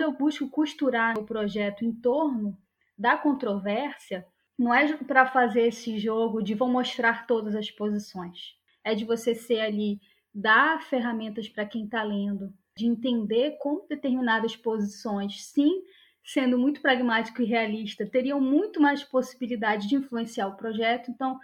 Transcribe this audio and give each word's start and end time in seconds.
quando 0.00 0.12
eu 0.12 0.12
busco 0.12 0.48
costurar 0.48 1.18
o 1.18 1.24
projeto 1.24 1.84
em 1.84 1.92
torno 1.92 2.56
da 2.96 3.18
controvérsia, 3.18 4.26
não 4.58 4.72
é 4.72 4.96
para 4.96 5.26
fazer 5.26 5.68
esse 5.68 5.98
jogo 5.98 6.42
de 6.42 6.54
vou 6.54 6.70
mostrar 6.70 7.26
todas 7.26 7.54
as 7.54 7.70
posições. 7.70 8.54
É 8.82 8.94
de 8.94 9.04
você 9.04 9.34
ser 9.34 9.60
ali, 9.60 10.00
dar 10.34 10.80
ferramentas 10.84 11.50
para 11.50 11.66
quem 11.66 11.84
está 11.84 12.02
lendo, 12.02 12.50
de 12.74 12.86
entender 12.86 13.58
como 13.60 13.86
determinadas 13.86 14.56
posições, 14.56 15.44
sim, 15.44 15.82
sendo 16.24 16.58
muito 16.58 16.80
pragmático 16.80 17.42
e 17.42 17.46
realista, 17.46 18.06
teriam 18.06 18.40
muito 18.40 18.80
mais 18.80 19.04
possibilidade 19.04 19.86
de 19.86 19.96
influenciar 19.96 20.48
o 20.48 20.56
projeto. 20.56 21.10
Então, 21.10 21.38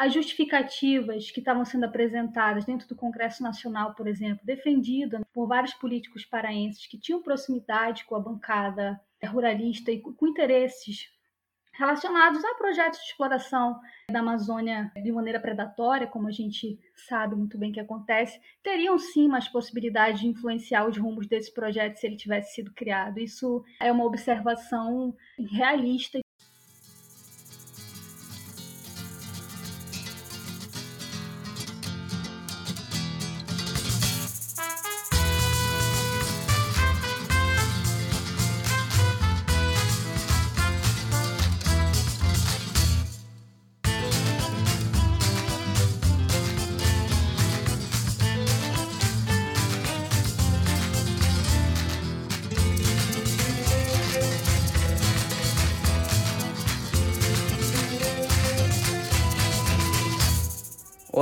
as 0.00 0.14
justificativas 0.14 1.30
que 1.30 1.40
estavam 1.40 1.62
sendo 1.62 1.84
apresentadas 1.84 2.64
dentro 2.64 2.88
do 2.88 2.96
Congresso 2.96 3.42
Nacional, 3.42 3.94
por 3.94 4.08
exemplo, 4.08 4.40
defendidas 4.46 5.20
por 5.30 5.46
vários 5.46 5.74
políticos 5.74 6.24
paraenses 6.24 6.86
que 6.86 6.98
tinham 6.98 7.22
proximidade 7.22 8.06
com 8.06 8.16
a 8.16 8.18
bancada 8.18 8.98
ruralista 9.22 9.92
e 9.92 10.00
com 10.00 10.26
interesses 10.26 11.12
relacionados 11.74 12.42
a 12.42 12.54
projetos 12.54 12.98
de 12.98 13.06
exploração 13.08 13.78
da 14.10 14.20
Amazônia 14.20 14.90
de 14.96 15.12
maneira 15.12 15.38
predatória, 15.38 16.06
como 16.06 16.28
a 16.28 16.32
gente 16.32 16.78
sabe 16.94 17.36
muito 17.36 17.58
bem 17.58 17.70
que 17.70 17.78
acontece, 17.78 18.40
teriam 18.62 18.98
sim 18.98 19.28
mais 19.28 19.48
possibilidade 19.48 20.20
de 20.20 20.28
influenciar 20.28 20.88
os 20.88 20.96
rumos 20.96 21.26
desse 21.26 21.52
projeto 21.52 21.98
se 21.98 22.06
ele 22.06 22.16
tivesse 22.16 22.54
sido 22.54 22.72
criado. 22.72 23.20
Isso 23.20 23.62
é 23.78 23.92
uma 23.92 24.04
observação 24.06 25.14
realista 25.38 26.18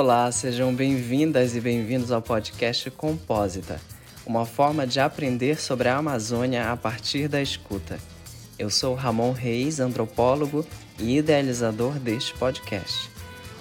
Olá, 0.09 0.33
sejam 0.33 0.75
bem-vindas 0.75 1.55
e 1.55 1.61
bem-vindos 1.61 2.11
ao 2.11 2.23
podcast 2.23 2.91
Compósita, 2.93 3.79
uma 4.25 4.47
forma 4.47 4.87
de 4.87 4.99
aprender 4.99 5.61
sobre 5.61 5.87
a 5.87 5.99
Amazônia 5.99 6.73
a 6.73 6.77
partir 6.79 7.29
da 7.29 7.43
escuta. 7.43 7.99
Eu 8.59 8.71
sou 8.71 8.95
Ramon 8.95 9.33
Reis, 9.33 9.81
antropólogo 9.81 10.67
e 10.99 11.19
idealizador 11.19 11.99
deste 11.99 12.33
podcast. 12.33 13.11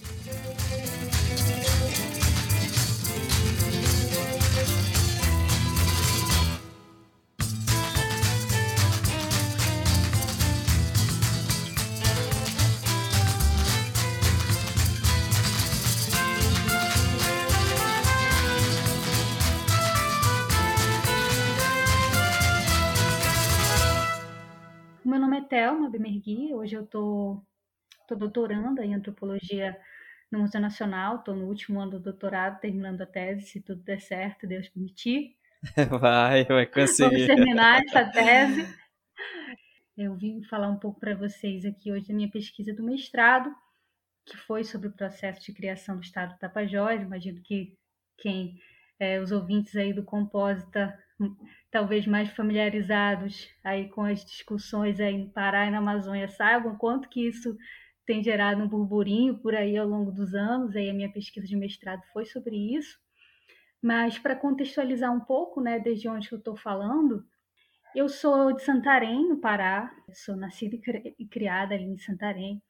Bemergui, 25.91 26.53
hoje 26.55 26.77
eu 26.77 26.85
estou 26.85 27.45
tô, 28.07 28.15
tô 28.15 28.17
doutoranda 28.17 28.85
em 28.85 28.95
antropologia 28.95 29.79
no 30.31 30.41
Museu 30.41 30.61
Nacional, 30.61 31.17
estou 31.17 31.35
no 31.35 31.47
último 31.47 31.81
ano 31.81 31.93
do 31.93 32.01
doutorado, 32.01 32.61
terminando 32.61 33.03
a 33.03 33.07
tese, 33.07 33.47
se 33.47 33.61
tudo 33.61 33.83
der 33.83 34.01
certo, 34.01 34.47
Deus 34.47 34.69
permitir. 34.69 35.37
Vai, 36.01 36.45
vai 36.45 36.67
conseguir. 36.67 37.27
Vamos 37.27 37.27
terminar 37.27 37.83
essa 37.83 38.05
tese. 38.05 38.77
Eu 39.97 40.15
vim 40.15 40.43
falar 40.45 40.69
um 40.69 40.79
pouco 40.79 41.01
para 41.01 41.15
vocês 41.15 41.65
aqui 41.65 41.91
hoje 41.91 42.07
da 42.07 42.15
minha 42.15 42.31
pesquisa 42.31 42.75
do 42.75 42.83
mestrado, 42.83 43.51
que 44.27 44.37
foi 44.37 44.63
sobre 44.63 44.89
o 44.89 44.93
processo 44.93 45.41
de 45.41 45.55
criação 45.55 45.97
do 45.97 46.03
Estado 46.03 46.35
do 46.35 46.39
Tapajós. 46.39 47.01
Imagino 47.01 47.41
que 47.43 47.75
quem, 48.19 48.61
é, 48.99 49.21
os 49.21 49.33
ouvintes 49.33 49.77
aí 49.77 49.93
do 49.93 50.03
Compósita 50.03 50.97
talvez 51.71 52.07
mais 52.07 52.31
familiarizados 52.31 53.49
aí 53.65 53.89
com 53.89 54.03
as 54.03 54.25
discussões 54.25 55.01
aí 55.01 55.17
no 55.17 55.31
Pará 55.31 55.67
e 55.67 55.71
na 55.71 55.79
Amazônia 55.79 56.29
saibam 56.29 56.77
quanto 56.77 57.09
que 57.09 57.27
isso 57.27 57.56
tem 58.06 58.23
gerado 58.23 58.62
um 58.62 58.69
burburinho 58.69 59.39
por 59.39 59.55
aí 59.55 59.77
ao 59.77 59.87
longo 59.87 60.12
dos 60.12 60.35
anos. 60.35 60.77
Aí 60.77 60.89
a 60.89 60.95
minha 60.95 61.11
pesquisa 61.11 61.47
de 61.47 61.56
mestrado 61.56 62.03
foi 62.12 62.25
sobre 62.25 62.56
isso. 62.56 62.99
Mas 63.83 64.19
para 64.19 64.37
contextualizar 64.37 65.12
um 65.12 65.21
pouco, 65.21 65.61
né, 65.61 65.79
desde 65.79 66.09
onde 66.09 66.31
eu 66.31 66.39
estou 66.39 66.56
falando, 66.56 67.25
eu 67.95 68.09
sou 68.09 68.53
de 68.53 68.62
Santarém, 68.62 69.29
no 69.29 69.39
Pará. 69.39 69.93
sou 70.12 70.37
nascida 70.37 70.77
e 71.19 71.27
criada 71.27 71.75
ali 71.75 71.85
em 71.85 71.99
Santarém. 71.99 72.62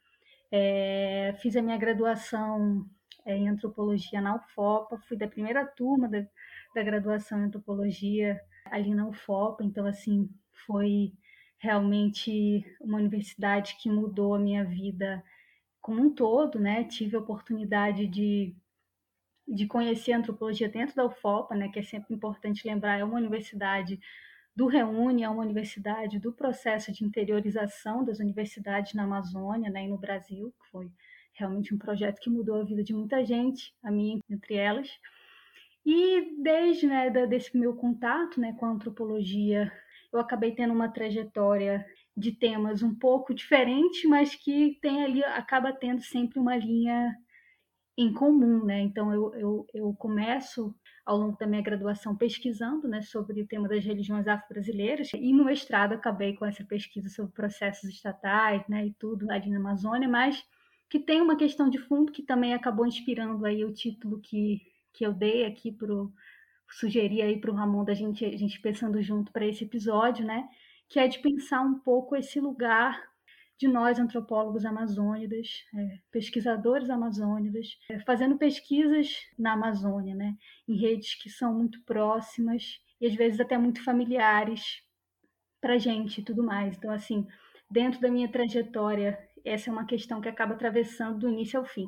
É, 0.50 1.34
fiz 1.40 1.54
a 1.56 1.62
minha 1.62 1.76
graduação 1.76 2.88
em 3.26 3.48
antropologia 3.48 4.20
na 4.20 4.36
UFOPA, 4.36 4.98
fui 4.98 5.16
da 5.16 5.26
primeira 5.26 5.66
turma 5.66 6.08
da, 6.08 6.24
da 6.74 6.82
graduação 6.82 7.40
em 7.40 7.44
antropologia 7.44 8.40
ali 8.66 8.94
na 8.94 9.06
UFOPA, 9.06 9.64
então 9.64 9.86
assim, 9.86 10.28
foi 10.66 11.12
realmente 11.58 12.64
uma 12.80 12.98
universidade 12.98 13.76
que 13.80 13.90
mudou 13.90 14.34
a 14.34 14.38
minha 14.38 14.64
vida 14.64 15.22
como 15.80 16.02
um 16.02 16.14
todo, 16.14 16.58
né? 16.58 16.84
Tive 16.84 17.16
a 17.16 17.20
oportunidade 17.20 18.06
de, 18.06 18.54
de 19.46 19.66
conhecer 19.66 20.12
a 20.12 20.18
antropologia 20.18 20.68
dentro 20.68 20.96
da 20.96 21.04
UFOPA, 21.04 21.54
né? 21.54 21.68
Que 21.68 21.78
é 21.78 21.82
sempre 21.82 22.14
importante 22.14 22.66
lembrar, 22.66 22.98
é 22.98 23.04
uma 23.04 23.18
universidade 23.18 23.98
do 24.54 24.66
Reúne, 24.66 25.22
é 25.22 25.28
uma 25.28 25.42
universidade 25.42 26.18
do 26.18 26.32
processo 26.32 26.90
de 26.90 27.04
interiorização 27.04 28.04
das 28.04 28.18
universidades 28.18 28.94
na 28.94 29.04
Amazônia, 29.04 29.70
né? 29.70 29.84
E 29.84 29.88
no 29.88 29.98
Brasil, 29.98 30.52
que 30.60 30.70
foi 30.70 30.90
realmente 31.36 31.74
um 31.74 31.78
projeto 31.78 32.20
que 32.20 32.30
mudou 32.30 32.60
a 32.60 32.64
vida 32.64 32.82
de 32.82 32.94
muita 32.94 33.24
gente, 33.24 33.74
a 33.82 33.90
minha 33.90 34.18
entre 34.28 34.54
elas. 34.54 34.88
E 35.84 36.42
desde 36.42 36.86
né, 36.86 37.10
desse 37.26 37.56
meu 37.56 37.74
contato 37.74 38.40
né, 38.40 38.54
com 38.58 38.66
a 38.66 38.70
antropologia, 38.70 39.70
eu 40.12 40.18
acabei 40.18 40.52
tendo 40.52 40.72
uma 40.72 40.88
trajetória 40.88 41.86
de 42.16 42.32
temas 42.32 42.82
um 42.82 42.94
pouco 42.94 43.34
diferente, 43.34 44.08
mas 44.08 44.34
que 44.34 44.78
tem 44.80 45.04
ali, 45.04 45.22
acaba 45.24 45.72
tendo 45.72 46.02
sempre 46.02 46.38
uma 46.38 46.56
linha 46.56 47.14
em 47.96 48.12
comum, 48.12 48.64
né? 48.64 48.80
Então 48.80 49.12
eu, 49.12 49.34
eu, 49.34 49.66
eu 49.72 49.94
começo 49.94 50.74
ao 51.04 51.16
longo 51.16 51.38
da 51.38 51.46
minha 51.46 51.62
graduação 51.62 52.16
pesquisando 52.16 52.88
né, 52.88 53.00
sobre 53.00 53.40
o 53.40 53.46
tema 53.46 53.68
das 53.68 53.84
religiões 53.84 54.26
afro-brasileiras 54.26 55.10
e 55.14 55.32
no 55.32 55.44
mestrado 55.44 55.92
acabei 55.92 56.34
com 56.34 56.44
essa 56.44 56.64
pesquisa 56.64 57.08
sobre 57.08 57.32
processos 57.32 57.88
estatais 57.88 58.66
né, 58.68 58.86
e 58.86 58.94
tudo 58.94 59.30
ali 59.30 59.48
na 59.48 59.58
Amazônia, 59.58 60.08
mas 60.08 60.42
que 60.88 61.00
tem 61.00 61.20
uma 61.20 61.36
questão 61.36 61.68
de 61.68 61.78
fundo 61.78 62.12
que 62.12 62.22
também 62.22 62.54
acabou 62.54 62.86
inspirando 62.86 63.44
aí 63.44 63.64
o 63.64 63.72
título 63.72 64.20
que 64.20 64.62
que 64.92 65.04
eu 65.04 65.12
dei 65.12 65.44
aqui 65.44 65.70
pro 65.70 66.10
sugerir 66.70 67.22
aí 67.22 67.38
para 67.38 67.50
o 67.50 67.54
Ramon 67.54 67.84
da 67.84 67.94
gente 67.94 68.24
a 68.24 68.36
gente 68.36 68.60
pensando 68.60 69.00
junto 69.02 69.30
para 69.30 69.46
esse 69.46 69.64
episódio, 69.64 70.24
né? 70.24 70.48
que 70.88 70.98
é 70.98 71.08
de 71.08 71.18
pensar 71.18 71.62
um 71.62 71.78
pouco 71.78 72.16
esse 72.16 72.40
lugar 72.40 73.02
de 73.58 73.66
nós 73.66 73.98
antropólogos 73.98 74.66
amazônidas, 74.66 75.64
é, 75.74 75.98
pesquisadores 76.10 76.90
amazônidas, 76.90 77.78
é, 77.88 77.98
fazendo 78.00 78.36
pesquisas 78.36 79.16
na 79.38 79.54
Amazônia, 79.54 80.14
né, 80.14 80.36
em 80.68 80.76
redes 80.76 81.14
que 81.14 81.30
são 81.30 81.54
muito 81.54 81.80
próximas 81.84 82.78
e 83.00 83.06
às 83.06 83.14
vezes 83.14 83.40
até 83.40 83.56
muito 83.56 83.82
familiares 83.82 84.82
para 85.58 85.78
gente 85.78 86.20
e 86.20 86.24
tudo 86.24 86.42
mais. 86.42 86.76
Então, 86.76 86.90
assim, 86.90 87.26
dentro 87.70 87.98
da 87.98 88.10
minha 88.10 88.28
trajetória, 88.28 89.18
essa 89.48 89.70
é 89.70 89.72
uma 89.72 89.86
questão 89.86 90.20
que 90.20 90.28
acaba 90.28 90.54
atravessando 90.54 91.20
do 91.20 91.28
início 91.28 91.58
ao 91.58 91.64
fim. 91.64 91.86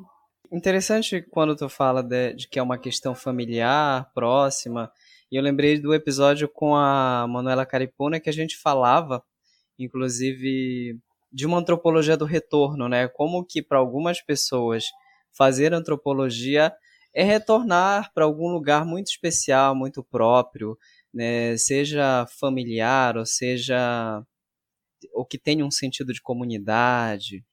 Interessante 0.51 1.21
quando 1.21 1.55
tu 1.55 1.69
fala 1.69 2.01
de, 2.01 2.33
de 2.33 2.47
que 2.47 2.57
é 2.57 2.63
uma 2.63 2.77
questão 2.77 3.13
familiar, 3.13 4.11
próxima. 4.13 4.91
E 5.31 5.35
eu 5.35 5.43
lembrei 5.43 5.79
do 5.79 5.93
episódio 5.93 6.49
com 6.49 6.75
a 6.75 7.27
Manuela 7.27 7.65
Caripuna 7.65 8.19
que 8.19 8.29
a 8.29 8.33
gente 8.33 8.57
falava, 8.57 9.23
inclusive, 9.77 10.97
de 11.31 11.45
uma 11.45 11.59
antropologia 11.59 12.17
do 12.17 12.25
retorno, 12.25 12.89
né? 12.89 13.07
Como 13.07 13.45
que 13.45 13.61
para 13.61 13.77
algumas 13.77 14.21
pessoas 14.21 14.85
fazer 15.31 15.73
antropologia 15.73 16.73
é 17.13 17.23
retornar 17.23 18.11
para 18.13 18.25
algum 18.25 18.47
lugar 18.47 18.85
muito 18.85 19.07
especial, 19.07 19.75
muito 19.75 20.03
próprio, 20.03 20.77
né? 21.13 21.55
Seja 21.57 22.25
familiar 22.39 23.17
ou 23.17 23.25
seja 23.25 24.23
ou 25.13 25.25
que 25.25 25.37
tenha 25.37 25.65
um 25.65 25.71
sentido 25.71 26.13
de 26.13 26.21
comunidade. 26.21 27.43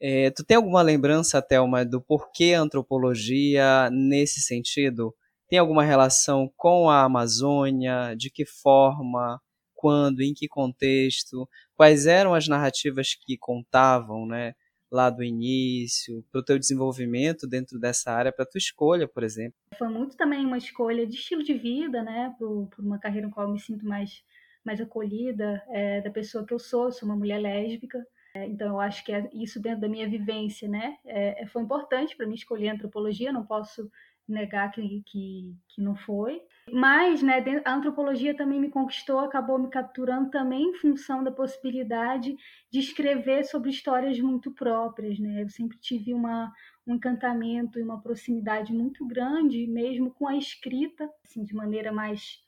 É, 0.00 0.30
tu 0.30 0.44
tem 0.44 0.56
alguma 0.56 0.82
lembrança, 0.82 1.40
Thelma, 1.40 1.84
do 1.84 2.00
porquê 2.00 2.54
a 2.54 2.60
antropologia 2.60 3.88
nesse 3.90 4.40
sentido? 4.40 5.14
Tem 5.48 5.58
alguma 5.58 5.84
relação 5.84 6.52
com 6.56 6.90
a 6.90 7.04
Amazônia? 7.04 8.14
De 8.16 8.30
que 8.30 8.44
forma? 8.44 9.40
Quando? 9.74 10.20
Em 10.20 10.34
que 10.34 10.48
contexto? 10.48 11.48
Quais 11.74 12.06
eram 12.06 12.34
as 12.34 12.48
narrativas 12.48 13.14
que 13.14 13.36
contavam, 13.38 14.26
né? 14.26 14.54
Lá 14.90 15.10
do 15.10 15.22
início, 15.22 16.24
para 16.30 16.40
o 16.40 16.44
teu 16.44 16.58
desenvolvimento 16.58 17.46
dentro 17.46 17.78
dessa 17.78 18.12
área, 18.12 18.32
para 18.32 18.46
tua 18.46 18.58
escolha, 18.58 19.08
por 19.08 19.24
exemplo? 19.24 19.58
Foi 19.76 19.88
muito 19.88 20.16
também 20.16 20.46
uma 20.46 20.58
escolha 20.58 21.06
de 21.06 21.14
estilo 21.14 21.42
de 21.42 21.54
vida, 21.54 22.02
né? 22.02 22.34
Por, 22.38 22.68
por 22.68 22.84
uma 22.84 22.98
carreira 22.98 23.26
em 23.26 23.30
qual 23.30 23.46
eu 23.46 23.52
me 23.52 23.60
sinto 23.60 23.84
mais, 23.84 24.22
mais 24.66 24.80
acolhida, 24.80 25.62
é, 25.68 26.02
da 26.02 26.10
pessoa 26.10 26.44
que 26.44 26.52
eu 26.52 26.58
sou, 26.58 26.92
sou 26.92 27.08
uma 27.08 27.16
mulher 27.16 27.38
lésbica, 27.38 28.04
então, 28.44 28.68
eu 28.68 28.80
acho 28.80 29.04
que 29.04 29.12
é 29.12 29.28
isso 29.32 29.60
dentro 29.60 29.80
da 29.80 29.88
minha 29.88 30.08
vivência, 30.08 30.68
né? 30.68 30.98
É, 31.04 31.42
é 31.42 31.46
foi 31.46 31.62
importante 31.62 32.16
para 32.16 32.26
mim 32.26 32.34
escolher 32.34 32.68
antropologia, 32.68 33.32
não 33.32 33.46
posso 33.46 33.90
negar 34.28 34.72
que, 34.72 35.02
que, 35.06 35.54
que 35.68 35.80
não 35.80 35.94
foi. 35.94 36.42
Mas 36.72 37.22
né, 37.22 37.42
a 37.64 37.74
antropologia 37.74 38.36
também 38.36 38.60
me 38.60 38.68
conquistou, 38.68 39.20
acabou 39.20 39.58
me 39.58 39.70
capturando 39.70 40.30
também 40.30 40.70
em 40.70 40.74
função 40.74 41.22
da 41.22 41.30
possibilidade 41.30 42.36
de 42.70 42.80
escrever 42.80 43.44
sobre 43.44 43.70
histórias 43.70 44.18
muito 44.18 44.50
próprias. 44.50 45.18
Né? 45.18 45.44
Eu 45.44 45.48
sempre 45.48 45.78
tive 45.78 46.12
uma, 46.12 46.52
um 46.84 46.96
encantamento 46.96 47.78
e 47.78 47.82
uma 47.82 48.00
proximidade 48.00 48.72
muito 48.72 49.06
grande, 49.06 49.66
mesmo 49.68 50.10
com 50.10 50.26
a 50.26 50.36
escrita, 50.36 51.08
assim, 51.24 51.44
de 51.44 51.54
maneira 51.54 51.92
mais, 51.92 52.40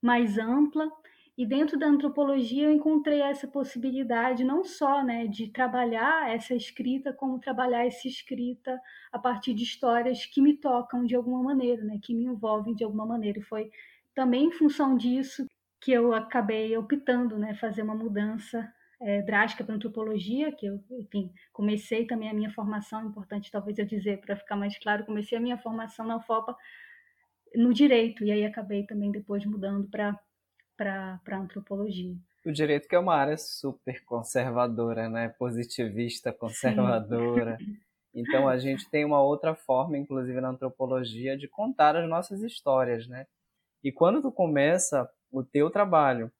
mais 0.00 0.38
ampla. 0.38 0.88
E 1.36 1.44
dentro 1.44 1.78
da 1.78 1.86
antropologia 1.86 2.64
eu 2.64 2.72
encontrei 2.72 3.20
essa 3.20 3.46
possibilidade 3.46 4.42
não 4.42 4.64
só 4.64 5.04
né, 5.04 5.26
de 5.26 5.48
trabalhar 5.48 6.30
essa 6.34 6.54
escrita, 6.54 7.12
como 7.12 7.38
trabalhar 7.38 7.86
essa 7.86 8.08
escrita 8.08 8.80
a 9.12 9.18
partir 9.18 9.52
de 9.52 9.62
histórias 9.62 10.24
que 10.24 10.40
me 10.40 10.56
tocam 10.56 11.04
de 11.04 11.14
alguma 11.14 11.42
maneira, 11.42 11.84
né, 11.84 11.98
que 12.02 12.14
me 12.14 12.24
envolvem 12.24 12.74
de 12.74 12.84
alguma 12.84 13.04
maneira. 13.04 13.38
E 13.38 13.42
foi 13.42 13.70
também 14.14 14.46
em 14.46 14.52
função 14.52 14.96
disso 14.96 15.44
que 15.78 15.92
eu 15.92 16.14
acabei 16.14 16.74
optando 16.74 17.38
né, 17.38 17.54
fazer 17.54 17.82
uma 17.82 17.94
mudança 17.94 18.72
é, 18.98 19.20
drástica 19.20 19.62
para 19.62 19.74
antropologia, 19.74 20.50
que 20.52 20.64
eu, 20.64 20.82
enfim, 20.90 21.30
comecei 21.52 22.06
também 22.06 22.30
a 22.30 22.34
minha 22.34 22.50
formação, 22.50 23.04
importante 23.04 23.50
talvez 23.50 23.78
eu 23.78 23.84
dizer 23.84 24.22
para 24.22 24.36
ficar 24.36 24.56
mais 24.56 24.78
claro, 24.78 25.04
comecei 25.04 25.36
a 25.36 25.40
minha 25.40 25.58
formação 25.58 26.06
na 26.06 26.16
UFOPA 26.16 26.56
no 27.54 27.74
direito, 27.74 28.24
e 28.24 28.32
aí 28.32 28.44
acabei 28.44 28.86
também 28.86 29.12
depois 29.12 29.44
mudando 29.44 29.86
para 29.88 30.18
para 30.76 31.20
a 31.26 31.36
antropologia. 31.36 32.14
O 32.44 32.52
direito 32.52 32.88
que 32.88 32.94
é 32.94 32.98
uma 32.98 33.14
área 33.14 33.36
super 33.36 34.04
conservadora, 34.04 35.08
né? 35.08 35.28
Positivista, 35.38 36.32
conservadora. 36.32 37.56
Sim. 37.58 37.76
Então 38.18 38.48
a 38.48 38.56
gente 38.56 38.88
tem 38.88 39.04
uma 39.04 39.20
outra 39.20 39.54
forma, 39.54 39.98
inclusive 39.98 40.40
na 40.40 40.48
antropologia, 40.48 41.36
de 41.36 41.46
contar 41.46 41.94
as 41.94 42.08
nossas 42.08 42.40
histórias, 42.42 43.06
né? 43.06 43.26
E 43.84 43.92
quando 43.92 44.22
tu 44.22 44.32
começa 44.32 45.06
o 45.30 45.44
teu 45.44 45.68
trabalho 45.68 46.32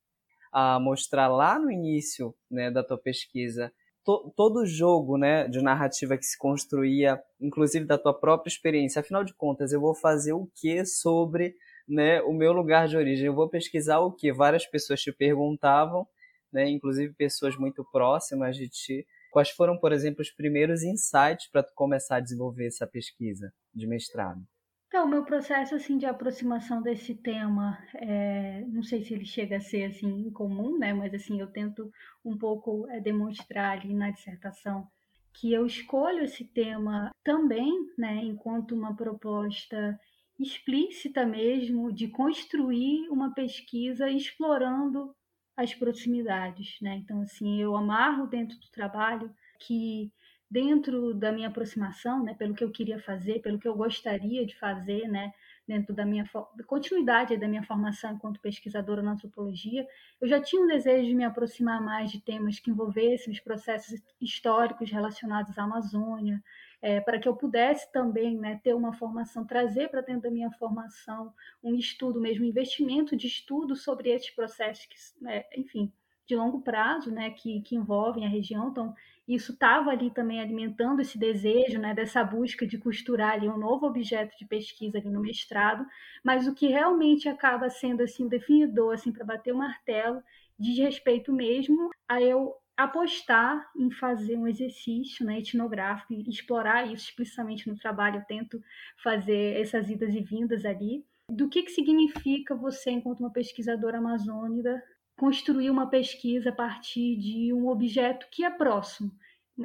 a 0.50 0.80
mostrar 0.80 1.28
lá 1.28 1.58
no 1.58 1.70
início, 1.70 2.34
né, 2.50 2.70
da 2.70 2.82
tua 2.82 2.96
pesquisa 2.96 3.70
to, 4.06 4.32
todo 4.34 4.60
o 4.60 4.66
jogo, 4.66 5.18
né, 5.18 5.46
de 5.48 5.60
narrativa 5.60 6.16
que 6.16 6.24
se 6.24 6.38
construía, 6.38 7.22
inclusive 7.38 7.84
da 7.84 7.98
tua 7.98 8.14
própria 8.14 8.48
experiência. 8.48 9.00
Afinal 9.00 9.22
de 9.22 9.34
contas, 9.34 9.72
eu 9.72 9.80
vou 9.80 9.94
fazer 9.94 10.32
o 10.32 10.50
que 10.54 10.82
sobre 10.86 11.54
né, 11.88 12.20
o 12.22 12.32
meu 12.32 12.52
lugar 12.52 12.88
de 12.88 12.96
origem. 12.96 13.26
Eu 13.26 13.34
vou 13.34 13.48
pesquisar 13.48 14.00
o 14.00 14.12
que 14.12 14.32
várias 14.32 14.66
pessoas 14.66 15.00
te 15.00 15.12
perguntavam, 15.12 16.06
né, 16.52 16.68
inclusive 16.68 17.12
pessoas 17.14 17.56
muito 17.56 17.84
próximas 17.90 18.56
de 18.56 18.68
ti. 18.68 19.06
Quais 19.30 19.50
foram, 19.50 19.78
por 19.78 19.92
exemplo, 19.92 20.22
os 20.22 20.30
primeiros 20.30 20.82
insights 20.82 21.48
para 21.50 21.62
tu 21.62 21.72
começar 21.74 22.16
a 22.16 22.20
desenvolver 22.20 22.66
essa 22.66 22.86
pesquisa 22.86 23.52
de 23.74 23.86
mestrado? 23.86 24.40
Então, 24.88 25.04
o 25.04 25.08
meu 25.08 25.24
processo 25.24 25.74
assim 25.74 25.98
de 25.98 26.06
aproximação 26.06 26.80
desse 26.80 27.14
tema, 27.14 27.76
é, 27.96 28.64
não 28.68 28.82
sei 28.82 29.02
se 29.02 29.12
ele 29.12 29.26
chega 29.26 29.56
a 29.56 29.60
ser 29.60 29.84
assim 29.84 30.30
comum, 30.30 30.78
né? 30.78 30.94
Mas 30.94 31.12
assim 31.12 31.40
eu 31.40 31.48
tento 31.48 31.90
um 32.24 32.38
pouco 32.38 32.88
é, 32.88 33.00
demonstrar 33.00 33.78
ali 33.78 33.92
na 33.92 34.10
dissertação 34.10 34.86
que 35.34 35.52
eu 35.52 35.66
escolho 35.66 36.24
esse 36.24 36.44
tema 36.44 37.10
também, 37.22 37.70
né? 37.98 38.20
Enquanto 38.22 38.74
uma 38.74 38.96
proposta 38.96 39.98
explícita 40.38 41.24
mesmo 41.24 41.92
de 41.92 42.08
construir 42.08 43.08
uma 43.08 43.32
pesquisa 43.34 44.10
explorando 44.10 45.14
as 45.56 45.74
proximidades, 45.74 46.76
né? 46.82 46.96
Então 46.96 47.22
assim, 47.22 47.60
eu 47.60 47.74
amarro 47.76 48.26
dentro 48.26 48.58
do 48.58 48.70
trabalho 48.70 49.34
que 49.58 50.12
dentro 50.50 51.12
da 51.14 51.32
minha 51.32 51.48
aproximação, 51.48 52.22
né, 52.22 52.34
pelo 52.34 52.54
que 52.54 52.62
eu 52.62 52.70
queria 52.70 53.00
fazer, 53.00 53.40
pelo 53.40 53.58
que 53.58 53.66
eu 53.66 53.74
gostaria 53.74 54.46
de 54.46 54.56
fazer, 54.56 55.08
né, 55.08 55.32
dentro 55.66 55.92
da 55.92 56.06
minha 56.06 56.24
continuidade 56.66 57.36
da 57.36 57.48
minha 57.48 57.64
formação 57.64 58.12
enquanto 58.12 58.40
pesquisadora 58.40 59.02
na 59.02 59.12
antropologia, 59.12 59.86
eu 60.20 60.28
já 60.28 60.40
tinha 60.40 60.62
um 60.62 60.66
desejo 60.66 61.08
de 61.08 61.14
me 61.14 61.24
aproximar 61.24 61.82
mais 61.82 62.12
de 62.12 62.20
temas 62.20 62.60
que 62.60 62.70
envolvessem 62.70 63.32
os 63.32 63.40
processos 63.40 64.00
históricos 64.20 64.90
relacionados 64.90 65.58
à 65.58 65.64
Amazônia, 65.64 66.40
é, 66.86 67.00
para 67.00 67.18
que 67.18 67.28
eu 67.28 67.34
pudesse 67.34 67.90
também 67.90 68.38
né, 68.38 68.60
ter 68.62 68.72
uma 68.72 68.92
formação, 68.92 69.44
trazer 69.44 69.88
para 69.88 70.02
dentro 70.02 70.22
da 70.22 70.30
minha 70.30 70.52
formação 70.52 71.34
um 71.60 71.74
estudo 71.74 72.20
mesmo, 72.20 72.44
um 72.44 72.48
investimento 72.48 73.16
de 73.16 73.26
estudo 73.26 73.74
sobre 73.74 74.10
esses 74.10 74.30
processos, 74.30 74.86
que, 74.86 74.94
né, 75.20 75.44
enfim, 75.56 75.92
de 76.28 76.36
longo 76.36 76.60
prazo, 76.60 77.10
né, 77.10 77.30
que, 77.30 77.60
que 77.62 77.74
envolvem 77.74 78.24
a 78.24 78.28
região. 78.28 78.68
Então, 78.68 78.94
isso 79.26 79.50
estava 79.50 79.90
ali 79.90 80.12
também 80.12 80.40
alimentando 80.40 81.02
esse 81.02 81.18
desejo, 81.18 81.80
né, 81.80 81.92
dessa 81.92 82.22
busca 82.22 82.64
de 82.64 82.78
costurar 82.78 83.32
ali 83.32 83.48
um 83.48 83.58
novo 83.58 83.84
objeto 83.84 84.38
de 84.38 84.46
pesquisa 84.46 84.98
ali 84.98 85.10
no 85.10 85.20
mestrado, 85.20 85.84
mas 86.22 86.46
o 86.46 86.54
que 86.54 86.68
realmente 86.68 87.28
acaba 87.28 87.68
sendo 87.68 88.04
assim 88.04 88.28
definidor 88.28 88.94
assim 88.94 89.10
para 89.10 89.24
bater 89.24 89.52
o 89.52 89.58
martelo 89.58 90.22
diz 90.56 90.78
respeito 90.78 91.32
mesmo 91.32 91.90
a 92.08 92.22
eu 92.22 92.54
apostar 92.76 93.70
em 93.74 93.90
fazer 93.90 94.36
um 94.36 94.46
exercício 94.46 95.24
né, 95.24 95.38
etnográfico 95.38 96.12
e 96.12 96.28
explorar 96.28 96.84
isso 96.86 97.08
explicitamente 97.08 97.68
no 97.68 97.76
trabalho. 97.76 98.16
Eu 98.20 98.24
tento 98.24 98.62
fazer 99.02 99.60
essas 99.60 99.88
idas 99.88 100.14
e 100.14 100.20
vindas 100.20 100.64
ali. 100.64 101.04
Do 101.30 101.48
que, 101.48 101.62
que 101.62 101.72
significa 101.72 102.54
você, 102.54 102.90
enquanto 102.90 103.20
uma 103.20 103.32
pesquisadora 103.32 103.98
amazônica, 103.98 104.80
construir 105.16 105.70
uma 105.70 105.88
pesquisa 105.88 106.50
a 106.50 106.54
partir 106.54 107.16
de 107.16 107.52
um 107.52 107.68
objeto 107.68 108.26
que 108.30 108.44
é 108.44 108.50
próximo 108.50 109.10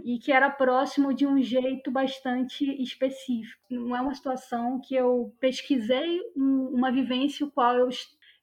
e 0.05 0.17
que 0.17 0.31
era 0.31 0.49
próximo 0.49 1.13
de 1.13 1.27
um 1.27 1.41
jeito 1.41 1.91
bastante 1.91 2.65
específico. 2.81 3.61
Não 3.69 3.95
é 3.95 4.01
uma 4.01 4.15
situação 4.15 4.79
que 4.79 4.95
eu 4.95 5.35
pesquisei 5.39 6.21
uma 6.35 6.91
vivência 6.91 7.45
o 7.45 7.51
qual 7.51 7.77
eu 7.77 7.89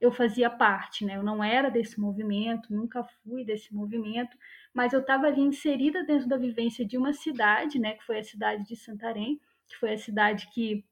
eu 0.01 0.13
fazia 0.13 0.49
parte, 0.49 1.05
né? 1.05 1.17
Eu 1.17 1.23
não 1.23 1.43
era 1.43 1.71
desse 1.71 2.01
movimento, 2.01 2.73
nunca 2.73 3.05
fui 3.05 3.45
desse 3.45 3.75
movimento, 3.75 4.37
mas 4.73 4.93
eu 4.93 5.01
estava 5.01 5.27
ali 5.27 5.41
inserida 5.41 6.05
dentro 6.05 6.29
da 6.29 6.37
vivência 6.37 6.85
de 6.85 6.97
uma 6.97 7.13
cidade, 7.13 7.79
né? 7.79 7.95
Que 7.95 8.05
foi 8.05 8.19
a 8.19 8.25
cidade 8.25 8.65
de 8.65 8.77
Santarém, 8.77 9.41
que 9.69 9.77
foi 9.77 9.95
a 9.95 9.99
cidade 9.99 10.49
que 10.53 10.85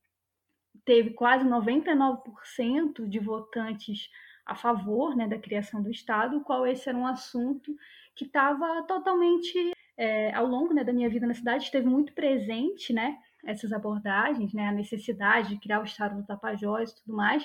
teve 0.85 1.11
quase 1.11 1.45
99% 1.45 3.09
de 3.09 3.19
votantes 3.19 4.09
a 4.47 4.55
favor 4.55 5.17
né, 5.17 5.27
da 5.27 5.39
criação 5.39 5.83
do 5.83 5.91
Estado, 5.91 6.41
qual 6.43 6.67
esse 6.67 6.89
era 6.89 6.97
um 6.97 7.07
assunto 7.07 7.75
que 8.15 8.25
estava 8.25 8.85
totalmente, 8.85 9.73
é, 9.97 10.33
ao 10.33 10.47
longo 10.47 10.73
né, 10.73 10.85
da 10.85 10.93
minha 10.93 11.11
vida 11.11 11.27
na 11.27 11.35
cidade, 11.35 11.65
esteve 11.65 11.87
muito 11.87 12.13
presente, 12.13 12.93
né, 12.93 13.19
essas 13.45 13.73
abordagens, 13.73 14.55
né, 14.55 14.69
a 14.69 14.73
necessidade 14.73 15.49
de 15.49 15.61
criar 15.61 15.81
o 15.81 15.85
Estado 15.85 16.17
do 16.17 16.27
Tapajós 16.27 16.91
e 16.91 16.97
tudo 17.03 17.17
mais, 17.17 17.45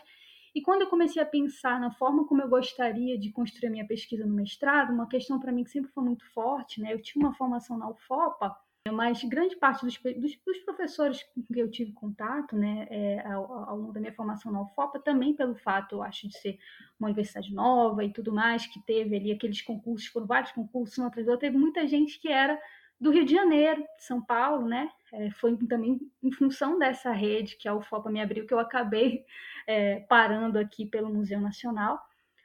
E 0.53 0.62
quando 0.62 0.81
eu 0.81 0.89
comecei 0.89 1.22
a 1.22 1.25
pensar 1.25 1.79
na 1.79 1.91
forma 1.91 2.27
como 2.27 2.41
eu 2.41 2.50
gostaria 2.50 3.17
de 3.17 3.31
construir 3.31 3.67
a 3.67 3.72
minha 3.72 3.88
pesquisa 3.88 4.25
no 4.25 4.34
mestrado, 4.34 4.91
uma 4.91 5.08
questão 5.08 5.39
para 5.39 5.51
mim 5.51 5.63
que 5.63 5.72
sempre 5.72 5.91
foi 5.91 6.03
muito 6.03 6.25
forte, 6.34 6.81
né? 6.81 6.93
Eu 6.93 7.01
tinha 7.01 7.25
uma 7.25 7.34
formação 7.34 7.77
na 7.77 7.89
UFOPA, 7.89 8.58
mas 8.91 9.24
grande 9.24 9.55
parte 9.55 9.86
dos, 9.86 9.98
dos, 9.98 10.36
dos 10.43 10.58
professores 10.65 11.22
com 11.24 11.43
que 11.43 11.60
eu 11.60 11.70
tive 11.70 11.91
contato, 11.91 12.55
né, 12.55 12.88
é, 12.89 13.27
ao, 13.27 13.77
longo 13.77 13.93
da 13.93 14.00
minha 14.00 14.13
formação 14.13 14.51
na 14.51 14.62
UFOPA, 14.62 15.00
também 15.00 15.36
pelo 15.36 15.53
fato, 15.55 15.96
eu 15.96 16.03
acho, 16.03 16.27
de 16.27 16.36
ser 16.39 16.58
uma 17.00 17.08
universidade 17.08 17.53
nova 17.53 18.03
e 18.03 18.12
tudo 18.12 18.34
mais, 18.34 18.65
que 18.65 18.84
teve 18.84 19.15
ali 19.15 19.31
aqueles 19.31 19.62
concursos, 19.62 20.08
foram 20.08 20.25
vários 20.25 20.51
concursos, 20.51 20.98
um 20.98 21.05
atrás 21.05 21.27
do 21.27 21.29
outro, 21.29 21.48
teve 21.48 21.58
muita 21.58 21.86
gente 21.88 22.20
que 22.20 22.27
era 22.27 22.60
do 23.01 23.10
Rio 23.10 23.25
de 23.25 23.34
Janeiro, 23.34 23.81
de 23.98 24.03
São 24.03 24.24
Paulo, 24.24 24.67
né? 24.67 24.88
É, 25.12 25.31
foi 25.31 25.58
também 25.67 26.00
em 26.22 26.31
função 26.31 26.77
dessa 26.77 27.12
rede 27.12 27.58
que 27.58 27.67
a 27.67 27.74
UFOPA 27.74 28.12
me 28.12 28.22
abriu 28.22 28.46
que 28.46 28.53
eu 28.53 28.60
acabei 28.60 29.25
é, 29.65 30.01
parando 30.01 30.60
aqui 30.60 30.86
pelo 30.86 31.12
Museu 31.12 31.41
Nacional, 31.41 32.00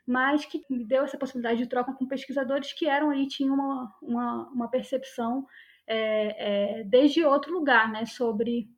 mas 0.06 0.46
que 0.46 0.64
me 0.70 0.82
deu 0.82 1.04
essa 1.04 1.18
possibilidade 1.18 1.58
de 1.58 1.68
troca 1.68 1.92
com 1.92 2.06
pesquisadores 2.06 2.72
que 2.72 2.88
eram 2.88 3.10
aí, 3.10 3.28
tinham 3.28 3.54
uma, 3.54 3.94
uma, 4.00 4.48
uma 4.48 4.70
percepção 4.70 5.46
é, 5.86 6.80
é, 6.80 6.84
desde 6.84 7.22
outro 7.22 7.52
lugar, 7.52 7.92
né, 7.92 8.06
sobre 8.06 8.68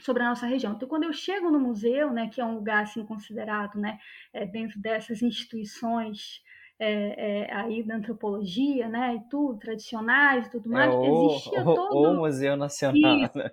sobre 0.00 0.22
a 0.22 0.28
nossa 0.28 0.46
região. 0.46 0.74
Então, 0.74 0.88
quando 0.88 1.02
eu 1.02 1.12
chego 1.12 1.50
no 1.50 1.58
museu, 1.58 2.12
né, 2.12 2.28
que 2.28 2.40
é 2.40 2.44
um 2.44 2.54
lugar 2.54 2.84
assim 2.84 3.04
considerado, 3.04 3.76
né, 3.80 3.98
é, 4.32 4.46
dentro 4.46 4.80
dessas 4.80 5.22
instituições 5.22 6.40
é, 6.78 7.46
é, 7.48 7.54
aí 7.54 7.82
da 7.82 7.96
antropologia, 7.96 8.88
né, 8.88 9.16
e 9.16 9.28
tudo, 9.28 9.58
tradicionais 9.58 10.46
e 10.46 10.50
tudo 10.50 10.70
mais, 10.70 10.92
é 10.92 10.96
o, 10.96 11.30
existia 11.30 11.62
o, 11.62 11.74
todo... 11.74 12.10
O 12.10 12.14
Museu 12.14 12.56
Nacional. 12.56 13.24
Isso. 13.24 13.38
Né? 13.38 13.50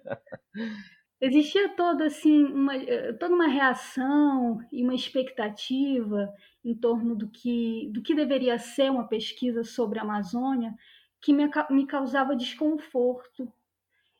Existia 1.19 1.69
toda, 1.69 2.05
assim, 2.05 2.43
uma, 2.43 2.73
toda 3.19 3.33
uma 3.33 3.47
reação 3.47 4.59
e 4.71 4.83
uma 4.83 4.93
expectativa 4.93 6.31
em 6.63 6.75
torno 6.75 7.15
do 7.15 7.27
que, 7.29 7.89
do 7.91 8.01
que 8.01 8.13
deveria 8.13 8.59
ser 8.59 8.91
uma 8.91 9.07
pesquisa 9.07 9.63
sobre 9.63 9.97
a 9.97 10.03
Amazônia 10.03 10.75
que 11.21 11.33
me, 11.33 11.49
me 11.71 11.87
causava 11.87 12.35
desconforto 12.35 13.51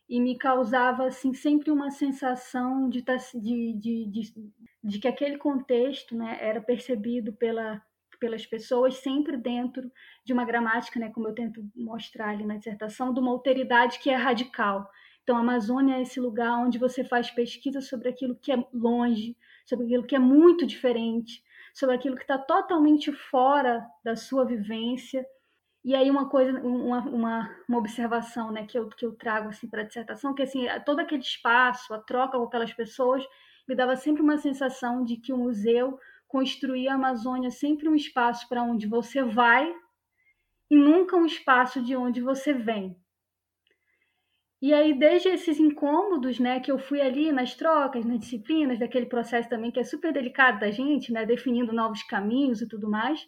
e 0.08 0.20
me 0.20 0.38
causava 0.38 1.06
assim 1.06 1.34
sempre 1.34 1.70
uma 1.70 1.92
sensação 1.92 2.90
de, 2.90 3.02
tá, 3.02 3.16
de, 3.16 3.74
de, 3.74 4.06
de, 4.06 4.34
de 4.84 5.00
que 5.00 5.08
aquele 5.08 5.38
contexto 5.38 6.16
né, 6.16 6.38
era 6.40 6.62
percebido 6.62 7.34
pela, 7.34 7.82
pelas 8.26 8.44
pessoas 8.44 8.96
sempre 8.96 9.38
dentro 9.38 9.92
de 10.26 10.34
uma 10.34 10.44
gramática, 10.44 11.00
né, 11.00 11.12
como 11.12 11.28
eu 11.28 11.36
tento 11.36 11.64
mostrar 11.76 12.30
ali 12.30 12.44
na 12.44 12.58
dissertação, 12.58 13.14
de 13.14 13.20
uma 13.20 13.30
alteridade 13.30 14.00
que 14.00 14.10
é 14.10 14.16
radical. 14.16 14.90
Então, 15.22 15.38
a 15.38 15.42
Amazônia 15.42 15.98
é 15.98 16.02
esse 16.02 16.20
lugar 16.20 16.58
onde 16.58 16.80
você 16.80 17.04
faz 17.04 17.30
pesquisa 17.30 17.82
sobre 17.82 18.10
aquilo 18.10 18.36
que 18.36 18.52
é 18.52 18.58
longe, 18.74 19.38
sobre 19.64 19.86
aquilo 19.86 20.08
que 20.08 20.16
é 20.16 20.20
muito 20.20 20.66
diferente, 20.66 21.44
sobre 21.72 21.94
aquilo 21.96 22.16
que 22.16 22.24
está 22.24 22.36
totalmente 22.36 23.12
fora 23.12 23.86
da 24.04 24.16
sua 24.16 24.44
vivência. 24.44 25.24
E 25.84 25.94
aí 25.94 26.10
uma 26.10 26.28
coisa, 26.28 26.60
uma, 26.62 27.02
uma, 27.02 27.56
uma 27.70 27.78
observação 27.78 28.52
né, 28.52 28.66
que, 28.66 28.80
eu, 28.80 28.90
que 28.90 29.06
eu 29.06 29.14
trago 29.16 29.50
assim, 29.50 29.70
para 29.70 29.82
a 29.82 29.86
dissertação, 29.86 30.34
que 30.34 30.42
assim, 30.42 30.66
todo 30.84 31.00
aquele 31.00 31.22
espaço, 31.22 31.94
a 31.94 32.00
troca 32.00 32.40
com 32.40 32.46
aquelas 32.46 32.74
pessoas, 32.74 33.24
me 33.68 33.76
dava 33.76 33.96
sempre 33.96 34.24
uma 34.24 34.40
sensação 34.40 35.04
de 35.04 35.18
que 35.18 35.32
o 35.32 35.38
museu 35.38 36.00
construía 36.36 36.92
a 36.92 36.96
Amazônia 36.96 37.50
sempre 37.50 37.88
um 37.88 37.96
espaço 37.96 38.46
para 38.50 38.62
onde 38.62 38.88
você 38.88 39.24
vai 39.24 39.74
e 40.70 40.76
nunca 40.76 41.16
um 41.16 41.26
espaço 41.26 41.82
de 41.82 41.96
onde 41.96 42.20
você 42.20 42.52
vem. 42.54 42.94
E 44.62 44.74
aí, 44.74 44.94
desde 44.94 45.30
esses 45.30 45.58
incômodos, 45.62 46.38
né, 46.38 46.60
que 46.60 46.70
eu 46.70 46.78
fui 46.78 47.00
ali 47.00 47.32
nas 47.32 47.56
trocas, 47.56 48.04
nas 48.04 48.20
disciplinas, 48.20 48.78
daquele 48.78 49.06
processo 49.06 49.48
também 49.48 49.72
que 49.72 49.80
é 49.80 49.84
super 49.86 50.12
delicado 50.12 50.60
da 50.60 50.70
gente, 50.70 51.14
né, 51.14 51.26
definindo 51.26 51.72
novos 51.72 52.04
caminhos 52.04 52.62
e 52.62 52.68
tudo 52.68 52.90
mais, 52.90 53.26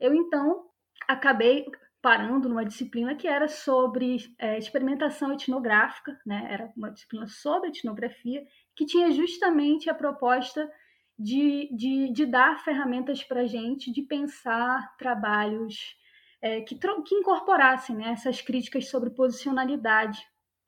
eu 0.00 0.14
então 0.14 0.64
acabei 1.06 1.66
parando 2.00 2.48
numa 2.48 2.64
disciplina 2.64 3.14
que 3.14 3.28
era 3.28 3.48
sobre 3.48 4.16
é, 4.38 4.56
experimentação 4.56 5.30
etnográfica, 5.34 6.18
né, 6.24 6.46
era 6.48 6.72
uma 6.74 6.90
disciplina 6.90 7.26
sobre 7.26 7.68
etnografia, 7.68 8.42
que 8.74 8.86
tinha 8.86 9.10
justamente 9.10 9.90
a 9.90 9.94
proposta 9.94 10.66
de, 11.18 11.68
de, 11.74 12.12
de 12.12 12.26
dar 12.26 12.62
ferramentas 12.62 13.22
para 13.22 13.42
a 13.42 13.46
gente 13.46 13.90
de 13.90 14.02
pensar 14.02 14.94
trabalhos 14.98 15.96
é, 16.42 16.60
que, 16.60 16.74
que 16.76 17.14
incorporassem 17.14 17.96
né, 17.96 18.10
essas 18.10 18.40
críticas 18.40 18.88
sobre 18.88 19.10
posicionalidade 19.10 20.20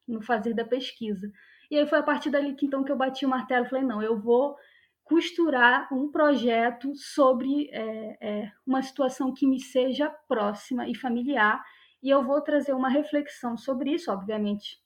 no 0.07 0.23
fazer 0.23 0.55
da 0.55 0.65
pesquisa. 0.65 1.31
E 1.71 1.79
aí 1.79 1.87
foi 1.87 1.99
a 1.99 2.03
partir 2.03 2.31
dali 2.31 2.55
que 2.55 2.67
então 2.67 2.83
que 2.83 2.91
eu 2.91 2.97
bati 2.97 3.27
o 3.27 3.29
martelo 3.29 3.67
e 3.67 3.69
falei, 3.69 3.85
não, 3.85 4.03
eu 4.03 4.19
vou 4.19 4.57
costurar 5.05 5.89
um 5.93 6.11
projeto 6.11 6.95
sobre 6.95 7.71
é, 7.73 8.19
é, 8.21 8.53
uma 8.67 8.83
situação 8.83 9.33
que 9.33 9.47
me 9.47 9.61
seja 9.61 10.11
próxima 10.27 10.89
e 10.89 10.95
familiar, 10.95 11.63
e 12.03 12.11
eu 12.11 12.23
vou 12.23 12.41
trazer 12.43 12.75
uma 12.75 12.91
reflexão 12.91 13.57
sobre 13.57 13.91
isso, 13.91 14.13
obviamente, 14.13 14.79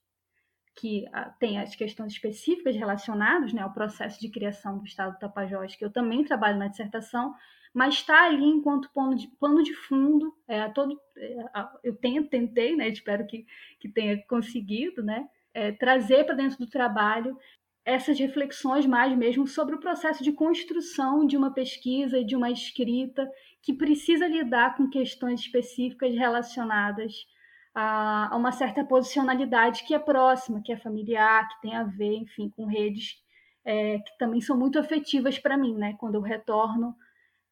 que 0.74 1.06
ah, 1.12 1.30
tem 1.38 1.58
as 1.58 1.74
questões 1.74 2.12
específicas 2.12 2.74
relacionadas 2.74 3.52
né, 3.52 3.62
ao 3.62 3.72
processo 3.72 4.20
de 4.20 4.28
criação 4.30 4.78
do 4.78 4.86
Estado 4.86 5.12
do 5.12 5.18
Tapajós, 5.18 5.76
que 5.76 5.84
eu 5.84 5.90
também 5.90 6.24
trabalho 6.24 6.58
na 6.58 6.68
dissertação, 6.68 7.34
mas 7.74 7.94
está 7.94 8.26
ali 8.26 8.44
enquanto 8.44 8.90
plano 8.92 9.14
de, 9.14 9.28
plano 9.28 9.62
de 9.62 9.74
fundo, 9.74 10.34
é, 10.46 10.68
todo, 10.68 10.98
é, 11.16 11.44
eu 11.84 11.94
tenho, 11.94 12.26
tentei, 12.26 12.76
né, 12.76 12.88
espero 12.88 13.26
que, 13.26 13.46
que 13.80 13.88
tenha 13.88 14.20
conseguido, 14.26 15.02
né, 15.02 15.28
é, 15.54 15.72
trazer 15.72 16.24
para 16.24 16.34
dentro 16.34 16.58
do 16.58 16.66
trabalho 16.66 17.38
essas 17.84 18.18
reflexões 18.18 18.86
mais 18.86 19.16
mesmo 19.16 19.46
sobre 19.46 19.74
o 19.74 19.80
processo 19.80 20.22
de 20.22 20.32
construção 20.32 21.26
de 21.26 21.36
uma 21.36 21.52
pesquisa 21.52 22.18
e 22.18 22.24
de 22.24 22.36
uma 22.36 22.50
escrita 22.50 23.28
que 23.60 23.72
precisa 23.72 24.26
lidar 24.26 24.76
com 24.76 24.88
questões 24.88 25.40
específicas 25.40 26.14
relacionadas 26.14 27.26
a, 27.74 28.32
a 28.32 28.36
uma 28.36 28.52
certa 28.52 28.84
posicionalidade 28.84 29.84
que 29.84 29.94
é 29.94 29.98
próxima, 29.98 30.62
que 30.62 30.72
é 30.72 30.76
familiar, 30.76 31.48
que 31.48 31.60
tem 31.62 31.74
a 31.74 31.84
ver, 31.84 32.14
enfim, 32.14 32.50
com 32.50 32.66
redes 32.66 33.22
é, 33.64 33.98
que 33.98 34.18
também 34.18 34.40
são 34.40 34.56
muito 34.56 34.78
afetivas 34.78 35.38
para 35.38 35.56
mim, 35.56 35.74
né? 35.76 35.94
Quando 35.98 36.16
eu 36.16 36.20
retorno 36.20 36.94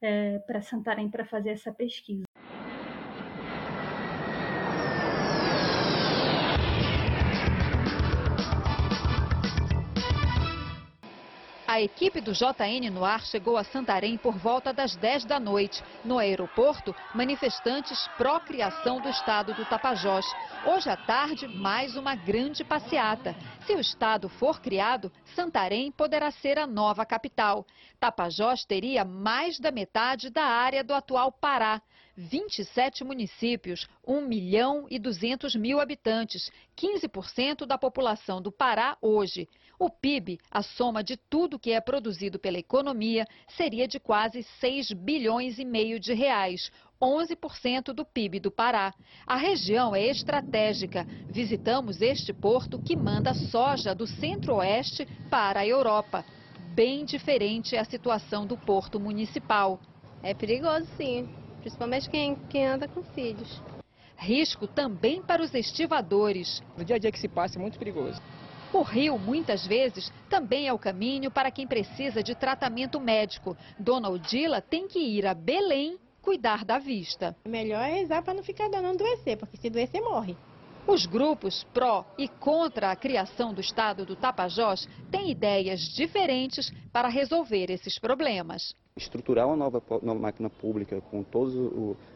é, 0.00 0.38
para 0.40 0.62
Santarém 0.62 1.08
para 1.08 1.24
fazer 1.24 1.50
essa 1.50 1.72
pesquisa. 1.72 2.24
A 11.80 11.82
equipe 11.82 12.20
do 12.20 12.34
JN 12.34 12.90
no 12.92 13.06
ar 13.06 13.24
chegou 13.24 13.56
a 13.56 13.64
Santarém 13.64 14.18
por 14.18 14.36
volta 14.36 14.70
das 14.70 14.94
10 14.96 15.24
da 15.24 15.40
noite. 15.40 15.82
No 16.04 16.18
aeroporto, 16.18 16.94
manifestantes 17.14 18.06
pró-criação 18.18 19.00
do 19.00 19.08
estado 19.08 19.54
do 19.54 19.64
Tapajós. 19.64 20.26
Hoje 20.66 20.90
à 20.90 20.96
tarde, 20.98 21.48
mais 21.48 21.96
uma 21.96 22.14
grande 22.14 22.62
passeata. 22.62 23.34
Se 23.66 23.72
o 23.72 23.80
estado 23.80 24.28
for 24.28 24.60
criado, 24.60 25.10
Santarém 25.34 25.90
poderá 25.90 26.30
ser 26.30 26.58
a 26.58 26.66
nova 26.66 27.06
capital. 27.06 27.66
Tapajós 27.98 28.62
teria 28.62 29.02
mais 29.02 29.58
da 29.58 29.70
metade 29.70 30.28
da 30.28 30.44
área 30.44 30.84
do 30.84 30.92
atual 30.92 31.32
Pará. 31.32 31.80
27 32.14 33.04
municípios, 33.04 33.88
1 34.06 34.20
milhão 34.20 34.86
e 34.90 34.98
200 34.98 35.54
mil 35.54 35.80
habitantes, 35.80 36.52
15% 36.76 37.64
da 37.64 37.78
população 37.78 38.42
do 38.42 38.52
Pará 38.52 38.98
hoje. 39.00 39.48
O 39.82 39.88
PIB, 39.88 40.38
a 40.50 40.60
soma 40.62 41.02
de 41.02 41.16
tudo 41.16 41.58
que 41.58 41.72
é 41.72 41.80
produzido 41.80 42.38
pela 42.38 42.58
economia, 42.58 43.26
seria 43.56 43.88
de 43.88 43.98
quase 43.98 44.42
6 44.60 44.92
bilhões 44.92 45.58
e 45.58 45.64
meio 45.64 45.98
de 45.98 46.12
reais, 46.12 46.70
11% 47.00 47.94
do 47.94 48.04
PIB 48.04 48.40
do 48.40 48.50
Pará. 48.50 48.92
A 49.26 49.36
região 49.36 49.96
é 49.96 50.06
estratégica. 50.06 51.06
Visitamos 51.30 52.02
este 52.02 52.30
porto 52.30 52.78
que 52.78 52.94
manda 52.94 53.32
soja 53.32 53.94
do 53.94 54.06
centro-oeste 54.06 55.08
para 55.30 55.60
a 55.60 55.66
Europa. 55.66 56.26
Bem 56.74 57.06
diferente 57.06 57.74
é 57.74 57.78
a 57.78 57.84
situação 57.86 58.44
do 58.46 58.58
porto 58.58 59.00
municipal. 59.00 59.80
É 60.22 60.34
perigoso, 60.34 60.86
sim, 60.98 61.26
principalmente 61.60 62.10
quem, 62.10 62.34
quem 62.50 62.66
anda 62.66 62.86
com 62.86 63.02
filhos. 63.02 63.62
Risco 64.14 64.66
também 64.66 65.22
para 65.22 65.42
os 65.42 65.54
estivadores. 65.54 66.62
No 66.76 66.84
dia 66.84 66.96
a 66.96 66.98
dia 66.98 67.10
que 67.10 67.18
se 67.18 67.28
passa 67.28 67.58
é 67.58 67.62
muito 67.62 67.78
perigoso. 67.78 68.20
O 68.72 68.82
rio, 68.82 69.18
muitas 69.18 69.66
vezes, 69.66 70.12
também 70.28 70.68
é 70.68 70.72
o 70.72 70.78
caminho 70.78 71.28
para 71.28 71.50
quem 71.50 71.66
precisa 71.66 72.22
de 72.22 72.36
tratamento 72.36 73.00
médico. 73.00 73.56
Dona 73.76 74.08
Odila 74.08 74.60
tem 74.60 74.86
que 74.86 75.00
ir 75.00 75.26
a 75.26 75.34
Belém 75.34 75.98
cuidar 76.22 76.64
da 76.64 76.78
vista. 76.78 77.36
Melhor 77.44 77.82
é 77.82 77.94
rezar 77.94 78.22
para 78.22 78.34
não 78.34 78.44
ficar 78.44 78.68
dando 78.68 78.86
adoecer, 78.86 79.36
porque 79.36 79.56
se 79.56 79.66
adoecer 79.66 80.00
morre. 80.00 80.36
Os 80.86 81.04
grupos 81.04 81.66
pró 81.74 82.06
e 82.16 82.28
contra 82.28 82.92
a 82.92 82.96
criação 82.96 83.52
do 83.52 83.60
estado 83.60 84.06
do 84.06 84.14
Tapajós 84.14 84.88
têm 85.10 85.30
ideias 85.30 85.80
diferentes 85.80 86.72
para 86.92 87.08
resolver 87.08 87.70
esses 87.70 87.98
problemas. 87.98 88.74
Estruturar 88.96 89.48
uma 89.48 89.56
nova, 89.56 89.82
nova 90.00 90.20
máquina 90.20 90.48
pública 90.48 91.00
com 91.10 91.24
todas 91.24 91.54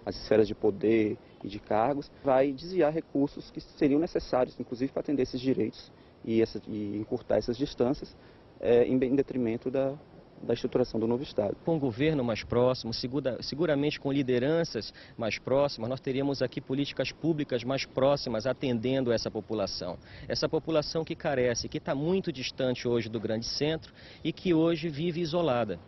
as 0.06 0.14
esferas 0.16 0.46
de 0.46 0.54
poder 0.54 1.18
e 1.42 1.48
de 1.48 1.58
cargos 1.58 2.10
vai 2.22 2.52
desviar 2.52 2.92
recursos 2.92 3.50
que 3.50 3.60
seriam 3.60 3.98
necessários, 3.98 4.58
inclusive 4.58 4.92
para 4.92 5.00
atender 5.00 5.22
esses 5.22 5.40
direitos 5.40 5.90
e, 6.24 6.40
essa, 6.40 6.60
e 6.66 6.96
encurtar 6.96 7.36
essas 7.36 7.56
distâncias 7.56 8.16
é, 8.60 8.84
em, 8.84 8.94
em, 8.94 9.14
detrimento 9.14 9.70
da, 9.70 9.94
da 10.42 10.54
estruturação 10.54 10.98
do 10.98 11.06
novo 11.06 11.22
Estado. 11.22 11.56
Com 11.64 11.76
um 11.76 11.78
governo 11.78 12.24
mais 12.24 12.42
próximo, 12.42 12.92
segura, 12.92 13.38
seguramente 13.42 14.00
com 14.00 14.12
lideranças 14.12 14.92
mais 15.16 15.38
próximas, 15.38 15.88
nós 15.88 16.00
teríamos 16.00 16.42
aqui 16.42 16.60
políticas 16.60 17.12
públicas 17.12 17.64
mais 17.64 17.84
próximas 17.84 18.46
atendendo 18.46 19.12
essa 19.12 19.30
população. 19.30 19.98
Essa 20.28 20.48
população 20.48 21.04
que 21.04 21.14
carece, 21.14 21.68
que 21.68 21.78
está 21.78 21.94
muito 21.94 22.32
distante 22.32 22.88
hoje 22.88 23.08
do 23.08 23.20
grande 23.20 23.46
centro 23.46 23.92
e 24.22 24.32
que 24.32 24.54
hoje 24.54 24.88
vive 24.88 25.20
isolada. 25.20 25.78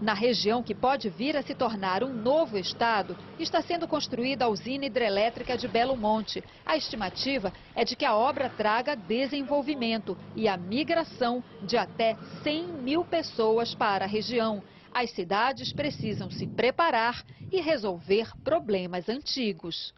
Na 0.00 0.12
região 0.12 0.62
que 0.62 0.74
pode 0.74 1.08
vir 1.08 1.38
a 1.38 1.42
se 1.42 1.54
tornar 1.54 2.04
um 2.04 2.12
novo 2.12 2.58
estado, 2.58 3.16
está 3.38 3.62
sendo 3.62 3.88
construída 3.88 4.44
a 4.44 4.48
usina 4.48 4.84
hidrelétrica 4.84 5.56
de 5.56 5.66
Belo 5.66 5.96
Monte. 5.96 6.44
A 6.66 6.76
estimativa 6.76 7.50
é 7.74 7.82
de 7.82 7.96
que 7.96 8.04
a 8.04 8.14
obra 8.14 8.50
traga 8.50 8.94
desenvolvimento 8.94 10.16
e 10.34 10.48
a 10.48 10.56
migração 10.56 11.42
de 11.62 11.78
até 11.78 12.14
100 12.42 12.66
mil 12.82 13.06
pessoas 13.06 13.74
para 13.74 14.04
a 14.04 14.08
região. 14.08 14.62
As 14.92 15.10
cidades 15.12 15.72
precisam 15.72 16.30
se 16.30 16.46
preparar 16.46 17.24
e 17.50 17.62
resolver 17.62 18.30
problemas 18.44 19.08
antigos. 19.08 19.94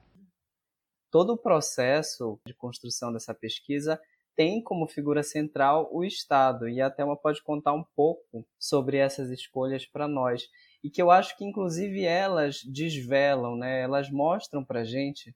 Todo 1.11 1.33
o 1.33 1.38
processo 1.38 2.38
de 2.47 2.55
construção 2.55 3.12
dessa 3.12 3.35
pesquisa 3.35 4.00
tem 4.38 4.62
como 4.62 4.87
figura 4.87 5.25
central 5.25 5.88
o 5.90 6.04
Estado, 6.04 6.68
e 6.68 6.80
a 6.80 6.88
Thelma 6.88 7.16
pode 7.16 7.42
contar 7.42 7.73
um 7.73 7.83
pouco 7.97 8.47
sobre 8.57 8.97
essas 8.97 9.30
escolhas 9.30 9.85
para 9.85 10.07
nós, 10.07 10.45
e 10.83 10.88
que 10.88 11.02
eu 11.02 11.11
acho 11.11 11.37
que 11.37 11.45
inclusive 11.45 12.04
elas 12.04 12.62
desvelam, 12.62 13.57
né? 13.57 13.80
elas 13.80 14.09
mostram 14.09 14.64
para 14.64 14.83
a 14.83 14.85
gente 14.85 15.35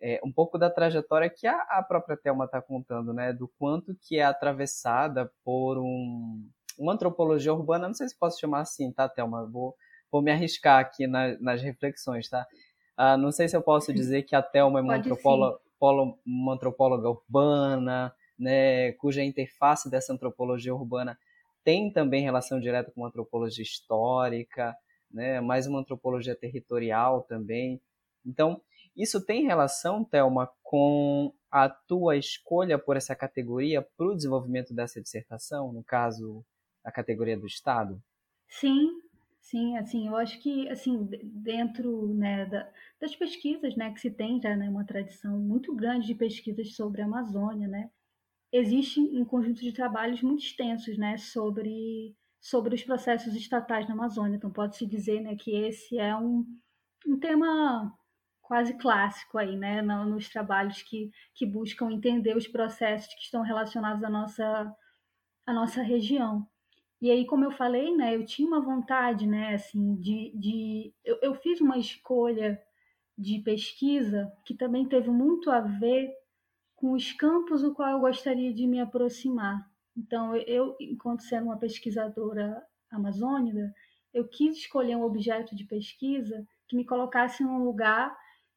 é, 0.00 0.20
um 0.24 0.32
pouco 0.32 0.58
da 0.58 0.68
trajetória 0.68 1.30
que 1.30 1.46
a, 1.46 1.56
a 1.70 1.84
própria 1.84 2.16
Thelma 2.16 2.46
está 2.46 2.60
contando, 2.60 3.14
né? 3.14 3.32
do 3.32 3.46
quanto 3.60 3.96
que 4.02 4.18
é 4.18 4.24
atravessada 4.24 5.30
por 5.44 5.78
um, 5.78 6.44
uma 6.76 6.94
antropologia 6.94 7.54
urbana, 7.54 7.86
não 7.86 7.94
sei 7.94 8.08
se 8.08 8.18
posso 8.18 8.40
chamar 8.40 8.62
assim, 8.62 8.90
tá, 8.90 9.08
Thelma? 9.08 9.48
Vou, 9.48 9.72
vou 10.10 10.20
me 10.20 10.32
arriscar 10.32 10.80
aqui 10.80 11.06
na, 11.06 11.38
nas 11.38 11.62
reflexões, 11.62 12.28
tá? 12.28 12.44
Ah, 12.96 13.16
não 13.16 13.30
sei 13.30 13.48
se 13.48 13.56
eu 13.56 13.62
posso 13.62 13.92
dizer 13.92 14.24
que 14.24 14.34
a 14.34 14.42
Thelma 14.42 14.80
é 14.80 14.82
uma 14.82 14.96
antropóloga, 14.96 15.60
uma 16.26 16.54
antropóloga 16.54 17.08
urbana, 17.08 18.12
né, 18.42 18.90
cuja 18.92 19.22
interface 19.22 19.88
dessa 19.88 20.12
antropologia 20.12 20.74
urbana 20.74 21.16
tem 21.64 21.92
também 21.92 22.24
relação 22.24 22.58
direta 22.58 22.90
com 22.90 23.02
uma 23.02 23.08
antropologia 23.08 23.62
histórica, 23.62 24.76
né, 25.08 25.40
mais 25.40 25.68
uma 25.68 25.78
antropologia 25.78 26.34
territorial 26.34 27.22
também. 27.22 27.80
Então, 28.26 28.60
isso 28.96 29.24
tem 29.24 29.44
relação, 29.44 30.04
Thelma, 30.04 30.50
com 30.60 31.32
a 31.50 31.68
tua 31.68 32.16
escolha 32.16 32.78
por 32.78 32.96
essa 32.96 33.14
categoria 33.14 33.80
para 33.80 34.06
o 34.06 34.16
desenvolvimento 34.16 34.74
dessa 34.74 35.00
dissertação, 35.00 35.72
no 35.72 35.84
caso, 35.84 36.44
a 36.82 36.90
categoria 36.90 37.38
do 37.38 37.46
Estado? 37.46 38.02
Sim, 38.48 39.00
sim, 39.40 39.76
assim, 39.76 40.08
eu 40.08 40.16
acho 40.16 40.40
que, 40.40 40.68
assim, 40.68 41.08
dentro 41.22 42.12
né, 42.14 42.44
da, 42.46 42.68
das 43.00 43.14
pesquisas, 43.14 43.76
né, 43.76 43.92
que 43.92 44.00
se 44.00 44.10
tem 44.10 44.40
já 44.42 44.56
né, 44.56 44.68
uma 44.68 44.84
tradição 44.84 45.38
muito 45.38 45.72
grande 45.76 46.08
de 46.08 46.14
pesquisas 46.14 46.74
sobre 46.74 47.02
a 47.02 47.04
Amazônia, 47.04 47.68
né, 47.68 47.88
existe 48.52 49.00
um 49.00 49.24
conjunto 49.24 49.60
de 49.60 49.72
trabalhos 49.72 50.22
muito 50.22 50.44
extensos 50.44 50.98
né, 50.98 51.16
sobre, 51.16 52.14
sobre 52.40 52.74
os 52.74 52.84
processos 52.84 53.34
estatais 53.34 53.88
na 53.88 53.94
Amazônia. 53.94 54.36
Então, 54.36 54.50
pode-se 54.50 54.86
dizer 54.86 55.20
né, 55.20 55.34
que 55.34 55.50
esse 55.56 55.98
é 55.98 56.14
um, 56.14 56.44
um 57.06 57.18
tema 57.18 57.92
quase 58.42 58.74
clássico 58.74 59.38
aí, 59.38 59.56
né, 59.56 59.80
nos 59.80 60.28
trabalhos 60.28 60.82
que, 60.82 61.10
que 61.34 61.46
buscam 61.46 61.90
entender 61.90 62.36
os 62.36 62.46
processos 62.46 63.14
que 63.14 63.22
estão 63.22 63.40
relacionados 63.40 64.04
à 64.04 64.10
nossa, 64.10 64.76
à 65.46 65.52
nossa 65.54 65.80
região. 65.80 66.46
E 67.00 67.10
aí, 67.10 67.24
como 67.26 67.44
eu 67.44 67.50
falei, 67.50 67.96
né, 67.96 68.14
eu 68.14 68.26
tinha 68.26 68.46
uma 68.46 68.60
vontade, 68.60 69.26
né, 69.26 69.54
assim, 69.54 69.96
de, 69.96 70.32
de 70.36 70.94
eu, 71.02 71.18
eu 71.22 71.34
fiz 71.34 71.60
uma 71.60 71.78
escolha 71.78 72.60
de 73.16 73.40
pesquisa 73.40 74.30
que 74.44 74.54
também 74.54 74.86
teve 74.86 75.10
muito 75.10 75.50
a 75.50 75.60
ver 75.60 76.12
com 76.82 76.94
os 76.94 77.12
campos 77.12 77.62
o 77.62 77.72
qual 77.72 77.90
eu 77.90 78.00
gostaria 78.00 78.52
de 78.52 78.66
me 78.66 78.80
aproximar. 78.80 79.64
Então, 79.96 80.34
eu, 80.34 80.74
enquanto 80.80 81.22
sendo 81.22 81.44
uma 81.44 81.56
pesquisadora 81.56 82.60
amazônica, 82.90 83.72
eu 84.12 84.26
quis 84.26 84.56
escolher 84.56 84.96
um 84.96 85.04
objeto 85.04 85.54
de 85.54 85.62
pesquisa 85.62 86.44
que 86.66 86.74
me 86.74 86.84
colocasse 86.84 87.44
num 87.44 87.62
lugar 87.62 88.12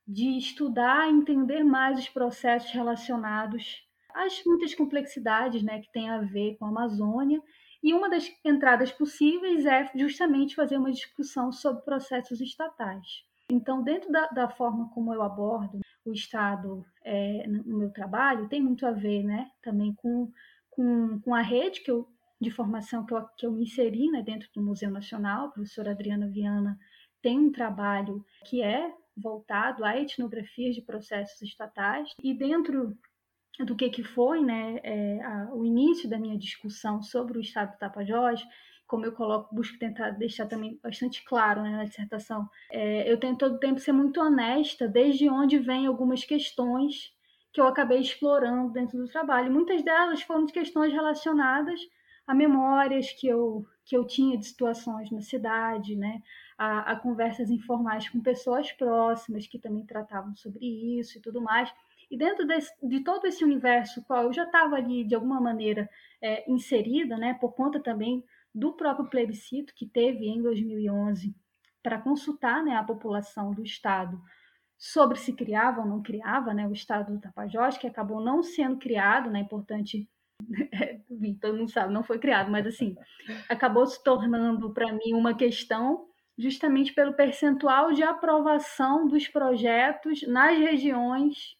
de 0.07 0.39
estudar 0.39 1.07
e 1.07 1.13
entender 1.13 1.63
mais 1.63 1.99
os 1.99 2.09
processos 2.09 2.71
relacionados 2.71 3.87
às 4.11 4.43
muitas 4.43 4.73
complexidades 4.73 5.61
né, 5.61 5.79
que 5.79 5.91
tem 5.91 6.09
a 6.09 6.21
ver 6.21 6.57
com 6.57 6.65
a 6.65 6.69
Amazônia. 6.69 7.39
E 7.83 7.93
uma 7.93 8.09
das 8.09 8.27
entradas 8.43 8.91
possíveis 8.91 9.67
é 9.67 9.91
justamente 9.93 10.55
fazer 10.55 10.77
uma 10.77 10.91
discussão 10.91 11.51
sobre 11.51 11.83
processos 11.83 12.41
estatais. 12.41 13.23
Então, 13.51 13.83
dentro 13.83 14.11
da, 14.11 14.25
da 14.29 14.49
forma 14.49 14.89
como 14.89 15.13
eu 15.13 15.21
abordo 15.21 15.79
o 16.05 16.13
Estado 16.13 16.85
é, 17.03 17.47
no 17.47 17.79
meu 17.79 17.89
trabalho 17.89 18.47
tem 18.47 18.61
muito 18.61 18.85
a 18.85 18.91
ver 18.91 19.23
né, 19.23 19.49
também 19.61 19.93
com, 19.95 20.31
com, 20.69 21.19
com 21.19 21.33
a 21.33 21.41
rede 21.41 21.81
que 21.81 21.89
eu, 21.89 22.07
de 22.39 22.51
formação 22.51 23.05
que 23.05 23.13
eu, 23.13 23.25
que 23.37 23.45
eu 23.45 23.51
me 23.51 23.63
inseri 23.63 24.09
né, 24.11 24.21
dentro 24.21 24.47
do 24.53 24.61
Museu 24.61 24.91
Nacional. 24.91 25.47
A 25.47 25.51
professora 25.51 25.91
Adriana 25.91 26.27
Viana 26.27 26.77
tem 27.21 27.39
um 27.39 27.51
trabalho 27.51 28.23
que 28.45 28.61
é 28.61 28.93
voltado 29.17 29.83
a 29.83 29.97
etnografias 29.97 30.75
de 30.75 30.81
processos 30.81 31.41
estatais 31.41 32.09
e 32.21 32.33
dentro 32.33 32.97
do 33.65 33.75
que, 33.75 33.89
que 33.89 34.03
foi 34.03 34.41
né, 34.41 34.79
é, 34.83 35.23
a, 35.23 35.49
o 35.53 35.65
início 35.65 36.09
da 36.09 36.19
minha 36.19 36.37
discussão 36.37 37.01
sobre 37.01 37.37
o 37.37 37.41
Estado 37.41 37.71
do 37.71 37.77
Tapajós, 37.77 38.45
como 38.87 39.05
eu 39.05 39.11
coloco, 39.11 39.53
busco 39.53 39.77
tentar 39.79 40.11
deixar 40.11 40.45
também 40.45 40.79
bastante 40.81 41.23
claro 41.23 41.61
né, 41.61 41.71
na 41.71 41.83
dissertação, 41.85 42.47
é, 42.71 43.11
eu 43.11 43.19
tento 43.19 43.39
todo 43.39 43.55
o 43.55 43.59
tempo 43.59 43.79
ser 43.79 43.91
muito 43.91 44.19
honesta 44.19 44.87
desde 44.87 45.29
onde 45.29 45.57
vêm 45.57 45.87
algumas 45.87 46.23
questões 46.23 47.13
que 47.51 47.59
eu 47.59 47.67
acabei 47.67 47.99
explorando 47.99 48.71
dentro 48.71 48.97
do 48.97 49.07
trabalho. 49.07 49.51
Muitas 49.51 49.83
delas 49.83 50.21
foram 50.21 50.45
de 50.45 50.53
questões 50.53 50.91
relacionadas 50.91 51.79
a 52.27 52.33
memórias 52.33 53.11
que 53.11 53.27
eu, 53.27 53.65
que 53.85 53.95
eu 53.95 54.05
tinha 54.05 54.37
de 54.37 54.45
situações 54.45 55.09
na 55.11 55.21
cidade, 55.21 55.95
né? 55.95 56.21
a, 56.57 56.91
a 56.91 56.95
conversas 56.95 57.49
informais 57.49 58.09
com 58.09 58.21
pessoas 58.21 58.71
próximas 58.71 59.47
que 59.47 59.59
também 59.59 59.85
tratavam 59.85 60.35
sobre 60.35 60.65
isso 60.99 61.17
e 61.17 61.21
tudo 61.21 61.41
mais. 61.41 61.71
E 62.09 62.17
dentro 62.17 62.45
desse, 62.45 62.71
de 62.87 63.01
todo 63.01 63.25
esse 63.25 63.43
universo, 63.43 64.03
qual 64.03 64.23
eu 64.23 64.33
já 64.33 64.43
estava 64.43 64.75
ali 64.75 65.03
de 65.03 65.15
alguma 65.15 65.41
maneira 65.41 65.89
é, 66.21 66.49
inserida, 66.49 67.17
né, 67.17 67.33
por 67.33 67.53
conta 67.53 67.79
também 67.79 68.23
do 68.55 68.71
próprio 68.71 69.09
plebiscito 69.09 69.73
que 69.75 69.85
teve 69.85 70.27
em 70.27 70.41
2011 70.41 71.35
para 71.83 71.99
consultar 71.99 72.63
né, 72.63 72.77
a 72.77 72.83
população 72.83 73.51
do 73.51 73.61
Estado 73.61 74.19
sobre 74.77 75.19
se 75.19 75.33
criava 75.33 75.81
ou 75.81 75.87
não 75.87 76.01
criava 76.01 76.53
né, 76.53 76.65
o 76.65 76.71
Estado 76.71 77.13
do 77.13 77.19
Tapajós, 77.19 77.77
que 77.77 77.85
acabou 77.85 78.21
não 78.21 78.41
sendo 78.41 78.77
criado, 78.77 79.29
né, 79.29 79.41
importante, 79.41 80.09
todo 81.41 81.57
mundo 81.57 81.69
sabe, 81.69 81.93
não 81.93 82.01
foi 82.01 82.17
criado, 82.17 82.49
mas 82.49 82.65
assim, 82.65 82.95
acabou 83.49 83.85
se 83.85 84.01
tornando 84.01 84.73
para 84.73 84.91
mim 84.93 85.13
uma 85.13 85.35
questão 85.35 86.07
justamente 86.37 86.93
pelo 86.93 87.13
percentual 87.13 87.91
de 87.91 88.03
aprovação 88.03 89.07
dos 89.07 89.27
projetos 89.27 90.25
nas 90.27 90.57
regiões 90.57 91.57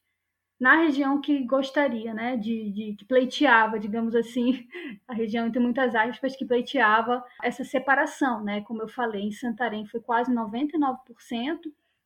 na 0.59 0.77
região 0.77 1.19
que 1.19 1.43
gostaria, 1.43 2.13
né, 2.13 2.37
de, 2.37 2.71
de, 2.71 2.95
que 2.95 3.05
pleiteava, 3.05 3.77
digamos 3.77 4.15
assim, 4.15 4.65
a 5.07 5.13
região 5.13 5.45
entre 5.45 5.59
muitas 5.59 5.93
aspas, 5.93 6.35
que 6.35 6.45
pleiteava 6.45 7.23
essa 7.43 7.63
separação, 7.63 8.43
né, 8.43 8.61
como 8.61 8.81
eu 8.81 8.87
falei, 8.87 9.23
em 9.23 9.31
Santarém 9.31 9.85
foi 9.85 9.99
quase 9.99 10.33
99%, 10.33 10.95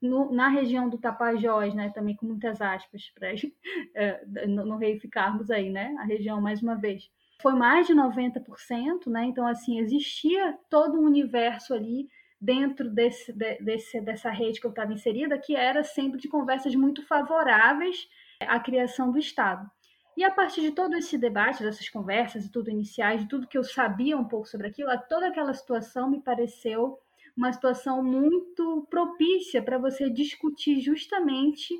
no, 0.01 0.31
na 0.31 0.47
região 0.47 0.89
do 0.89 0.97
Tapajós, 0.97 1.75
né, 1.75 1.91
também 1.93 2.15
com 2.15 2.25
muitas 2.25 2.61
aspas, 2.61 3.11
para 3.13 3.33
é, 3.95 4.47
não, 4.47 4.77
reificarmos 4.77 5.51
aí, 5.51 5.69
né, 5.69 5.95
a 5.99 6.03
região 6.03 6.41
mais 6.41 6.61
uma 6.63 6.75
vez, 6.75 7.09
foi 7.41 7.53
mais 7.53 7.85
de 7.85 7.93
90%, 7.93 9.07
né, 9.07 9.25
então, 9.25 9.45
assim, 9.45 9.79
existia 9.79 10.57
todo 10.69 10.99
um 10.99 11.05
universo 11.05 11.73
ali 11.73 12.07
dentro 12.41 12.89
desse, 12.89 13.33
desse, 13.33 13.99
dessa 14.01 14.29
rede 14.31 14.59
que 14.59 14.65
eu 14.65 14.71
estava 14.71 14.93
inserida, 14.93 15.37
que 15.37 15.55
era 15.55 15.83
sempre 15.83 16.19
de 16.19 16.29
conversas 16.29 16.73
muito 16.73 17.05
favoráveis 17.05 18.07
a 18.39 18.59
criação 18.59 19.11
do 19.11 19.17
Estado. 19.17 19.69
E 20.15 20.23
a 20.23 20.31
partir 20.31 20.61
de 20.61 20.71
todo 20.71 20.95
esse 20.95 21.17
debate, 21.17 21.63
dessas 21.63 21.87
conversas 21.89 22.45
e 22.45 22.51
tudo 22.51 22.69
iniciais, 22.69 23.21
de 23.21 23.29
tudo 23.29 23.47
que 23.47 23.57
eu 23.57 23.63
sabia 23.63 24.17
um 24.17 24.25
pouco 24.25 24.47
sobre 24.47 24.67
aquilo, 24.67 24.89
toda 25.07 25.27
aquela 25.27 25.53
situação 25.53 26.09
me 26.09 26.21
pareceu 26.21 26.99
uma 27.37 27.53
situação 27.53 28.03
muito 28.03 28.85
propícia 28.89 29.61
para 29.61 29.77
você 29.77 30.09
discutir 30.09 30.81
justamente 30.81 31.73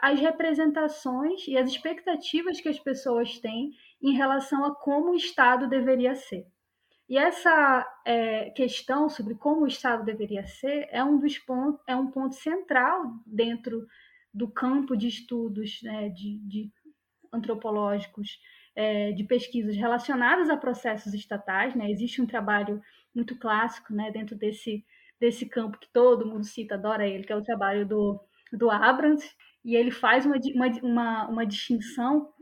as 0.00 0.20
representações 0.20 1.48
e 1.48 1.56
as 1.56 1.68
expectativas 1.68 2.60
que 2.60 2.68
as 2.68 2.78
pessoas 2.78 3.40
têm 3.40 3.72
em 4.00 4.12
relação 4.12 4.64
a 4.64 4.74
como 4.74 5.10
o 5.10 5.16
Estado 5.16 5.68
deveria 5.68 6.14
ser. 6.14 6.46
E 7.08 7.18
essa 7.18 7.84
é, 8.04 8.50
questão 8.50 9.08
sobre 9.08 9.34
como 9.34 9.62
o 9.62 9.66
Estado 9.66 10.04
deveria 10.04 10.46
ser 10.46 10.88
é 10.90 11.02
um 11.02 11.18
dos 11.18 11.36
pontos, 11.38 11.82
é 11.86 11.96
um 11.96 12.12
ponto 12.12 12.36
central 12.36 13.02
dentro 13.26 13.86
do 14.32 14.48
campo 14.48 14.96
de 14.96 15.08
estudos 15.08 15.80
né, 15.82 16.08
de, 16.08 16.38
de 16.46 16.72
antropológicos 17.32 18.38
é, 18.74 19.12
de 19.12 19.24
pesquisas 19.24 19.76
relacionadas 19.76 20.48
a 20.48 20.56
processos 20.56 21.14
estatais. 21.14 21.74
Né? 21.74 21.90
Existe 21.90 22.20
um 22.20 22.26
trabalho 22.26 22.80
muito 23.14 23.38
clássico 23.38 23.92
né, 23.92 24.10
dentro 24.10 24.36
desse, 24.36 24.84
desse 25.20 25.46
campo 25.46 25.78
que 25.78 25.92
todo 25.92 26.26
mundo 26.26 26.44
cita, 26.44 26.74
adora 26.74 27.06
ele, 27.06 27.24
que 27.24 27.32
é 27.32 27.36
o 27.36 27.44
trabalho 27.44 27.86
do, 27.86 28.20
do 28.52 28.70
Abrams, 28.70 29.28
e 29.64 29.76
ele 29.76 29.90
faz 29.90 30.26
uma, 30.26 30.36
uma, 30.54 30.66
uma, 30.82 31.28
uma 31.28 31.46
distinção 31.46 32.32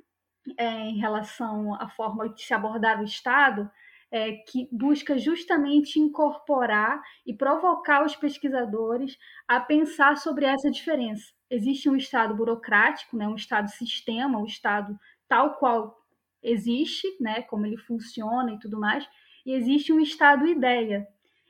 é, 0.56 0.88
em 0.88 0.98
relação 0.98 1.74
à 1.74 1.88
forma 1.88 2.28
de 2.28 2.42
se 2.42 2.54
abordar 2.54 3.00
o 3.00 3.04
Estado, 3.04 3.70
é, 4.10 4.32
que 4.32 4.68
busca 4.72 5.18
justamente 5.18 6.00
incorporar 6.00 7.00
e 7.24 7.32
provocar 7.34 8.04
os 8.04 8.16
pesquisadores 8.16 9.16
a 9.46 9.60
pensar 9.60 10.16
sobre 10.16 10.46
essa 10.46 10.70
diferença. 10.70 11.32
Existe 11.50 11.88
um 11.88 11.96
Estado 11.96 12.34
burocrático, 12.34 13.16
né, 13.16 13.26
um 13.26 13.34
Estado 13.34 13.68
sistema, 13.68 14.38
um 14.38 14.46
Estado 14.46 14.98
tal 15.28 15.54
qual 15.56 15.98
existe, 16.42 17.06
né, 17.20 17.42
como 17.42 17.66
ele 17.66 17.76
funciona 17.76 18.52
e 18.52 18.58
tudo 18.58 18.78
mais, 18.78 19.06
e 19.44 19.52
existe 19.52 19.92
um 19.92 20.00
Estado 20.00 20.46
ideia. 20.46 21.06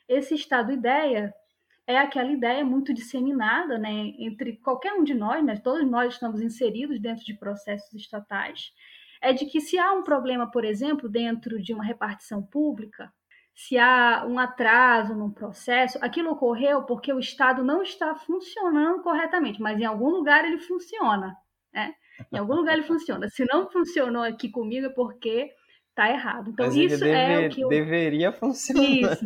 Esse 0.08 0.34
Estado 0.34 0.72
ideia 0.72 1.32
é 1.86 1.98
aquela 1.98 2.30
ideia 2.30 2.64
muito 2.64 2.94
disseminada 2.94 3.78
né, 3.78 4.14
entre 4.18 4.56
qualquer 4.56 4.94
um 4.94 5.04
de 5.04 5.14
nós, 5.14 5.44
né, 5.44 5.56
todos 5.56 5.88
nós 5.88 6.14
estamos 6.14 6.40
inseridos 6.40 7.00
dentro 7.00 7.24
de 7.24 7.34
processos 7.34 7.92
estatais, 7.94 8.72
é 9.20 9.32
de 9.32 9.44
que 9.46 9.60
se 9.60 9.78
há 9.78 9.92
um 9.92 10.02
problema, 10.02 10.50
por 10.50 10.64
exemplo, 10.64 11.08
dentro 11.08 11.60
de 11.60 11.74
uma 11.74 11.84
repartição 11.84 12.42
pública, 12.42 13.12
se 13.66 13.77
há 13.77 14.25
um 14.27 14.38
atraso 14.38 15.14
num 15.14 15.31
processo, 15.31 15.99
aquilo 16.01 16.31
ocorreu 16.31 16.85
porque 16.85 17.12
o 17.12 17.18
Estado 17.18 17.62
não 17.62 17.83
está 17.83 18.14
funcionando 18.14 19.03
corretamente, 19.03 19.61
mas 19.61 19.79
em 19.79 19.85
algum 19.85 20.09
lugar 20.09 20.46
ele 20.46 20.59
funciona. 20.59 21.37
Né? 21.73 21.92
Em 22.33 22.38
algum 22.38 22.55
lugar 22.55 22.73
ele 22.73 22.87
funciona. 22.87 23.29
Se 23.29 23.44
não 23.44 23.70
funcionou 23.70 24.23
aqui 24.23 24.51
comigo 24.51 24.87
é 24.87 24.90
porque 24.90 25.51
está 25.90 26.11
errado. 26.11 26.51
Então, 26.51 26.66
mas 26.66 26.75
isso 26.75 27.01
deve, 27.01 27.44
é 27.44 27.46
o 27.46 27.51
que 27.51 27.61
eu... 27.61 27.68
deveria 27.68 28.33
funcionar. 28.33 28.83
Isso. 28.83 29.25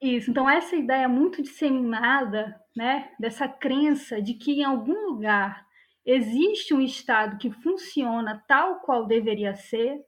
Isso, 0.00 0.30
então 0.30 0.48
essa 0.48 0.76
ideia 0.76 1.08
muito 1.08 1.42
disseminada, 1.42 2.54
né, 2.76 3.10
dessa 3.18 3.48
crença 3.48 4.20
de 4.22 4.34
que 4.34 4.60
em 4.60 4.64
algum 4.64 5.06
lugar 5.06 5.64
existe 6.04 6.74
um 6.74 6.80
Estado 6.82 7.38
que 7.38 7.50
funciona 7.50 8.44
tal 8.46 8.80
qual 8.80 9.06
deveria 9.06 9.54
ser, 9.54 9.98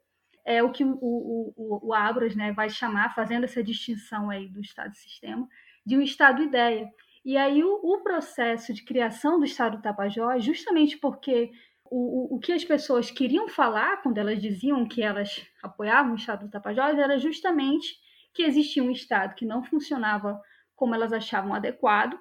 é 0.51 0.63
o 0.63 0.71
que 0.71 0.85
o, 0.85 0.99
o, 1.01 1.55
o, 1.57 1.89
o 1.89 1.95
Abras 1.95 2.35
né, 2.35 2.53
vai 2.53 2.69
chamar, 2.69 3.15
fazendo 3.15 3.45
essa 3.45 3.63
distinção 3.63 4.31
aí 4.31 4.49
do 4.49 4.61
Estado-sistema, 4.61 5.49
de 5.85 5.97
um 5.97 6.03
Estado-ideia. 6.03 6.89
E 7.25 7.37
aí 7.37 7.63
o, 7.63 7.81
o, 7.83 8.03
processo 8.03 8.73
de 8.73 8.85
criação 8.85 9.39
do 9.39 9.45
Estado 9.45 9.81
Tapajós, 9.83 10.45
justamente 10.45 10.97
porque 10.99 11.51
o, 11.85 12.35
o, 12.35 12.37
o 12.37 12.39
que 12.39 12.53
as 12.53 12.65
pessoas 12.65 13.11
queriam 13.11 13.49
falar 13.49 14.03
quando 14.03 14.19
elas 14.19 14.41
diziam 14.41 14.87
que 14.89 15.03
elas 15.03 15.47
apoiavam 15.63 16.13
o 16.13 16.17
Estado 16.17 16.47
do 16.47 16.51
Tapajós 16.51 16.99
era 16.99 17.19
justamente 17.19 17.99
que 18.33 18.43
existia 18.43 18.83
um 18.83 18.91
Estado 18.91 19.35
que 19.35 19.45
não 19.45 19.63
funcionava 19.63 20.41
como 20.75 20.95
elas 20.95 21.13
achavam 21.13 21.53
adequado, 21.53 22.19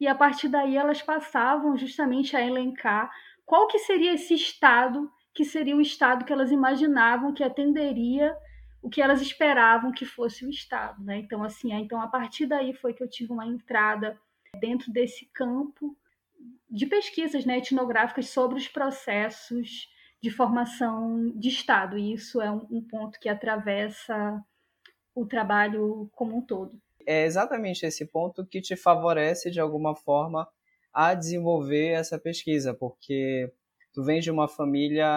e 0.00 0.06
a 0.06 0.14
partir 0.14 0.48
daí 0.48 0.76
elas 0.76 1.02
passavam 1.02 1.76
justamente 1.76 2.34
a 2.34 2.40
elencar 2.40 3.10
qual 3.44 3.66
que 3.66 3.78
seria 3.80 4.14
esse 4.14 4.32
Estado 4.34 5.10
que 5.38 5.44
seria 5.44 5.76
o 5.76 5.80
Estado 5.80 6.24
que 6.24 6.32
elas 6.32 6.50
imaginavam 6.50 7.32
que 7.32 7.44
atenderia 7.44 8.36
o 8.82 8.90
que 8.90 9.00
elas 9.00 9.22
esperavam 9.22 9.92
que 9.92 10.04
fosse 10.04 10.44
o 10.44 10.50
Estado. 10.50 11.00
Né? 11.00 11.18
Então, 11.18 11.44
assim, 11.44 11.72
então 11.74 12.02
a 12.02 12.08
partir 12.08 12.44
daí 12.44 12.74
foi 12.74 12.92
que 12.92 13.00
eu 13.00 13.08
tive 13.08 13.30
uma 13.30 13.46
entrada 13.46 14.18
dentro 14.58 14.92
desse 14.92 15.26
campo 15.26 15.96
de 16.68 16.86
pesquisas 16.86 17.44
né, 17.44 17.58
etnográficas 17.58 18.30
sobre 18.30 18.58
os 18.58 18.66
processos 18.66 19.88
de 20.20 20.28
formação 20.28 21.30
de 21.38 21.50
Estado. 21.50 21.96
E 21.96 22.14
isso 22.14 22.42
é 22.42 22.50
um, 22.50 22.66
um 22.68 22.82
ponto 22.82 23.20
que 23.20 23.28
atravessa 23.28 24.44
o 25.14 25.24
trabalho 25.24 26.10
como 26.16 26.36
um 26.36 26.42
todo. 26.42 26.82
É 27.06 27.26
exatamente 27.26 27.86
esse 27.86 28.04
ponto 28.06 28.44
que 28.44 28.60
te 28.60 28.74
favorece 28.74 29.52
de 29.52 29.60
alguma 29.60 29.94
forma 29.94 30.48
a 30.92 31.14
desenvolver 31.14 31.90
essa 31.90 32.18
pesquisa, 32.18 32.74
porque 32.74 33.52
tu 33.92 34.04
vens 34.04 34.24
de 34.24 34.30
uma 34.30 34.48
família 34.48 35.08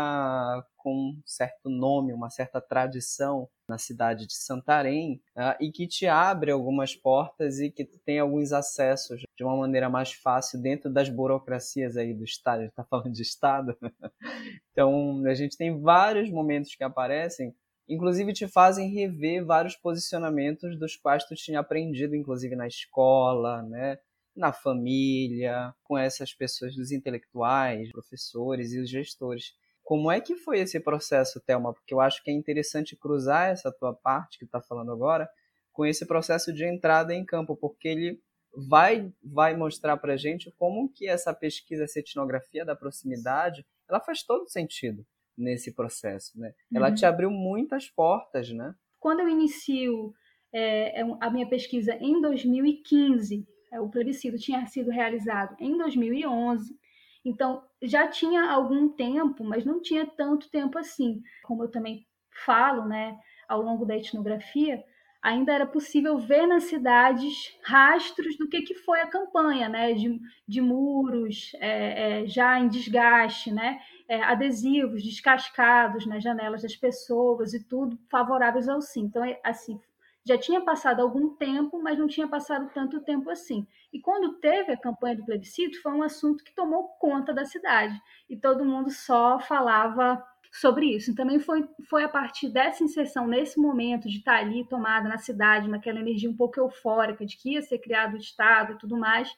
com 0.78 0.94
um 0.94 1.22
certo 1.26 1.70
nome, 1.70 2.14
uma 2.14 2.30
certa 2.30 2.60
tradição 2.60 3.48
na 3.68 3.78
cidade 3.78 4.26
de 4.26 4.34
Santarém 4.34 5.22
uh, 5.38 5.56
e 5.60 5.72
que 5.72 5.88
te 5.88 6.08
abre 6.08 6.52
algumas 6.52 6.96
portas 6.96 7.60
e 7.60 7.70
que 7.70 7.86
tem 7.86 8.20
alguns 8.20 8.52
acessos 8.52 9.22
de 9.38 9.44
uma 9.44 9.56
maneira 9.56 9.90
mais 9.90 10.14
fácil 10.14 10.62
dentro 10.62 10.92
das 10.92 11.10
burocracias 11.10 11.96
aí 11.96 12.14
do 12.14 12.24
Estado. 12.24 12.60
A 12.60 12.64
gente 12.64 12.72
está 12.72 12.84
falando 12.84 13.12
de 13.12 13.22
Estado. 13.22 13.78
então, 14.72 15.24
a 15.26 15.34
gente 15.34 15.56
tem 15.56 15.80
vários 15.80 16.30
momentos 16.30 16.76
que 16.76 16.84
aparecem 16.84 17.56
inclusive 17.94 18.32
te 18.32 18.48
fazem 18.48 18.90
rever 18.90 19.46
vários 19.46 19.76
posicionamentos 19.76 20.80
dos 20.80 20.96
quais 20.96 21.26
tu 21.26 21.36
tinha 21.36 21.60
aprendido, 21.60 22.16
inclusive 22.16 22.56
na 22.56 22.66
escola, 22.66 23.62
né? 23.64 23.98
Na 24.36 24.54
família, 24.54 25.74
com 25.84 25.98
essas 25.98 26.34
pessoas, 26.34 26.76
os 26.78 26.92
intelectuais, 26.92 27.92
professores 27.92 28.72
e 28.74 28.80
os 28.80 28.90
gestores. 28.90 29.54
Como 29.84 30.12
é 30.12 30.22
que 30.22 30.36
foi 30.36 30.60
esse 30.60 30.80
processo, 30.80 31.42
Thelma? 31.42 31.74
Porque 31.74 31.94
eu 31.94 32.00
acho 32.00 32.24
que 32.24 32.32
é 32.32 32.34
interessante 32.34 32.96
cruzar 32.96 33.50
essa 33.50 33.72
tua 33.72 33.94
parte 33.94 34.38
que 34.38 34.46
está 34.46 34.62
falando 34.62 34.92
agora 34.92 35.30
com 35.74 35.86
esse 35.86 36.06
processo 36.06 36.54
de 36.54 36.66
entrada 36.66 37.14
em 37.14 37.26
campo, 37.26 37.56
porque 37.56 37.88
ele 37.88 38.22
vai 38.54 39.12
vai 39.24 39.56
mostrar 39.56 39.98
para 39.98 40.18
gente 40.18 40.52
como 40.58 40.92
que 40.92 41.08
essa 41.08 41.34
pesquisa, 41.34 41.86
essa 41.86 42.00
etnografia 42.00 42.66
da 42.66 42.76
proximidade, 42.76 43.66
ela 43.90 44.00
faz 44.00 44.24
todo 44.24 44.50
sentido 44.50 45.06
nesse 45.38 45.74
processo, 45.74 46.38
né? 46.38 46.54
Ela 46.74 46.90
uhum. 46.90 46.96
te 46.96 47.06
abriu 47.06 47.32
muitas 47.32 47.90
portas, 47.90 48.50
né? 48.52 48.76
Quando 49.00 49.22
eu 49.22 49.30
inicio 49.30 50.14
é, 50.54 51.02
é 51.02 51.06
a 51.22 51.30
minha 51.30 51.48
pesquisa 51.48 51.94
em 51.96 52.22
2015, 52.22 53.36
é, 53.38 53.44
o 53.80 53.90
plebiscito 53.90 54.38
tinha 54.38 54.66
sido 54.68 54.90
realizado 54.90 55.56
em 55.60 55.78
2011, 55.78 56.78
então 57.24 57.64
já 57.82 58.08
tinha 58.08 58.50
algum 58.52 58.90
tempo, 58.90 59.44
mas 59.44 59.66
não 59.66 59.82
tinha 59.82 60.06
tanto 60.06 60.50
tempo 60.50 60.78
assim. 60.78 61.22
Como 61.44 61.64
eu 61.64 61.72
também 61.72 62.06
falo, 62.46 62.86
né, 62.86 63.18
ao 63.48 63.62
longo 63.62 63.86
da 63.86 63.96
etnografia, 63.96 64.84
ainda 65.22 65.54
era 65.54 65.66
possível 65.66 66.18
ver 66.18 66.48
nas 66.48 66.64
cidades 66.64 67.56
rastros 67.64 68.38
do 68.38 68.50
que, 68.50 68.62
que 68.64 68.74
foi 68.74 69.02
a 69.02 69.08
campanha, 69.08 69.70
né? 69.70 69.94
de, 69.94 70.20
de 70.48 70.62
muros 70.62 71.52
é, 71.60 72.24
é, 72.24 72.28
já 72.28 72.60
em 72.60 72.68
desgaste, 72.68 73.52
né? 73.52 73.80
É, 74.08 74.24
adesivos 74.24 75.04
descascados 75.04 76.06
nas 76.06 76.24
janelas 76.24 76.64
das 76.64 76.76
pessoas 76.76 77.54
e 77.54 77.64
tudo 77.64 77.98
favoráveis 78.10 78.68
ao 78.68 78.82
sim. 78.82 79.02
Então, 79.02 79.24
é, 79.24 79.40
assim, 79.44 79.80
já 80.26 80.38
tinha 80.38 80.62
passado 80.62 81.02
algum 81.02 81.36
tempo, 81.36 81.82
mas 81.82 81.98
não 81.98 82.08
tinha 82.08 82.28
passado 82.28 82.70
tanto 82.74 83.02
tempo 83.02 83.30
assim. 83.30 83.68
E 83.92 84.00
quando 84.00 84.40
teve 84.40 84.72
a 84.72 84.78
campanha 84.78 85.16
do 85.16 85.26
plebiscito, 85.26 85.82
foi 85.82 85.92
um 85.92 86.04
assunto 86.04 86.44
que 86.44 86.54
tomou 86.54 86.90
conta 87.00 87.34
da 87.34 87.46
cidade 87.46 88.00
e 88.30 88.38
todo 88.38 88.66
mundo 88.66 88.90
só 88.90 89.40
falava 89.40 90.24
sobre 90.52 90.96
isso. 90.96 91.12
E 91.12 91.16
também 91.16 91.40
foi, 91.40 91.68
foi 91.90 92.04
a 92.04 92.10
partir 92.10 92.50
dessa 92.50 92.84
inserção, 92.84 93.26
nesse 93.26 93.60
momento 93.60 94.08
de 94.10 94.18
estar 94.18 94.38
ali 94.38 94.66
tomada 94.68 95.08
na 95.08 95.18
cidade, 95.18 95.70
naquela 95.70 96.00
energia 96.00 96.30
um 96.30 96.36
pouco 96.36 96.60
eufórica 96.60 97.26
de 97.26 97.38
que 97.38 97.54
ia 97.54 97.62
ser 97.62 97.80
criado 97.80 98.14
o 98.14 98.18
Estado 98.18 98.74
e 98.74 98.78
tudo 98.78 98.98
mais, 98.98 99.34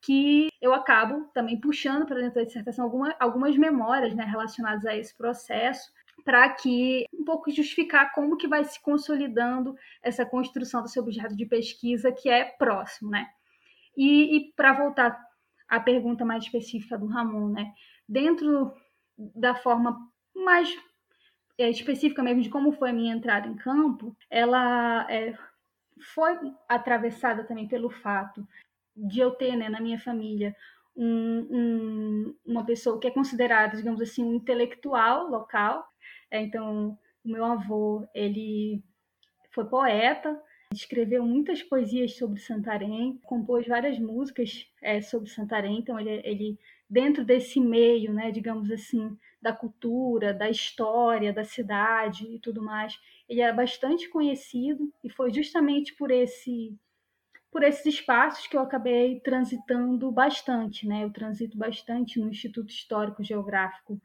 que 0.00 0.48
eu 0.60 0.74
acabo 0.74 1.30
também 1.32 1.58
puxando 1.58 2.04
para 2.04 2.20
dentro 2.20 2.34
da 2.34 2.44
dissertação 2.44 2.84
alguma, 2.84 3.14
algumas 3.18 3.56
memórias 3.56 4.14
né, 4.14 4.24
relacionadas 4.24 4.84
a 4.84 4.96
esse 4.96 5.16
processo, 5.16 5.90
para 6.24 6.48
que 6.50 7.06
um 7.12 7.24
pouco 7.24 7.50
justificar 7.50 8.12
como 8.12 8.36
que 8.36 8.48
vai 8.48 8.64
se 8.64 8.80
consolidando 8.82 9.76
essa 10.02 10.24
construção 10.24 10.82
do 10.82 10.88
seu 10.88 11.02
objeto 11.02 11.36
de 11.36 11.46
pesquisa 11.46 12.12
que 12.12 12.28
é 12.28 12.44
próximo, 12.44 13.10
né? 13.10 13.26
E, 13.96 14.36
e 14.36 14.52
para 14.54 14.72
voltar 14.72 15.18
à 15.68 15.80
pergunta 15.80 16.24
mais 16.24 16.44
específica 16.44 16.98
do 16.98 17.06
Ramon, 17.06 17.48
né? 17.48 17.72
Dentro 18.08 18.72
da 19.16 19.54
forma 19.54 19.98
mais 20.34 20.74
é, 21.58 21.70
específica 21.70 22.22
mesmo 22.22 22.42
de 22.42 22.50
como 22.50 22.72
foi 22.72 22.90
a 22.90 22.92
minha 22.92 23.14
entrada 23.14 23.48
em 23.48 23.56
campo, 23.56 24.16
ela 24.30 25.06
é, 25.10 25.34
foi 26.14 26.36
atravessada 26.68 27.44
também 27.44 27.66
pelo 27.66 27.90
fato 27.90 28.46
de 28.94 29.20
eu 29.20 29.30
ter 29.32 29.56
né, 29.56 29.68
na 29.68 29.80
minha 29.80 29.98
família 29.98 30.54
um, 30.96 31.46
um, 31.50 32.36
uma 32.44 32.64
pessoa 32.64 32.98
que 32.98 33.06
é 33.06 33.10
considerada, 33.10 33.76
digamos 33.76 34.00
assim, 34.00 34.24
um 34.24 34.34
intelectual 34.34 35.28
local. 35.28 35.86
É, 36.30 36.42
então, 36.42 36.98
o 37.24 37.28
meu 37.28 37.44
avô, 37.44 38.06
ele 38.14 38.82
foi 39.52 39.64
poeta, 39.64 40.40
escreveu 40.72 41.24
muitas 41.24 41.62
poesias 41.62 42.16
sobre 42.16 42.40
Santarém, 42.40 43.18
compôs 43.24 43.66
várias 43.66 43.98
músicas 43.98 44.66
é, 44.82 45.00
sobre 45.00 45.30
Santarém, 45.30 45.78
então 45.78 45.98
ele, 45.98 46.20
ele 46.24 46.58
dentro 46.88 47.24
desse 47.24 47.60
meio, 47.60 48.12
né, 48.12 48.30
digamos 48.30 48.70
assim, 48.70 49.16
da 49.40 49.52
cultura, 49.52 50.34
da 50.34 50.50
história 50.50 51.32
da 51.32 51.44
cidade 51.44 52.26
e 52.26 52.38
tudo 52.38 52.62
mais. 52.62 52.98
Ele 53.28 53.40
era 53.40 53.52
bastante 53.52 54.08
conhecido 54.08 54.92
e 55.02 55.10
foi 55.10 55.32
justamente 55.32 55.94
por 55.94 56.10
esse 56.10 56.76
por 57.50 57.62
esses 57.62 57.86
espaços 57.86 58.46
que 58.46 58.54
eu 58.54 58.60
acabei 58.60 59.18
transitando 59.20 60.12
bastante, 60.12 60.86
né? 60.86 61.04
Eu 61.04 61.10
transito 61.10 61.56
bastante 61.56 62.20
no 62.20 62.28
Instituto 62.28 62.68
Histórico 62.68 63.24
Geográfico 63.24 63.98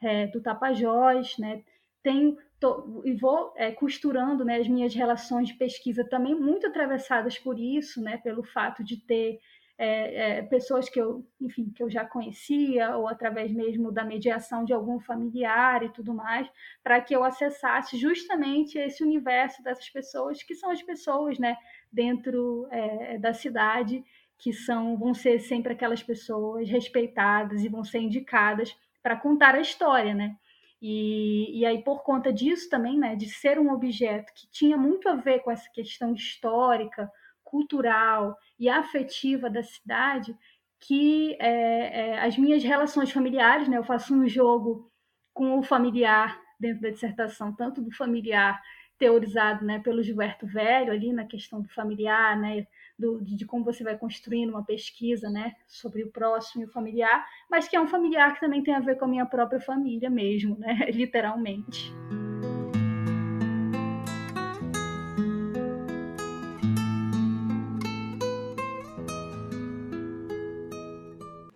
é, 0.00 0.26
do 0.26 0.40
Tapajós, 0.40 1.36
né? 1.38 1.62
Tenho 2.02 2.36
tô, 2.60 3.02
e 3.04 3.12
vou 3.14 3.52
é, 3.56 3.70
costurando 3.72 4.44
né, 4.44 4.56
as 4.56 4.68
minhas 4.68 4.94
relações 4.94 5.48
de 5.48 5.54
pesquisa 5.54 6.04
também 6.08 6.34
muito 6.34 6.66
atravessadas 6.66 7.38
por 7.38 7.58
isso, 7.58 8.00
né? 8.02 8.18
Pelo 8.18 8.42
fato 8.42 8.82
de 8.82 8.96
ter 8.96 9.38
é, 9.78 10.38
é, 10.38 10.42
pessoas 10.42 10.88
que 10.88 10.98
eu, 10.98 11.26
enfim, 11.40 11.70
que 11.70 11.82
eu 11.82 11.90
já 11.90 12.04
conhecia, 12.04 12.96
ou 12.96 13.06
através 13.08 13.52
mesmo 13.52 13.92
da 13.92 14.04
mediação 14.04 14.64
de 14.64 14.72
algum 14.72 14.98
familiar 14.98 15.82
e 15.82 15.90
tudo 15.90 16.14
mais, 16.14 16.48
para 16.82 17.00
que 17.00 17.14
eu 17.14 17.22
acessasse 17.22 17.98
justamente 17.98 18.78
esse 18.78 19.02
universo 19.02 19.62
dessas 19.62 19.88
pessoas, 19.90 20.42
que 20.42 20.54
são 20.54 20.70
as 20.70 20.82
pessoas 20.82 21.38
né, 21.38 21.56
dentro 21.92 22.66
é, 22.70 23.18
da 23.18 23.34
cidade, 23.34 24.02
que 24.38 24.52
são 24.52 24.96
vão 24.96 25.12
ser 25.12 25.40
sempre 25.40 25.72
aquelas 25.72 26.02
pessoas 26.02 26.68
respeitadas 26.68 27.62
e 27.62 27.68
vão 27.68 27.84
ser 27.84 27.98
indicadas 27.98 28.74
para 29.06 29.16
contar 29.16 29.54
a 29.54 29.60
história, 29.60 30.12
né? 30.12 30.34
E, 30.82 31.60
e 31.60 31.64
aí, 31.64 31.80
por 31.80 32.02
conta 32.02 32.32
disso 32.32 32.68
também, 32.68 32.98
né, 32.98 33.14
de 33.14 33.28
ser 33.28 33.56
um 33.56 33.72
objeto 33.72 34.32
que 34.34 34.50
tinha 34.50 34.76
muito 34.76 35.08
a 35.08 35.14
ver 35.14 35.44
com 35.44 35.50
essa 35.52 35.70
questão 35.72 36.12
histórica, 36.12 37.08
cultural 37.44 38.36
e 38.58 38.68
afetiva 38.68 39.48
da 39.48 39.62
cidade 39.62 40.36
que 40.80 41.36
é, 41.38 42.00
é, 42.00 42.18
as 42.18 42.36
minhas 42.36 42.64
relações 42.64 43.12
familiares, 43.12 43.68
né, 43.68 43.78
eu 43.78 43.84
faço 43.84 44.12
um 44.12 44.26
jogo 44.28 44.90
com 45.32 45.56
o 45.56 45.62
familiar 45.62 46.36
dentro 46.58 46.82
da 46.82 46.90
dissertação, 46.90 47.54
tanto 47.54 47.80
do 47.80 47.94
familiar 47.94 48.60
teorizado 48.98 49.64
né, 49.64 49.78
pelo 49.78 50.02
Gilberto 50.02 50.48
Velho, 50.48 50.90
ali 50.92 51.12
na 51.12 51.24
questão 51.24 51.62
do 51.62 51.68
familiar, 51.68 52.36
né, 52.36 52.66
do, 52.98 53.22
de, 53.22 53.44
como 53.44 53.64
você 53.64 53.84
vai 53.84 53.96
construindo 53.96 54.50
uma 54.50 54.64
pesquisa 54.64 55.28
né, 55.28 55.54
sobre 55.66 56.02
o 56.02 56.10
próximo 56.10 56.62
e 56.62 56.66
o 56.66 56.72
familiar, 56.72 57.26
mas 57.50 57.68
que 57.68 57.76
é 57.76 57.80
um 57.80 57.88
familiar 57.88 58.34
que 58.34 58.40
também 58.40 58.62
tem 58.62 58.74
a 58.74 58.80
ver 58.80 58.98
com 58.98 59.04
a 59.04 59.08
minha 59.08 59.26
própria 59.26 59.60
família 59.60 60.10
mesmo, 60.10 60.58
né, 60.58 60.88
literalmente. 60.92 61.92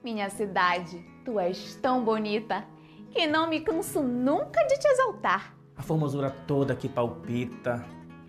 minha 0.03 0.29
cidade, 0.29 1.03
tu 1.25 1.39
és 1.39 1.77
tão 1.77 2.05
bonita 2.05 2.67
que 3.11 3.27
não 3.27 3.49
me 3.49 3.61
canso 3.61 4.03
nunca 4.03 4.63
de 4.67 4.79
te 4.79 4.87
exaltar. 4.87 5.57
A 5.77 5.83
formosura 5.83 6.31
toda 6.31 6.77
que 6.77 6.89
palpita 6.89 7.83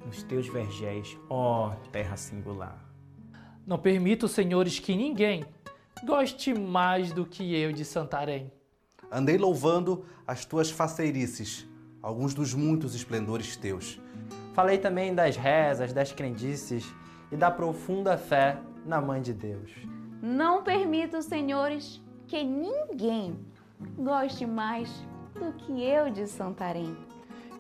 nos 0.06 0.24
teus 0.24 0.48
vergéis, 0.48 1.18
ó 1.30 1.68
oh, 1.68 1.90
terra 1.92 2.16
singular. 2.16 2.91
Não 3.66 3.78
permito, 3.78 4.28
senhores, 4.28 4.80
que 4.80 4.96
ninguém 4.96 5.46
goste 6.04 6.54
mais 6.54 7.12
do 7.12 7.26
que 7.26 7.56
eu 7.56 7.72
de 7.72 7.86
Santarém. 7.86 8.52
Andei 9.12 9.38
louvando 9.38 10.06
as 10.26 10.46
tuas 10.46 10.72
faceirices, 10.72 11.68
alguns 12.02 12.34
dos 12.34 12.54
muitos 12.54 12.96
esplendores 12.96 13.56
teus. 13.56 14.00
Falei 14.54 14.78
também 14.78 15.14
das 15.14 15.36
rezas, 15.36 15.94
das 15.94 16.12
crendices 16.12 16.86
e 17.32 17.36
da 17.36 17.52
profunda 17.52 18.18
fé 18.18 18.58
na 18.86 19.00
Mãe 19.00 19.22
de 19.22 19.34
Deus. 19.34 19.72
Não 20.22 20.64
permito, 20.64 21.22
senhores, 21.22 22.02
que 22.28 22.44
ninguém 22.44 23.40
goste 23.98 24.46
mais 24.46 24.90
do 25.34 25.54
que 25.54 25.84
eu 25.84 26.10
de 26.10 26.28
Santarém. 26.28 26.96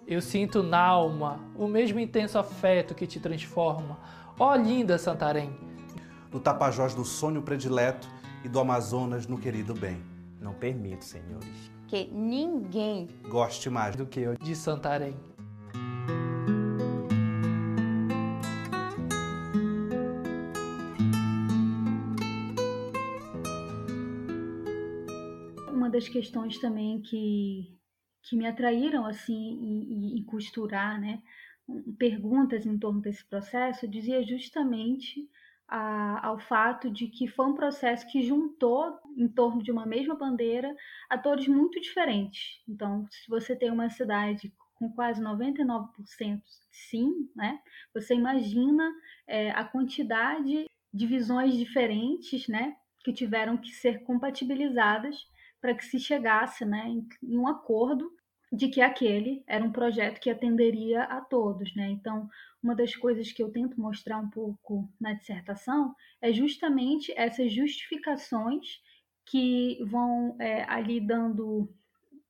Eu 0.07 0.21
sinto 0.21 0.63
na 0.63 0.79
alma 0.79 1.39
o 1.55 1.67
mesmo 1.67 1.99
intenso 1.99 2.37
afeto 2.37 2.95
que 2.95 3.07
te 3.07 3.19
transforma, 3.19 3.99
ó 4.37 4.55
linda 4.55 4.97
Santarém. 4.97 5.70
Do 6.31 6.39
Tapajós 6.39 6.95
do 6.95 7.05
sonho 7.05 7.41
predileto 7.41 8.09
e 8.43 8.49
do 8.49 8.59
Amazonas 8.59 9.27
no 9.27 9.37
querido 9.37 9.73
bem. 9.73 10.01
Não 10.39 10.53
permito, 10.53 11.05
senhores, 11.05 11.71
que 11.87 12.09
ninguém 12.11 13.07
goste 13.29 13.69
mais 13.69 13.95
do 13.95 14.07
que 14.07 14.21
eu 14.21 14.35
de 14.35 14.55
Santarém. 14.55 15.15
das 25.91 26.07
questões 26.07 26.57
também 26.57 27.01
que, 27.01 27.77
que 28.23 28.35
me 28.35 28.47
atraíram 28.47 29.05
assim 29.05 29.33
em, 29.35 30.17
em 30.17 30.23
costurar, 30.23 30.99
né, 30.99 31.21
perguntas 31.99 32.65
em 32.65 32.77
torno 32.79 33.01
desse 33.01 33.23
processo, 33.25 33.87
dizia 33.87 34.23
justamente 34.23 35.29
a, 35.71 36.27
ao 36.27 36.38
fato 36.38 36.91
de 36.91 37.07
que 37.07 37.29
foi 37.29 37.45
um 37.45 37.55
processo 37.55 38.05
que 38.12 38.21
juntou 38.21 38.99
em 39.17 39.29
torno 39.29 39.63
de 39.63 39.71
uma 39.71 39.86
mesma 39.86 40.15
bandeira 40.15 40.75
atores 41.10 41.47
muito 41.47 41.79
diferentes. 41.79 42.62
Então, 42.67 43.07
se 43.10 43.29
você 43.29 43.55
tem 43.55 43.71
uma 43.71 43.89
cidade 43.89 44.53
com 44.75 44.91
quase 44.91 45.21
99% 45.21 46.41
sim, 46.71 47.29
né? 47.34 47.60
Você 47.93 48.13
imagina 48.13 48.91
é, 49.25 49.51
a 49.51 49.63
quantidade 49.63 50.65
de 50.93 51.07
visões 51.07 51.55
diferentes, 51.55 52.49
né? 52.49 52.75
Que 53.03 53.13
tiveram 53.13 53.55
que 53.55 53.69
ser 53.69 54.03
compatibilizadas 54.03 55.15
para 55.62 55.73
que 55.73 55.86
se 55.86 55.99
chegasse 55.99 56.65
né, 56.65 56.88
em, 56.88 57.07
em 57.23 57.38
um 57.38 57.47
acordo 57.47 58.12
de 58.51 58.67
que 58.67 58.81
aquele 58.81 59.43
era 59.47 59.63
um 59.63 59.71
projeto 59.71 60.19
que 60.19 60.29
atenderia 60.29 61.03
a 61.03 61.21
todos, 61.21 61.73
né? 61.75 61.89
Então, 61.89 62.29
uma 62.61 62.75
das 62.75 62.95
coisas 62.95 63.31
que 63.31 63.41
eu 63.41 63.51
tento 63.51 63.79
mostrar 63.79 64.17
um 64.19 64.29
pouco 64.29 64.89
na 64.99 65.13
dissertação 65.13 65.95
é 66.21 66.33
justamente 66.33 67.13
essas 67.15 67.51
justificações 67.53 68.79
que 69.25 69.79
vão 69.85 70.35
é, 70.39 70.63
ali 70.69 70.99
dando 70.99 71.69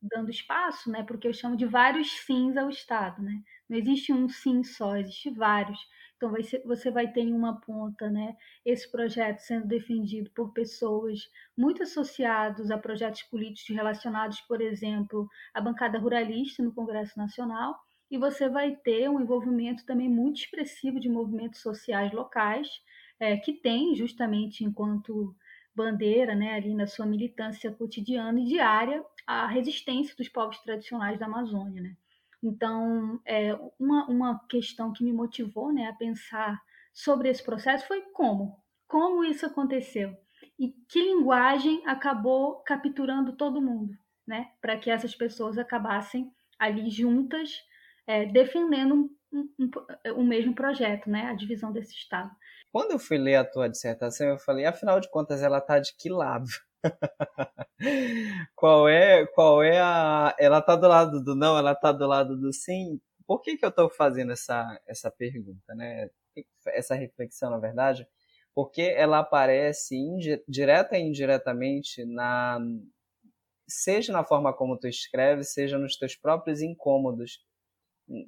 dando 0.02 0.30
espaço, 0.32 0.90
né? 0.92 1.04
Porque 1.04 1.28
eu 1.28 1.34
chamo 1.34 1.56
de 1.56 1.66
vários 1.66 2.12
sims 2.26 2.58
ao 2.58 2.70
Estado, 2.70 3.22
né? 3.22 3.42
Não 3.70 3.78
existe 3.78 4.12
um 4.12 4.28
sim 4.28 4.64
só, 4.64 4.96
existe 4.98 5.30
vários. 5.30 5.80
Então, 6.22 6.30
vai 6.30 6.44
ser, 6.44 6.62
você 6.64 6.92
vai 6.92 7.12
ter 7.12 7.22
em 7.22 7.34
uma 7.34 7.60
ponta 7.60 8.08
né, 8.08 8.38
esse 8.64 8.92
projeto 8.92 9.40
sendo 9.40 9.66
defendido 9.66 10.30
por 10.36 10.54
pessoas 10.54 11.28
muito 11.58 11.82
associadas 11.82 12.70
a 12.70 12.78
projetos 12.78 13.24
políticos 13.24 13.76
relacionados, 13.76 14.40
por 14.42 14.62
exemplo, 14.62 15.28
à 15.52 15.60
bancada 15.60 15.98
ruralista 15.98 16.62
no 16.62 16.76
Congresso 16.76 17.18
Nacional, 17.18 17.76
e 18.12 18.20
você 18.20 18.48
vai 18.48 18.76
ter 18.76 19.10
um 19.10 19.20
envolvimento 19.20 19.84
também 19.84 20.08
muito 20.08 20.42
expressivo 20.42 21.00
de 21.00 21.10
movimentos 21.10 21.60
sociais 21.60 22.14
locais, 22.14 22.70
é, 23.20 23.36
que 23.38 23.54
tem 23.54 23.96
justamente 23.96 24.64
enquanto 24.64 25.36
bandeira, 25.74 26.36
né, 26.36 26.54
ali 26.54 26.76
na 26.76 26.86
sua 26.86 27.08
militância 27.08 27.72
cotidiana 27.72 28.40
e 28.40 28.46
diária, 28.46 29.04
a 29.26 29.48
resistência 29.48 30.16
dos 30.16 30.30
povos 30.30 30.60
tradicionais 30.60 31.18
da 31.18 31.26
Amazônia. 31.26 31.82
Né? 31.82 31.96
Então, 32.44 33.22
é, 33.26 33.54
uma, 33.80 34.08
uma 34.08 34.48
questão 34.48 34.92
que 34.92 35.04
me 35.04 35.14
motivou 35.14 35.72
né, 35.72 35.88
a 35.88 35.94
pensar 35.94 36.60
sobre 36.94 37.30
esse 37.30 37.44
processo 37.44 37.88
foi 37.88 38.02
como? 38.14 38.58
Como 38.88 39.24
isso 39.24 39.46
aconteceu? 39.46 40.16
E 40.60 40.70
que 40.90 41.02
linguagem 41.02 41.82
acabou 41.86 42.62
capturando 42.64 43.34
todo 43.38 43.62
mundo, 43.62 43.94
né? 44.28 44.52
Para 44.60 44.78
que 44.78 44.90
essas 44.90 45.16
pessoas 45.16 45.58
acabassem 45.58 46.32
ali 46.60 46.90
juntas, 46.90 47.52
é, 48.06 48.26
defendendo 48.26 49.10
um, 49.32 49.50
um, 49.60 49.72
um, 50.10 50.14
o 50.22 50.24
mesmo 50.24 50.54
projeto, 50.54 51.10
né? 51.10 51.28
A 51.28 51.34
divisão 51.34 51.72
desse 51.72 51.94
Estado. 51.94 52.32
Quando 52.72 52.92
eu 52.92 53.00
fui 53.00 53.18
ler 53.18 53.36
a 53.36 53.46
tua 53.46 53.70
dissertação, 53.70 54.28
eu 54.28 54.40
falei, 54.40 54.66
afinal 54.66 55.00
de 55.00 55.10
contas, 55.10 55.42
ela 55.42 55.60
tá 55.60 55.80
de 55.80 55.96
que 55.98 56.10
lado? 56.10 56.48
qual 58.56 58.90
é 58.90 59.26
qual 59.28 59.62
é 59.62 59.80
a 59.80 60.36
ela 60.40 60.62
tá 60.62 60.76
do 60.76 60.88
lado 60.88 61.24
do 61.24 61.36
não 61.36 61.58
ela 61.58 61.76
tá 61.76 61.92
do 61.92 62.08
lado 62.08 62.36
do 62.36 62.52
sim 62.52 63.00
por 63.28 63.42
que 63.42 63.56
que 63.56 63.64
eu 63.64 63.70
estou 63.70 63.90
fazendo 63.90 64.32
essa 64.32 64.80
essa 64.88 65.12
pergunta 65.12 65.76
né 65.76 66.10
essa 66.68 66.96
reflexão 66.96 67.52
na 67.52 67.60
verdade 67.60 68.08
porque 68.56 68.82
ela 68.82 69.20
aparece 69.20 69.96
direta 70.48 70.98
e 70.98 71.02
indiretamente 71.02 72.04
na 72.04 72.60
seja 73.68 74.12
na 74.12 74.24
forma 74.24 74.52
como 74.52 74.78
tu 74.78 74.88
escreve 74.88 75.44
seja 75.44 75.78
nos 75.78 75.96
teus 75.98 76.16
próprios 76.16 76.62
incômodos 76.62 77.40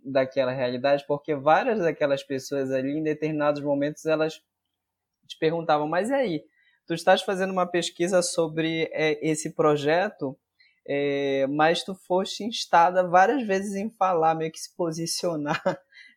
daquela 0.04 0.52
realidade 0.52 1.06
porque 1.08 1.36
várias 1.36 1.80
daquelas 1.80 2.24
pessoas 2.24 2.72
ali 2.72 2.92
em 2.92 3.04
determinados 3.04 3.62
momentos 3.62 4.06
elas 4.06 4.42
te 5.28 5.38
perguntavam 5.40 5.88
mas 5.88 6.10
e 6.10 6.14
aí? 6.14 6.44
Tu 6.86 6.94
estás 6.94 7.22
fazendo 7.22 7.52
uma 7.52 7.66
pesquisa 7.66 8.22
sobre 8.22 8.90
é, 8.92 9.18
esse 9.26 9.54
projeto, 9.54 10.38
é, 10.86 11.48
mas 11.48 11.82
tu 11.82 11.96
foste 11.96 12.44
instada 12.44 13.08
várias 13.08 13.48
vezes 13.48 13.76
em 13.76 13.90
falar, 13.90 14.36
meio 14.36 14.52
que 14.52 14.60
se 14.60 14.76
posicionar. 14.76 15.62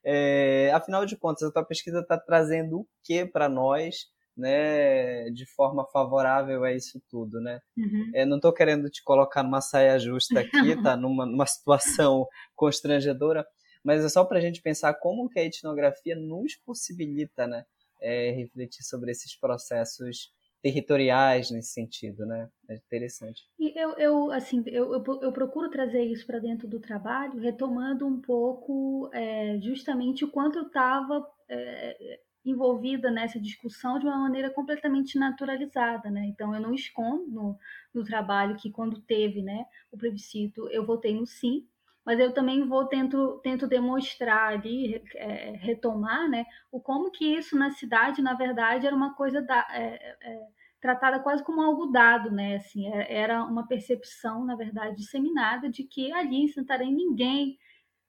É, 0.04 0.70
afinal 0.74 1.06
de 1.06 1.16
contas, 1.16 1.44
a 1.44 1.52
tua 1.52 1.64
pesquisa 1.64 2.00
está 2.00 2.18
trazendo 2.18 2.80
o 2.80 2.88
que 3.04 3.24
para 3.24 3.48
nós, 3.48 4.08
né, 4.36 5.30
de 5.30 5.46
forma 5.46 5.84
favorável 5.86 6.62
a 6.64 6.72
isso 6.72 7.00
tudo, 7.08 7.40
né? 7.40 7.60
Uhum. 7.76 8.10
É, 8.14 8.26
não 8.26 8.36
estou 8.36 8.52
querendo 8.52 8.90
te 8.90 9.02
colocar 9.02 9.42
numa 9.42 9.60
saia 9.60 9.98
justa 9.98 10.40
aqui, 10.40 10.80
tá? 10.82 10.96
numa, 10.96 11.24
numa 11.24 11.46
situação 11.46 12.26
constrangedora, 12.54 13.46
mas 13.82 14.04
é 14.04 14.08
só 14.08 14.24
para 14.24 14.38
a 14.38 14.40
gente 14.40 14.60
pensar 14.60 14.92
como 14.94 15.28
que 15.28 15.38
a 15.38 15.44
etnografia 15.44 16.16
nos 16.16 16.56
possibilita, 16.56 17.46
né, 17.46 17.64
é, 18.00 18.30
refletir 18.32 18.82
sobre 18.82 19.10
esses 19.10 19.34
processos 19.34 20.34
territoriais 20.62 21.50
nesse 21.50 21.72
sentido, 21.72 22.26
né? 22.26 22.48
É 22.68 22.74
interessante. 22.74 23.42
E 23.58 23.78
eu, 23.80 23.90
eu 23.98 24.32
assim, 24.32 24.64
eu, 24.66 24.92
eu, 24.92 25.04
eu 25.22 25.32
procuro 25.32 25.70
trazer 25.70 26.02
isso 26.02 26.26
para 26.26 26.40
dentro 26.40 26.66
do 26.66 26.80
trabalho, 26.80 27.38
retomando 27.38 28.04
um 28.04 28.20
pouco 28.20 29.08
é, 29.12 29.60
justamente 29.60 30.24
o 30.24 30.30
quanto 30.30 30.58
eu 30.58 30.66
estava 30.66 31.24
é, 31.48 32.20
envolvida 32.46 33.10
nessa 33.10 33.40
discussão 33.40 33.98
de 33.98 34.06
uma 34.06 34.18
maneira 34.18 34.50
completamente 34.50 35.18
naturalizada, 35.18 36.10
né? 36.10 36.24
Então 36.26 36.54
eu 36.54 36.60
não 36.60 36.72
escondo 36.72 37.26
no, 37.28 37.58
no 37.92 38.04
trabalho 38.04 38.56
que 38.56 38.70
quando 38.70 39.00
teve, 39.02 39.42
né, 39.42 39.66
o 39.90 39.98
plebiscito, 39.98 40.68
eu 40.70 40.86
votei 40.86 41.14
no 41.14 41.26
sim, 41.26 41.66
mas 42.04 42.20
eu 42.20 42.32
também 42.32 42.66
vou 42.66 42.86
tento, 42.86 43.40
tento 43.42 43.66
demonstrar 43.66 44.52
ali, 44.52 45.02
é, 45.16 45.56
retomar, 45.56 46.28
né, 46.28 46.46
o 46.70 46.80
como 46.80 47.10
que 47.10 47.24
isso 47.24 47.58
na 47.58 47.70
cidade, 47.70 48.22
na 48.22 48.34
verdade, 48.34 48.86
era 48.86 48.94
uma 48.94 49.14
coisa 49.14 49.42
da, 49.42 49.66
é, 49.72 50.16
é, 50.22 50.46
tratada 50.80 51.18
quase 51.18 51.42
como 51.42 51.60
algo 51.60 51.86
dado, 51.86 52.30
né, 52.30 52.56
assim, 52.56 52.86
é, 52.92 53.12
era 53.12 53.42
uma 53.44 53.66
percepção, 53.66 54.44
na 54.44 54.54
verdade, 54.54 54.96
disseminada 54.96 55.68
de 55.68 55.82
que 55.82 56.12
ali 56.12 56.36
em 56.44 56.48
Santarém 56.48 56.94
ninguém 56.94 57.58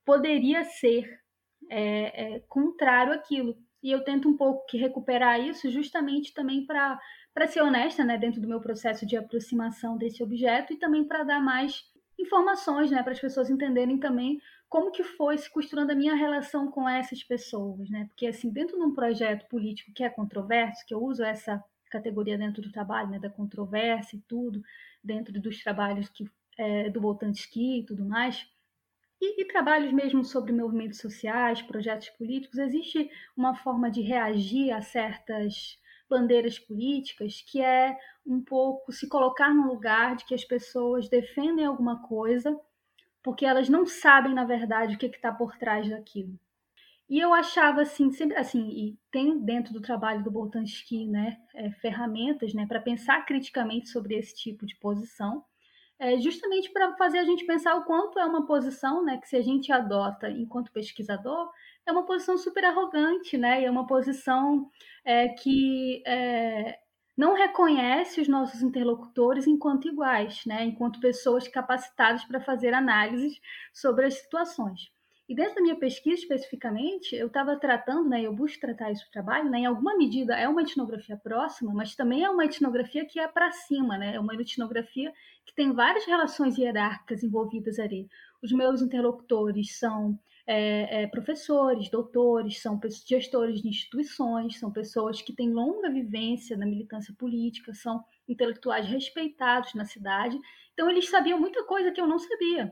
poderia 0.04 0.64
ser 0.64 1.20
é, 1.70 2.36
é, 2.36 2.40
contrário 2.48 3.12
àquilo. 3.12 3.56
E 3.82 3.90
eu 3.90 4.02
tento 4.02 4.28
um 4.28 4.36
pouco 4.36 4.66
que 4.66 4.76
recuperar 4.76 5.40
isso 5.40 5.70
justamente 5.70 6.32
também 6.34 6.66
para 6.66 6.98
para 7.34 7.46
ser 7.46 7.62
honesta, 7.62 8.04
né, 8.04 8.18
dentro 8.18 8.40
do 8.40 8.48
meu 8.48 8.60
processo 8.60 9.06
de 9.06 9.16
aproximação 9.16 9.96
desse 9.96 10.24
objeto 10.24 10.72
e 10.72 10.76
também 10.76 11.04
para 11.04 11.22
dar 11.22 11.40
mais 11.40 11.84
informações, 12.18 12.90
né, 12.90 13.00
para 13.00 13.12
as 13.12 13.20
pessoas 13.20 13.48
entenderem 13.48 13.96
também 14.00 14.40
como 14.68 14.90
que 14.90 15.04
foi 15.04 15.38
se 15.38 15.48
costurando 15.48 15.92
a 15.92 15.94
minha 15.94 16.16
relação 16.16 16.68
com 16.68 16.88
essas 16.88 17.22
pessoas, 17.22 17.88
né? 17.88 18.06
Porque 18.06 18.26
assim, 18.26 18.50
dentro 18.50 18.76
de 18.76 18.82
um 18.84 18.92
projeto 18.92 19.48
político 19.48 19.92
que 19.94 20.02
é 20.02 20.10
controverso, 20.10 20.84
que 20.84 20.92
eu 20.92 21.02
uso 21.02 21.22
essa 21.22 21.62
categoria 21.90 22.36
dentro 22.36 22.60
do 22.60 22.72
trabalho, 22.72 23.10
né, 23.10 23.18
da 23.18 23.30
controvérsia 23.30 24.16
e 24.16 24.20
tudo, 24.28 24.60
dentro 25.02 25.40
dos 25.40 25.62
trabalhos 25.62 26.08
que 26.08 26.24
é, 26.58 26.90
do 26.90 27.00
Voltansky 27.00 27.78
e 27.80 27.86
tudo 27.86 28.04
mais, 28.04 28.46
e, 29.20 29.42
e, 29.42 29.44
trabalhos 29.46 29.92
mesmo 29.92 30.24
sobre 30.24 30.52
movimentos 30.52 30.98
sociais, 30.98 31.62
projetos 31.62 32.08
políticos, 32.10 32.58
existe 32.58 33.10
uma 33.36 33.54
forma 33.54 33.90
de 33.90 34.00
reagir 34.00 34.70
a 34.70 34.80
certas 34.80 35.78
bandeiras 36.08 36.58
políticas, 36.58 37.42
que 37.46 37.60
é 37.60 37.96
um 38.26 38.42
pouco 38.42 38.92
se 38.92 39.08
colocar 39.08 39.52
no 39.52 39.66
lugar 39.66 40.16
de 40.16 40.24
que 40.24 40.34
as 40.34 40.44
pessoas 40.44 41.08
defendem 41.08 41.66
alguma 41.66 42.00
coisa 42.06 42.58
porque 43.22 43.44
elas 43.44 43.68
não 43.68 43.84
sabem, 43.84 44.32
na 44.32 44.44
verdade, 44.44 44.94
o 44.94 44.98
que 44.98 45.06
está 45.06 45.30
por 45.30 45.56
trás 45.58 45.88
daquilo. 45.88 46.38
E 47.08 47.18
eu 47.18 47.32
achava 47.32 47.82
assim, 47.82 48.10
sempre 48.10 48.36
assim, 48.36 48.68
e 48.68 48.98
tem 49.10 49.38
dentro 49.38 49.72
do 49.72 49.80
trabalho 49.80 50.22
do 50.22 50.30
Boltanski, 50.30 51.06
né, 51.06 51.38
é, 51.54 51.70
ferramentas, 51.72 52.52
né, 52.52 52.66
para 52.66 52.80
pensar 52.80 53.24
criticamente 53.24 53.88
sobre 53.88 54.14
esse 54.14 54.34
tipo 54.34 54.66
de 54.66 54.76
posição, 54.76 55.44
é, 55.98 56.18
justamente 56.18 56.70
para 56.70 56.96
fazer 56.96 57.18
a 57.18 57.24
gente 57.24 57.44
pensar 57.44 57.74
o 57.76 57.84
quanto 57.84 58.18
é 58.18 58.24
uma 58.24 58.46
posição, 58.46 59.04
né, 59.04 59.18
que 59.18 59.28
se 59.28 59.36
a 59.36 59.42
gente 59.42 59.72
adota 59.72 60.30
enquanto 60.30 60.72
pesquisador, 60.72 61.50
é 61.88 61.92
uma 61.92 62.04
posição 62.04 62.36
super 62.36 62.64
arrogante, 62.64 63.38
né? 63.38 63.62
E 63.62 63.64
é 63.64 63.70
uma 63.70 63.86
posição 63.86 64.70
é, 65.04 65.28
que 65.28 66.02
é, 66.06 66.78
não 67.16 67.34
reconhece 67.34 68.20
os 68.20 68.28
nossos 68.28 68.62
interlocutores 68.62 69.46
enquanto 69.46 69.88
iguais, 69.88 70.42
né? 70.46 70.64
Enquanto 70.64 71.00
pessoas 71.00 71.48
capacitadas 71.48 72.24
para 72.24 72.40
fazer 72.40 72.74
análises 72.74 73.40
sobre 73.72 74.04
as 74.06 74.14
situações. 74.14 74.90
E 75.28 75.34
dentro 75.34 75.56
da 75.56 75.60
minha 75.60 75.76
pesquisa 75.76 76.22
especificamente, 76.22 77.14
eu 77.14 77.26
estava 77.26 77.54
tratando, 77.56 78.08
né, 78.08 78.22
eu 78.22 78.32
busco 78.34 78.58
tratar 78.60 78.90
isso 78.90 79.04
no 79.04 79.10
trabalho, 79.10 79.50
né, 79.50 79.58
em 79.58 79.66
alguma 79.66 79.94
medida 79.94 80.34
é 80.34 80.48
uma 80.48 80.62
etnografia 80.62 81.18
próxima, 81.18 81.70
mas 81.74 81.94
também 81.94 82.24
é 82.24 82.30
uma 82.30 82.46
etnografia 82.46 83.04
que 83.04 83.20
é 83.20 83.28
para 83.28 83.52
cima, 83.52 83.98
né, 83.98 84.14
é 84.14 84.20
uma 84.20 84.34
etnografia 84.34 85.12
que 85.48 85.54
tem 85.54 85.72
várias 85.72 86.04
relações 86.04 86.58
hierárquicas 86.58 87.22
envolvidas 87.22 87.78
ali. 87.78 88.06
Os 88.42 88.52
meus 88.52 88.82
interlocutores 88.82 89.78
são 89.78 90.18
é, 90.46 91.04
é, 91.04 91.06
professores, 91.06 91.88
doutores, 91.88 92.60
são 92.60 92.78
gestores 93.06 93.62
de 93.62 93.68
instituições, 93.68 94.58
são 94.58 94.70
pessoas 94.70 95.22
que 95.22 95.34
têm 95.34 95.50
longa 95.50 95.90
vivência 95.90 96.54
na 96.54 96.66
militância 96.66 97.14
política, 97.18 97.72
são 97.72 98.04
intelectuais 98.28 98.86
respeitados 98.86 99.72
na 99.72 99.86
cidade. 99.86 100.38
Então, 100.74 100.90
eles 100.90 101.08
sabiam 101.08 101.40
muita 101.40 101.64
coisa 101.64 101.90
que 101.92 102.00
eu 102.00 102.06
não 102.06 102.18
sabia. 102.18 102.70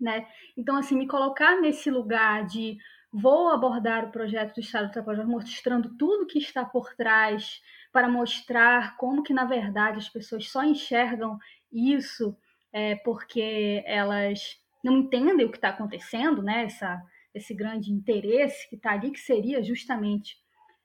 Né? 0.00 0.26
Então, 0.56 0.76
assim, 0.76 0.96
me 0.96 1.06
colocar 1.06 1.60
nesse 1.60 1.90
lugar 1.90 2.46
de 2.46 2.78
vou 3.12 3.50
abordar 3.50 4.06
o 4.06 4.10
projeto 4.10 4.54
do 4.54 4.60
Estado 4.60 4.86
do 4.86 4.94
Tapajós 4.94 5.26
mostrando 5.26 5.94
tudo 5.98 6.26
que 6.26 6.38
está 6.38 6.64
por 6.64 6.94
trás 6.94 7.60
para 7.92 8.08
mostrar 8.08 8.96
como 8.96 9.22
que, 9.22 9.34
na 9.34 9.44
verdade, 9.44 9.98
as 9.98 10.08
pessoas 10.08 10.48
só 10.48 10.64
enxergam 10.64 11.38
isso 11.72 12.36
é, 12.72 12.96
porque 12.96 13.82
elas 13.86 14.60
não 14.84 14.98
entendem 14.98 15.46
o 15.46 15.50
que 15.50 15.56
está 15.56 15.68
acontecendo, 15.68 16.42
né? 16.42 16.64
Essa, 16.64 17.02
esse 17.34 17.54
grande 17.54 17.92
interesse 17.92 18.68
que 18.68 18.76
está 18.76 18.92
ali, 18.92 19.10
que 19.10 19.20
seria 19.20 19.62
justamente 19.62 20.36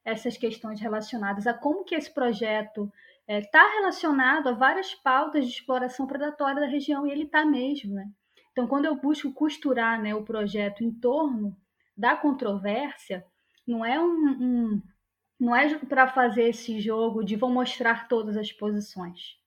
essas 0.05 0.37
questões 0.37 0.79
relacionadas 0.79 1.47
a 1.47 1.53
como 1.53 1.83
que 1.83 1.95
esse 1.95 2.13
projeto 2.13 2.91
está 3.27 3.59
é, 3.59 3.73
relacionado 3.79 4.47
a 4.47 4.53
várias 4.53 4.93
pautas 4.95 5.45
de 5.45 5.51
exploração 5.51 6.07
predatória 6.07 6.61
da 6.61 6.67
região, 6.67 7.05
e 7.05 7.11
ele 7.11 7.23
está 7.23 7.45
mesmo, 7.45 7.95
né? 7.95 8.09
Então, 8.51 8.65
quando 8.67 8.85
eu 8.85 8.95
busco 8.95 9.31
costurar 9.33 10.01
né, 10.01 10.15
o 10.15 10.23
projeto 10.23 10.83
em 10.83 10.91
torno 10.91 11.55
da 11.95 12.15
controvérsia, 12.15 13.23
não 13.67 13.85
é 13.85 13.99
um, 13.99 14.29
um 14.41 14.81
não 15.39 15.55
é 15.55 15.77
para 15.77 16.07
fazer 16.07 16.49
esse 16.49 16.79
jogo 16.79 17.23
de 17.23 17.35
vou 17.35 17.51
mostrar 17.51 18.07
todas 18.07 18.35
as 18.35 18.51
posições? 18.51 19.37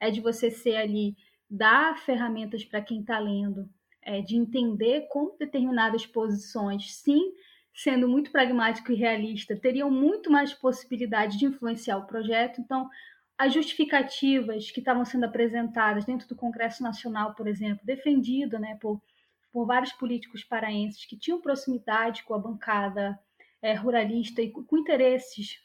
É 0.00 0.10
de 0.10 0.20
você 0.20 0.50
ser 0.50 0.76
ali 0.76 1.16
dar 1.48 1.98
ferramentas 1.98 2.64
para 2.64 2.82
quem 2.82 3.00
está 3.00 3.18
lendo, 3.18 3.68
é, 4.02 4.20
de 4.20 4.36
entender 4.36 5.06
como 5.08 5.36
determinadas 5.38 6.04
posições, 6.06 6.94
sim, 6.96 7.32
sendo 7.74 8.08
muito 8.08 8.30
pragmático 8.30 8.92
e 8.92 8.94
realista, 8.94 9.56
teriam 9.56 9.90
muito 9.90 10.30
mais 10.30 10.52
possibilidade 10.52 11.38
de 11.38 11.46
influenciar 11.46 11.98
o 11.98 12.06
projeto. 12.06 12.60
Então, 12.60 12.88
as 13.36 13.52
justificativas 13.52 14.70
que 14.70 14.78
estavam 14.78 15.04
sendo 15.04 15.24
apresentadas 15.24 16.04
dentro 16.04 16.28
do 16.28 16.36
Congresso 16.36 16.82
Nacional, 16.82 17.34
por 17.34 17.48
exemplo, 17.48 17.84
defendido 17.84 18.58
né, 18.58 18.78
por, 18.80 19.02
por 19.52 19.66
vários 19.66 19.92
políticos 19.92 20.44
paraenses 20.44 21.04
que 21.04 21.18
tinham 21.18 21.40
proximidade 21.40 22.22
com 22.22 22.34
a 22.34 22.38
bancada 22.38 23.18
é, 23.60 23.74
ruralista 23.74 24.40
e 24.40 24.50
com, 24.50 24.62
com 24.64 24.78
interesses 24.78 25.63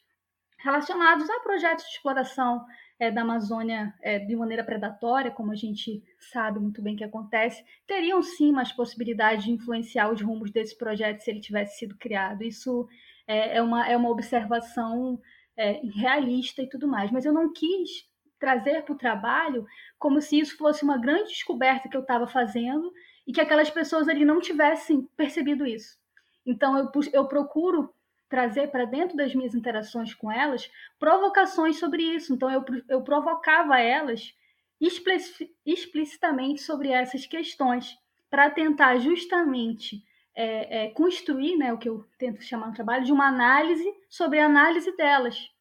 relacionados 0.60 1.30
a 1.30 1.40
projetos 1.40 1.86
de 1.86 1.92
exploração 1.92 2.66
é, 3.00 3.10
da 3.10 3.22
Amazônia 3.22 3.94
é, 4.02 4.20
de 4.20 4.36
maneira 4.36 4.64
predatória, 4.64 5.32
como 5.32 5.52
a 5.52 5.56
gente 5.56 6.04
sabe 6.20 6.60
muito 6.60 6.82
bem 6.82 6.96
que 6.96 7.04
acontece, 7.04 7.64
teriam 7.88 8.22
sim 8.22 8.52
mais 8.52 8.72
possibilidade 8.72 9.46
de 9.46 9.52
influenciar 9.52 10.12
os 10.12 10.22
rumos 10.22 10.52
desse 10.52 10.78
projeto 10.78 11.22
se 11.22 11.32
ele 11.32 11.40
tivesse 11.40 11.78
sido 11.80 11.96
criado. 11.96 12.44
Isso 12.44 12.88
é, 13.26 13.58
é 13.58 13.62
uma, 13.62 13.88
é 13.88 13.96
uma 13.96 14.10
observação 14.10 15.20
é, 15.56 15.80
realista 15.96 16.62
e 16.62 16.70
tudo 16.70 16.88
mais. 16.88 17.10
Mas 17.10 17.26
eu 17.26 17.34
não 17.34 17.54
quis 17.54 18.08
trazer 18.38 18.84
para 18.84 18.94
o 18.94 18.98
trabalho 18.98 19.66
como 19.98 20.22
se 20.22 20.40
isso 20.40 20.58
fosse 20.58 20.84
uma 20.84 20.98
grande 20.98 21.30
descoberta 21.30 21.90
que 21.90 21.96
eu 21.96 22.02
estava 22.02 22.28
fazendo 22.28 22.92
e 23.26 23.32
que 23.32 23.42
aquelas 23.42 23.70
pessoas 23.70 24.08
ali 24.08 24.26
não 24.26 24.40
tivessem 24.42 25.08
percebido 25.16 25.66
isso. 25.66 25.98
Então 26.46 26.78
eu, 26.78 26.90
eu 27.14 27.28
procuro 27.28 27.94
trazer 28.30 28.70
para 28.70 28.86
dentro 28.86 29.18
das 29.18 29.34
minhas 29.34 29.56
interações 29.56 30.14
com 30.14 30.32
elas 30.32 30.70
provocações 31.00 31.78
sobre 31.80 32.04
isso. 32.04 32.34
Então, 32.34 32.50
eu, 32.50 32.64
eu 32.88 33.02
provocava 33.02 33.80
elas 33.80 34.34
explicitamente 35.66 36.62
sobre 36.62 36.90
essas 36.90 37.26
questões, 37.26 37.98
para 38.30 38.50
tentar 38.50 38.98
justamente 39.00 40.04
é, 40.36 40.86
é, 40.86 40.90
construir 40.92 41.58
né, 41.58 41.74
o 41.74 41.78
que 41.78 41.90
eu 41.90 42.06
tento 42.18 42.44
chamar 42.44 42.68
no 42.68 42.74
trabalho 42.74 43.04
de 43.04 43.12
uma 43.12 43.28
análise 43.28 43.92
sobre 44.08 44.40
a 44.40 44.46
análise 44.46 44.96
delas, 44.96 45.52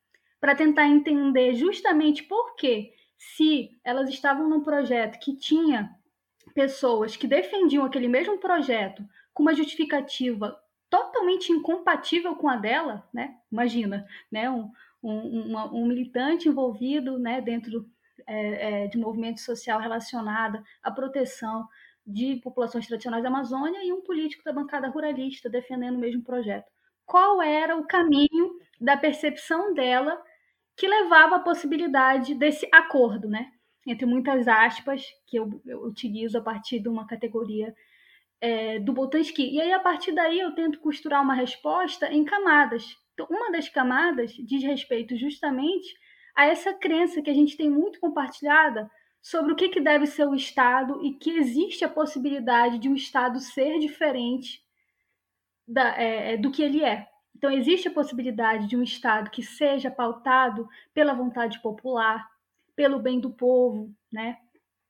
para 0.40 0.54
tentar 0.54 0.87
entender 0.87 1.54
justamente 1.54 2.22
por 2.22 2.54
que, 2.54 2.92
se 3.16 3.70
elas 3.83 4.09
estavam 4.09 4.48
num 4.48 4.62
projeto 4.62 5.18
que 5.18 5.35
tinha 5.35 5.90
pessoas 6.54 7.16
que 7.16 7.26
defendiam 7.26 7.85
aquele 7.85 8.07
mesmo 8.07 8.38
projeto 8.38 9.02
com 9.35 9.42
uma 9.42 9.54
justificativa 9.54 10.57
totalmente 10.90 11.53
incompatível 11.53 12.35
com 12.37 12.48
a 12.48 12.57
dela, 12.57 13.07
né? 13.12 13.37
Imagina, 13.51 14.07
né? 14.31 14.51
Um, 14.51 14.71
um, 15.02 15.56
um 15.73 15.87
militante 15.87 16.48
envolvido, 16.48 17.19
né? 17.19 17.40
Dentro 17.40 17.87
é, 18.27 18.85
é, 18.85 18.87
de 18.87 18.98
movimento 18.98 19.40
social 19.40 19.81
relacionado 19.81 20.63
à 20.83 20.90
proteção 20.90 21.67
de 22.06 22.37
populações 22.37 22.87
tradicionais 22.87 23.23
da 23.23 23.29
Amazônia 23.29 23.85
e 23.85 23.92
um 23.92 24.02
político 24.02 24.42
da 24.44 24.52
bancada 24.52 24.88
ruralista 24.88 25.50
defendendo 25.50 25.96
o 25.96 26.00
mesmo 26.00 26.23
projeto. 26.23 26.71
Qual 27.04 27.42
era 27.42 27.77
o 27.77 27.87
caminho 27.87 28.58
da 28.81 28.96
percepção 28.96 29.75
dela 29.75 30.23
que 30.77 30.87
levava 30.87 31.37
à 31.37 31.40
possibilidade 31.40 32.35
desse 32.35 32.69
acordo, 32.73 33.29
né? 33.29 33.50
Entre 33.87 34.06
muitas 34.06 34.46
aspas 34.46 35.04
que 35.27 35.38
eu, 35.38 35.60
eu 35.67 35.83
utilizo 35.85 36.38
a 36.38 36.42
partir 36.42 36.81
de 36.81 36.88
uma 36.88 37.06
categoria 37.06 37.75
é, 38.41 38.79
do 38.79 38.93
Boltanski. 38.93 39.51
E 39.51 39.61
aí, 39.61 39.73
a 39.73 39.81
partir 39.81 40.13
daí, 40.13 40.39
eu 40.39 40.53
tento 40.53 40.81
costurar 40.81 41.23
uma 41.23 41.35
resposta 41.35 42.13
em 42.13 42.25
camadas. 42.25 42.97
Então, 43.15 43.27
uma 43.31 43.51
das 43.51 43.69
camadas 43.69 44.33
diz 44.33 44.63
respeito 44.63 45.17
justamente 45.17 45.95
a 46.37 46.47
essa 46.47 46.73
crença 46.73 47.21
que 47.21 47.31
a 47.31 47.35
gente 47.35 47.57
tem 47.57 47.69
muito 47.69 47.99
compartilhada 47.99 48.89
sobre 49.21 49.53
o 49.53 49.57
que, 49.57 49.69
que 49.69 49.81
deve 49.81 50.07
ser 50.07 50.27
o 50.27 50.35
Estado 50.35 51.05
e 51.05 51.15
que 51.15 51.31
existe 51.31 51.85
a 51.85 51.89
possibilidade 51.89 52.79
de 52.79 52.89
um 52.89 52.95
Estado 52.95 53.41
ser 53.41 53.79
diferente 53.81 54.63
da, 55.67 56.01
é, 56.01 56.35
é, 56.35 56.37
do 56.37 56.51
que 56.51 56.63
ele 56.63 56.85
é. 56.85 57.09
Então, 57.37 57.51
existe 57.51 57.89
a 57.89 57.93
possibilidade 57.93 58.69
de 58.69 58.77
um 58.77 58.83
Estado 58.83 59.31
que 59.31 59.43
seja 59.43 59.91
pautado 59.91 60.69
pela 60.95 61.13
vontade 61.13 61.61
popular, 61.61 62.29
pelo 62.75 63.01
bem 63.01 63.19
do 63.19 63.31
povo, 63.31 63.93
né? 64.13 64.39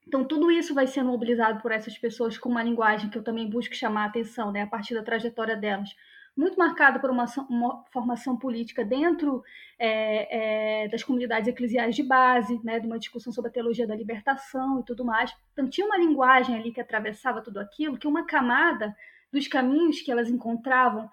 Então, 0.09 0.25
tudo 0.25 0.49
isso 0.49 0.73
vai 0.73 0.87
sendo 0.87 1.11
mobilizado 1.11 1.61
por 1.61 1.71
essas 1.71 1.95
pessoas 1.95 2.35
com 2.35 2.49
uma 2.49 2.63
linguagem 2.63 3.11
que 3.11 3.17
eu 3.19 3.23
também 3.23 3.47
busco 3.47 3.75
chamar 3.75 4.05
a 4.05 4.07
atenção, 4.07 4.51
né, 4.51 4.63
a 4.63 4.67
partir 4.67 4.95
da 4.95 5.03
trajetória 5.03 5.55
delas, 5.55 5.95
muito 6.35 6.57
marcada 6.57 6.99
por 6.99 7.11
uma, 7.11 7.25
uma 7.47 7.83
formação 7.91 8.35
política 8.35 8.83
dentro 8.83 9.43
é, 9.77 10.85
é, 10.85 10.87
das 10.87 11.03
comunidades 11.03 11.47
eclesiais 11.47 11.95
de 11.95 12.01
base, 12.01 12.59
né, 12.63 12.79
de 12.79 12.87
uma 12.87 12.97
discussão 12.97 13.31
sobre 13.31 13.51
a 13.51 13.53
teologia 13.53 13.85
da 13.85 13.95
libertação 13.95 14.79
e 14.79 14.83
tudo 14.83 15.05
mais. 15.05 15.31
Então, 15.53 15.69
tinha 15.69 15.85
uma 15.85 15.97
linguagem 15.97 16.55
ali 16.55 16.71
que 16.71 16.81
atravessava 16.81 17.39
tudo 17.43 17.59
aquilo, 17.59 17.95
que 17.95 18.07
uma 18.07 18.25
camada 18.25 18.95
dos 19.31 19.47
caminhos 19.47 20.01
que 20.01 20.11
elas 20.11 20.27
encontravam 20.27 21.07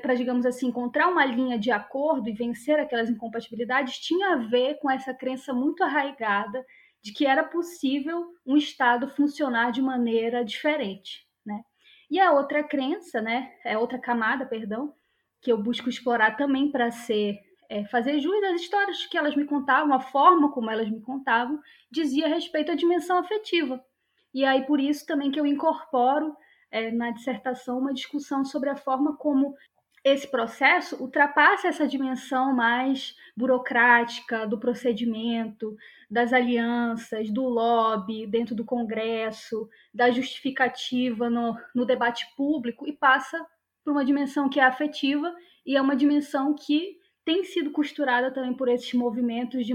para, 0.00 0.14
digamos 0.14 0.46
assim, 0.46 0.68
encontrar 0.68 1.08
uma 1.08 1.26
linha 1.26 1.58
de 1.58 1.70
acordo 1.70 2.30
e 2.30 2.32
vencer 2.32 2.78
aquelas 2.78 3.10
incompatibilidades, 3.10 3.98
tinha 3.98 4.32
a 4.32 4.36
ver 4.36 4.78
com 4.80 4.90
essa 4.90 5.12
crença 5.12 5.52
muito 5.52 5.84
arraigada 5.84 6.64
de 7.02 7.12
que 7.12 7.26
era 7.26 7.42
possível 7.42 8.32
um 8.46 8.56
Estado 8.56 9.08
funcionar 9.08 9.72
de 9.72 9.82
maneira 9.82 10.44
diferente. 10.44 11.26
Né? 11.44 11.62
E 12.10 12.20
a 12.20 12.32
outra 12.32 12.62
crença, 12.62 13.20
né, 13.20 13.52
é 13.64 13.76
outra 13.76 13.98
camada, 13.98 14.46
perdão, 14.46 14.94
que 15.40 15.50
eu 15.50 15.58
busco 15.58 15.88
explorar 15.88 16.36
também 16.36 16.70
para 16.70 16.90
ser 16.90 17.40
é, 17.68 17.84
fazer 17.86 18.20
jus 18.20 18.40
das 18.42 18.60
histórias 18.60 19.06
que 19.06 19.16
elas 19.16 19.34
me 19.34 19.46
contavam, 19.46 19.94
a 19.94 20.00
forma 20.00 20.52
como 20.52 20.70
elas 20.70 20.90
me 20.90 21.00
contavam, 21.00 21.58
dizia 21.90 22.28
respeito 22.28 22.70
à 22.70 22.74
dimensão 22.74 23.18
afetiva. 23.18 23.82
E 24.32 24.44
aí 24.44 24.64
por 24.66 24.78
isso 24.78 25.06
também 25.06 25.30
que 25.30 25.40
eu 25.40 25.46
incorporo 25.46 26.36
é, 26.70 26.90
na 26.90 27.10
dissertação 27.10 27.78
uma 27.78 27.92
discussão 27.92 28.44
sobre 28.44 28.68
a 28.68 28.76
forma 28.76 29.16
como 29.16 29.54
esse 30.04 30.26
processo 30.26 31.00
ultrapassa 31.00 31.68
essa 31.68 31.86
dimensão 31.86 32.52
mais 32.52 33.16
burocrática 33.36 34.46
do 34.46 34.58
procedimento, 34.58 35.76
das 36.10 36.32
alianças, 36.32 37.30
do 37.30 37.44
lobby 37.44 38.26
dentro 38.26 38.54
do 38.54 38.64
Congresso, 38.64 39.68
da 39.94 40.10
justificativa 40.10 41.30
no, 41.30 41.56
no 41.74 41.86
debate 41.86 42.26
público 42.36 42.86
e 42.86 42.92
passa 42.92 43.46
por 43.84 43.92
uma 43.92 44.04
dimensão 44.04 44.48
que 44.48 44.58
é 44.58 44.64
afetiva 44.64 45.32
e 45.64 45.76
é 45.76 45.80
uma 45.80 45.96
dimensão 45.96 46.54
que 46.54 46.98
tem 47.24 47.44
sido 47.44 47.70
costurada 47.70 48.32
também 48.32 48.54
por 48.54 48.68
esses 48.68 48.92
movimentos 48.94 49.64
de 49.64 49.72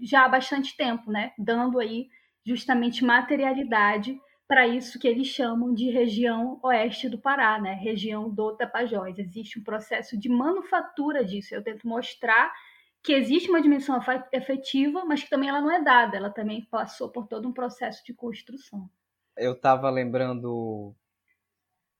já 0.00 0.26
há 0.26 0.28
bastante 0.28 0.76
tempo, 0.76 1.10
né? 1.10 1.32
dando 1.38 1.78
aí 1.78 2.08
justamente 2.44 3.02
materialidade 3.02 4.18
para 4.50 4.66
isso 4.66 4.98
que 4.98 5.06
eles 5.06 5.28
chamam 5.28 5.72
de 5.72 5.88
região 5.90 6.58
oeste 6.64 7.08
do 7.08 7.16
Pará, 7.16 7.60
né? 7.60 7.74
região 7.74 8.28
do 8.28 8.56
Tapajós. 8.56 9.16
Existe 9.16 9.60
um 9.60 9.62
processo 9.62 10.18
de 10.18 10.28
manufatura 10.28 11.24
disso. 11.24 11.54
Eu 11.54 11.62
tento 11.62 11.86
mostrar 11.86 12.52
que 13.00 13.12
existe 13.12 13.48
uma 13.48 13.62
dimensão 13.62 13.96
efetiva, 14.32 15.04
mas 15.04 15.22
que 15.22 15.30
também 15.30 15.48
ela 15.48 15.60
não 15.60 15.70
é 15.70 15.80
dada, 15.80 16.16
ela 16.16 16.30
também 16.30 16.64
passou 16.64 17.08
por 17.08 17.28
todo 17.28 17.46
um 17.46 17.52
processo 17.52 18.04
de 18.04 18.12
construção. 18.12 18.90
Eu 19.36 19.52
estava 19.52 19.88
lembrando 19.88 20.96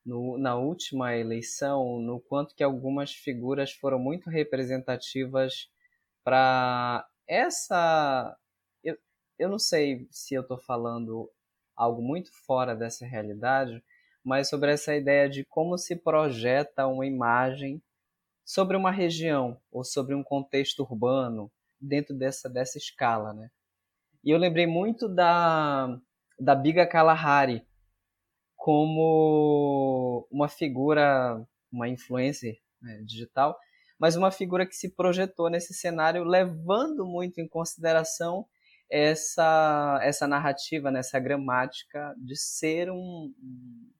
no, 0.04 0.36
na 0.36 0.56
última 0.56 1.16
eleição 1.16 2.00
no 2.00 2.18
quanto 2.18 2.56
que 2.56 2.64
algumas 2.64 3.12
figuras 3.12 3.70
foram 3.70 4.00
muito 4.00 4.28
representativas 4.28 5.70
para 6.24 7.08
essa. 7.28 8.36
Eu, 8.82 8.98
eu 9.38 9.48
não 9.48 9.58
sei 9.60 10.08
se 10.10 10.34
eu 10.34 10.42
estou 10.42 10.58
falando 10.58 11.30
algo 11.80 12.02
muito 12.02 12.30
fora 12.44 12.76
dessa 12.76 13.06
realidade, 13.06 13.82
mas 14.22 14.50
sobre 14.50 14.70
essa 14.70 14.94
ideia 14.94 15.30
de 15.30 15.44
como 15.46 15.78
se 15.78 15.96
projeta 15.96 16.86
uma 16.86 17.06
imagem 17.06 17.82
sobre 18.44 18.76
uma 18.76 18.90
região 18.90 19.58
ou 19.72 19.82
sobre 19.82 20.14
um 20.14 20.22
contexto 20.22 20.80
urbano 20.80 21.50
dentro 21.80 22.14
dessa, 22.14 22.50
dessa 22.50 22.76
escala, 22.76 23.32
né? 23.32 23.50
E 24.22 24.30
eu 24.30 24.36
lembrei 24.36 24.66
muito 24.66 25.08
da, 25.08 25.98
da 26.38 26.54
Biga 26.54 26.86
Kalahari 26.86 27.66
como 28.54 30.28
uma 30.30 30.48
figura, 30.48 31.42
uma 31.72 31.88
influencer 31.88 32.60
né, 32.82 33.02
digital, 33.06 33.58
mas 33.98 34.16
uma 34.16 34.30
figura 34.30 34.66
que 34.66 34.76
se 34.76 34.94
projetou 34.94 35.48
nesse 35.48 35.72
cenário 35.72 36.24
levando 36.24 37.06
muito 37.06 37.40
em 37.40 37.48
consideração 37.48 38.46
essa, 38.90 40.00
essa 40.02 40.26
narrativa, 40.26 40.90
nessa 40.90 41.18
né, 41.18 41.24
gramática 41.24 42.14
de 42.18 42.36
ser 42.36 42.90
um, 42.90 43.32
um, 43.40 43.90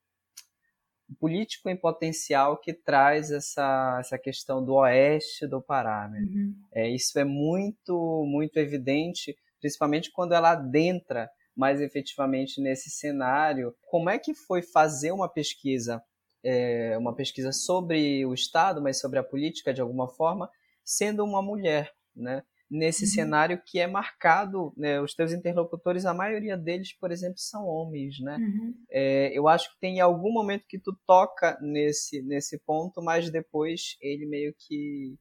político 1.19 1.69
em 1.69 1.77
potencial 1.77 2.59
que 2.59 2.73
traz 2.73 3.31
essa, 3.31 3.99
essa 4.01 4.19
questão 4.19 4.65
do 4.65 4.75
oeste 4.75 5.47
do 5.47 5.63
Pará. 5.63 6.09
Né? 6.09 6.21
Uhum. 6.21 6.55
É, 6.73 6.89
isso 6.89 7.19
é 7.19 7.25
muito, 7.25 8.25
muito 8.27 8.57
evidente, 8.59 9.37
principalmente 9.61 10.11
quando 10.11 10.33
ela 10.33 10.51
adentra 10.51 11.31
mais 11.57 11.81
efetivamente 11.81 12.61
nesse 12.61 12.91
cenário. 12.91 13.75
Como 13.87 14.11
é 14.11 14.19
que 14.19 14.35
foi 14.35 14.63
fazer 14.63 15.13
uma 15.13 15.29
pesquisa, 15.29 16.03
é, 16.43 16.97
uma 16.99 17.15
pesquisa 17.15 17.53
sobre 17.53 18.25
o 18.27 18.35
Estado, 18.35 18.83
mas 18.83 18.99
sobre 18.99 19.19
a 19.19 19.25
política 19.25 19.73
de 19.73 19.81
alguma 19.81 20.09
forma, 20.09 20.51
sendo 20.85 21.25
uma 21.25 21.43
mulher, 21.43 21.93
né? 22.17 22.43
Nesse 22.71 23.05
uhum. 23.05 23.11
cenário 23.11 23.61
que 23.67 23.81
é 23.81 23.87
marcado, 23.87 24.73
né, 24.77 25.01
os 25.01 25.13
teus 25.13 25.33
interlocutores, 25.33 26.07
a 26.07 26.15
maioria 26.15 26.57
deles, 26.57 26.93
por 26.93 27.11
exemplo, 27.11 27.39
são 27.39 27.67
homens, 27.67 28.21
né? 28.21 28.37
Uhum. 28.37 28.75
É, 28.89 29.37
eu 29.37 29.49
acho 29.49 29.73
que 29.73 29.81
tem 29.81 30.01
algum 30.01 30.33
momento 30.33 30.67
que 30.69 30.79
tu 30.79 30.97
toca 31.05 31.59
nesse, 31.61 32.23
nesse 32.23 32.59
ponto, 32.59 33.03
mas 33.03 33.29
depois 33.29 33.97
ele 34.01 34.25
meio 34.25 34.55
que 34.57 35.19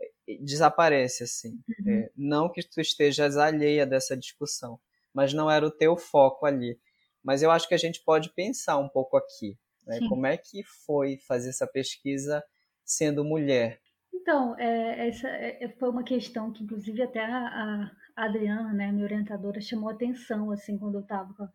é, 0.00 0.36
desaparece, 0.40 1.22
assim. 1.22 1.60
Uhum. 1.78 1.92
É, 1.92 2.10
não 2.16 2.50
que 2.50 2.62
tu 2.62 2.80
estejas 2.80 3.36
alheia 3.36 3.86
dessa 3.86 4.16
discussão, 4.16 4.80
mas 5.14 5.32
não 5.32 5.48
era 5.48 5.64
o 5.64 5.70
teu 5.70 5.96
foco 5.96 6.44
ali. 6.44 6.76
Mas 7.22 7.40
eu 7.42 7.52
acho 7.52 7.68
que 7.68 7.74
a 7.74 7.78
gente 7.78 8.02
pode 8.02 8.30
pensar 8.34 8.78
um 8.78 8.88
pouco 8.88 9.16
aqui, 9.16 9.56
né? 9.86 10.00
Como 10.08 10.26
é 10.26 10.36
que 10.36 10.64
foi 10.64 11.18
fazer 11.18 11.50
essa 11.50 11.66
pesquisa 11.66 12.42
sendo 12.84 13.24
mulher? 13.24 13.79
Então, 14.12 14.58
é, 14.58 15.08
essa 15.08 15.28
é, 15.28 15.68
foi 15.78 15.88
uma 15.88 16.02
questão 16.04 16.52
que, 16.52 16.64
inclusive, 16.64 17.02
até 17.02 17.24
a, 17.24 17.90
a 18.16 18.24
Adriana, 18.24 18.72
né, 18.72 18.92
minha 18.92 19.04
orientadora, 19.04 19.60
chamou 19.60 19.88
atenção, 19.90 20.50
assim, 20.50 20.78
quando 20.78 20.96
eu 20.96 21.00
estava 21.02 21.52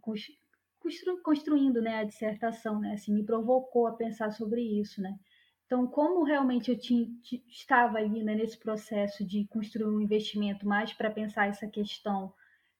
constru, 0.00 1.22
construindo, 1.22 1.80
né, 1.80 1.98
a 2.00 2.04
dissertação, 2.04 2.80
né, 2.80 2.92
assim, 2.92 3.12
me 3.12 3.24
provocou 3.24 3.86
a 3.86 3.96
pensar 3.96 4.30
sobre 4.30 4.60
isso, 4.62 5.00
né. 5.00 5.18
Então, 5.66 5.86
como 5.86 6.22
realmente 6.22 6.70
eu 6.70 6.78
tinha, 6.78 7.08
estava 7.48 7.98
ali, 7.98 8.22
né, 8.22 8.34
nesse 8.36 8.58
processo 8.58 9.26
de 9.26 9.46
construir 9.48 9.86
um 9.86 10.00
investimento 10.00 10.66
mais 10.66 10.92
para 10.92 11.10
pensar 11.10 11.48
essa 11.48 11.66
questão 11.66 12.32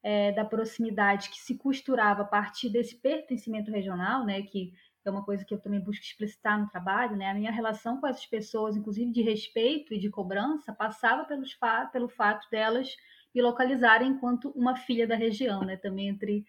é, 0.05 0.31
da 0.31 0.45
proximidade 0.45 1.31
que 1.31 1.39
se 1.39 1.57
costurava 1.57 2.23
a 2.23 2.27
partir 2.27 2.71
desse 2.71 2.95
pertencimento 2.95 3.73
regional, 3.73 4.25
né, 4.25 4.43
que 4.43 4.73
é 5.09 5.13
uma 5.13 5.25
coisa 5.25 5.45
que 5.45 5.53
eu 5.55 5.61
também 5.61 5.81
busco 5.81 6.05
explicitar 6.05 6.61
no 6.61 6.69
trabalho, 6.69 7.17
né? 7.17 7.31
A 7.31 7.35
minha 7.35 7.51
relação 7.51 8.01
com 8.01 8.07
essas 8.07 8.27
pessoas, 8.27 8.77
inclusive 8.77 9.11
de 9.11 9.23
respeito 9.23 9.95
e 9.95 9.99
de 9.99 10.11
cobrança, 10.11 10.73
passava 10.73 11.25
pelos 11.25 11.53
fa 11.53 11.87
pelo 11.87 12.09
fato 12.09 12.49
delas 12.51 12.89
me 13.35 13.43
localizarem 13.43 14.09
enquanto 14.09 14.51
uma 14.51 14.77
filha 14.77 15.07
da 15.07 15.15
região, 15.15 15.63
né? 15.63 15.77
Também 15.77 16.09
entre, 16.09 16.45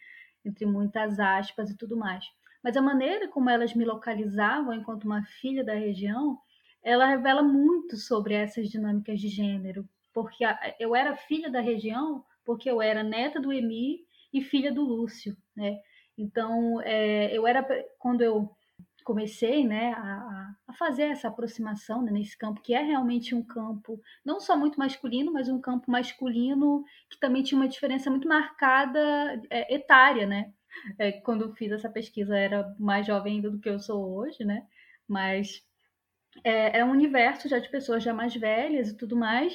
entre 0.45 0.65
muitas 0.65 1.19
aspas 1.19 1.69
e 1.69 1.77
tudo 1.77 1.97
mais. 1.97 2.25
Mas 2.63 2.75
a 2.75 2.81
maneira 2.81 3.27
como 3.27 3.49
elas 3.49 3.73
me 3.73 3.85
localizavam 3.85 4.73
enquanto 4.73 5.05
uma 5.05 5.23
filha 5.23 5.63
da 5.63 5.73
região, 5.73 6.37
ela 6.83 7.05
revela 7.05 7.43
muito 7.43 7.97
sobre 7.97 8.33
essas 8.33 8.69
dinâmicas 8.69 9.19
de 9.19 9.27
gênero, 9.27 9.87
porque 10.13 10.43
eu 10.79 10.95
era 10.95 11.15
filha 11.15 11.49
da 11.49 11.59
região 11.59 12.23
porque 12.47 12.69
eu 12.71 12.81
era 12.81 13.03
neta 13.03 13.41
do 13.41 13.51
Emi 13.51 13.99
e 14.33 14.41
filha 14.41 14.71
do 14.71 14.81
Lúcio, 14.81 15.35
né? 15.53 15.79
Então, 16.17 16.81
é, 16.81 17.35
eu 17.37 17.45
era 17.45 17.65
quando 17.99 18.21
eu 18.21 18.49
comecei 19.07 19.65
né, 19.65 19.93
a, 19.93 20.53
a 20.67 20.73
fazer 20.73 21.03
essa 21.03 21.29
aproximação 21.29 22.01
né, 22.01 22.11
nesse 22.11 22.37
campo, 22.37 22.61
que 22.61 22.73
é 22.73 22.81
realmente 22.81 23.33
um 23.33 23.41
campo 23.41 24.01
não 24.25 24.37
só 24.37 24.57
muito 24.57 24.77
masculino, 24.77 25.31
mas 25.31 25.47
um 25.47 25.61
campo 25.61 25.89
masculino 25.89 26.83
que 27.09 27.17
também 27.17 27.41
tinha 27.41 27.57
uma 27.57 27.69
diferença 27.69 28.09
muito 28.09 28.27
marcada 28.27 28.99
é, 29.49 29.73
etária, 29.73 30.27
né? 30.27 30.51
É, 30.99 31.13
quando 31.13 31.43
eu 31.43 31.53
fiz 31.53 31.71
essa 31.71 31.89
pesquisa, 31.89 32.37
era 32.37 32.75
mais 32.77 33.07
jovem 33.07 33.35
ainda 33.35 33.49
do 33.49 33.59
que 33.59 33.69
eu 33.69 33.79
sou 33.79 34.17
hoje, 34.17 34.43
né? 34.43 34.67
Mas 35.07 35.63
é, 36.43 36.79
é 36.79 36.85
um 36.85 36.91
universo 36.91 37.47
já 37.47 37.59
de 37.59 37.69
pessoas 37.69 38.03
já 38.03 38.13
mais 38.13 38.35
velhas 38.35 38.89
e 38.89 38.97
tudo 38.97 39.15
mais. 39.15 39.53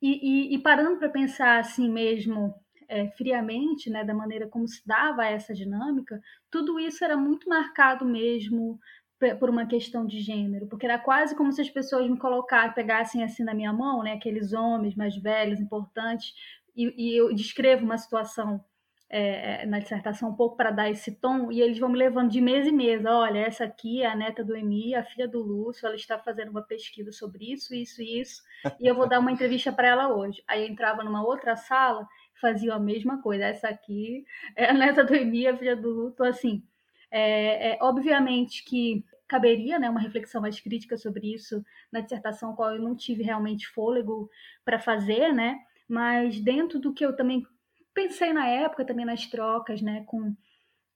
E, 0.00 0.52
e, 0.52 0.54
e 0.54 0.58
parando 0.58 0.98
para 0.98 1.08
pensar 1.08 1.58
assim 1.58 1.90
mesmo 1.90 2.54
é, 2.88 3.08
friamente, 3.10 3.90
né, 3.90 4.04
da 4.04 4.14
maneira 4.14 4.48
como 4.48 4.66
se 4.66 4.86
dava 4.86 5.24
essa 5.26 5.54
dinâmica, 5.54 6.20
tudo 6.50 6.78
isso 6.78 7.04
era 7.04 7.16
muito 7.16 7.48
marcado 7.48 8.04
mesmo 8.04 8.78
por 9.38 9.48
uma 9.48 9.66
questão 9.66 10.04
de 10.04 10.20
gênero, 10.20 10.66
porque 10.66 10.84
era 10.84 10.98
quase 10.98 11.34
como 11.34 11.52
se 11.52 11.60
as 11.60 11.70
pessoas 11.70 12.10
me 12.10 12.18
colocassem, 12.18 12.74
pegassem 12.74 13.22
assim 13.22 13.42
na 13.44 13.54
minha 13.54 13.72
mão, 13.72 14.02
né, 14.02 14.12
aqueles 14.12 14.52
homens 14.52 14.94
mais 14.94 15.16
velhos, 15.16 15.60
importantes, 15.60 16.34
e, 16.76 16.92
e 16.96 17.16
eu 17.16 17.34
descrevo 17.34 17.84
uma 17.84 17.96
situação 17.96 18.62
é, 19.08 19.62
é 19.62 19.66
na 19.66 19.78
dissertação 19.78 20.30
um 20.30 20.34
pouco 20.34 20.56
para 20.56 20.70
dar 20.70 20.90
esse 20.90 21.12
tom, 21.12 21.52
e 21.52 21.60
eles 21.60 21.78
vão 21.78 21.88
me 21.88 21.98
levando 21.98 22.30
de 22.30 22.40
mesa 22.40 22.68
em 22.68 22.72
mesa. 22.72 23.12
Olha, 23.12 23.38
essa 23.38 23.64
aqui 23.64 24.02
é 24.02 24.06
a 24.06 24.16
neta 24.16 24.42
do 24.42 24.56
Emi, 24.56 24.94
a 24.94 25.04
filha 25.04 25.28
do 25.28 25.40
Lúcio, 25.40 25.86
ela 25.86 25.94
está 25.94 26.18
fazendo 26.18 26.50
uma 26.50 26.62
pesquisa 26.62 27.12
sobre 27.12 27.52
isso, 27.52 27.74
isso 27.74 28.02
e 28.02 28.20
isso, 28.20 28.42
e 28.80 28.86
eu 28.86 28.94
vou 28.94 29.08
dar 29.08 29.20
uma 29.20 29.30
entrevista 29.30 29.72
para 29.72 29.88
ela 29.88 30.08
hoje. 30.14 30.42
Aí 30.48 30.62
eu 30.62 30.68
entrava 30.68 31.04
numa 31.04 31.24
outra 31.24 31.54
sala, 31.54 32.06
fazia 32.44 32.74
a 32.74 32.78
mesma 32.78 33.22
coisa. 33.22 33.46
Essa 33.46 33.68
aqui 33.68 34.26
é 34.54 34.66
a 34.66 34.74
neta 34.74 35.02
do 35.02 35.14
Emi, 35.14 35.46
a 35.46 35.56
filha 35.56 35.74
do 35.74 35.88
Lúcio, 35.88 36.22
assim. 36.26 36.62
É, 37.10 37.70
é, 37.70 37.78
obviamente 37.80 38.62
que 38.64 39.02
caberia 39.26 39.78
né, 39.78 39.88
uma 39.88 40.00
reflexão 40.00 40.42
mais 40.42 40.60
crítica 40.60 40.98
sobre 40.98 41.32
isso 41.32 41.64
na 41.90 42.00
dissertação, 42.00 42.54
qual 42.54 42.74
eu 42.74 42.82
não 42.82 42.94
tive 42.94 43.22
realmente 43.22 43.66
fôlego 43.68 44.28
para 44.62 44.78
fazer, 44.78 45.32
né? 45.32 45.58
Mas 45.88 46.38
dentro 46.40 46.78
do 46.78 46.92
que 46.92 47.04
eu 47.04 47.16
também 47.16 47.42
pensei 47.94 48.32
na 48.32 48.46
época, 48.46 48.84
também 48.84 49.06
nas 49.06 49.26
trocas, 49.26 49.80
né, 49.80 50.04
com, 50.06 50.36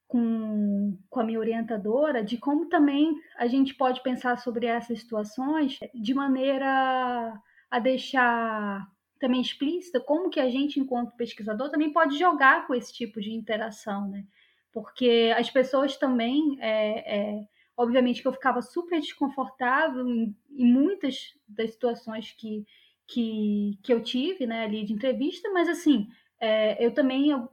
com, 0.06 0.98
com 1.08 1.20
a 1.20 1.24
minha 1.24 1.38
orientadora, 1.38 2.22
de 2.22 2.36
como 2.36 2.68
também 2.68 3.14
a 3.38 3.46
gente 3.46 3.74
pode 3.74 4.02
pensar 4.02 4.36
sobre 4.38 4.66
essas 4.66 5.00
situações 5.00 5.78
de 5.94 6.12
maneira 6.12 7.32
a 7.70 7.78
deixar 7.78 8.86
também 9.18 9.40
explícita 9.40 10.00
como 10.00 10.30
que 10.30 10.40
a 10.40 10.48
gente, 10.48 10.78
enquanto 10.78 11.16
pesquisador, 11.16 11.70
também 11.70 11.92
pode 11.92 12.18
jogar 12.18 12.66
com 12.66 12.74
esse 12.74 12.92
tipo 12.92 13.20
de 13.20 13.32
interação, 13.32 14.08
né? 14.08 14.24
Porque 14.72 15.32
as 15.36 15.50
pessoas 15.50 15.96
também, 15.96 16.56
é, 16.60 17.18
é, 17.18 17.48
obviamente 17.76 18.22
que 18.22 18.28
eu 18.28 18.32
ficava 18.32 18.62
super 18.62 19.00
desconfortável 19.00 20.06
em, 20.08 20.36
em 20.50 20.72
muitas 20.72 21.34
das 21.48 21.70
situações 21.72 22.32
que, 22.32 22.64
que, 23.06 23.78
que 23.82 23.92
eu 23.92 24.02
tive, 24.02 24.46
né, 24.46 24.64
ali 24.64 24.84
de 24.84 24.92
entrevista, 24.92 25.50
mas 25.50 25.68
assim, 25.68 26.08
é, 26.40 26.84
eu 26.84 26.92
também 26.92 27.30
eu 27.30 27.48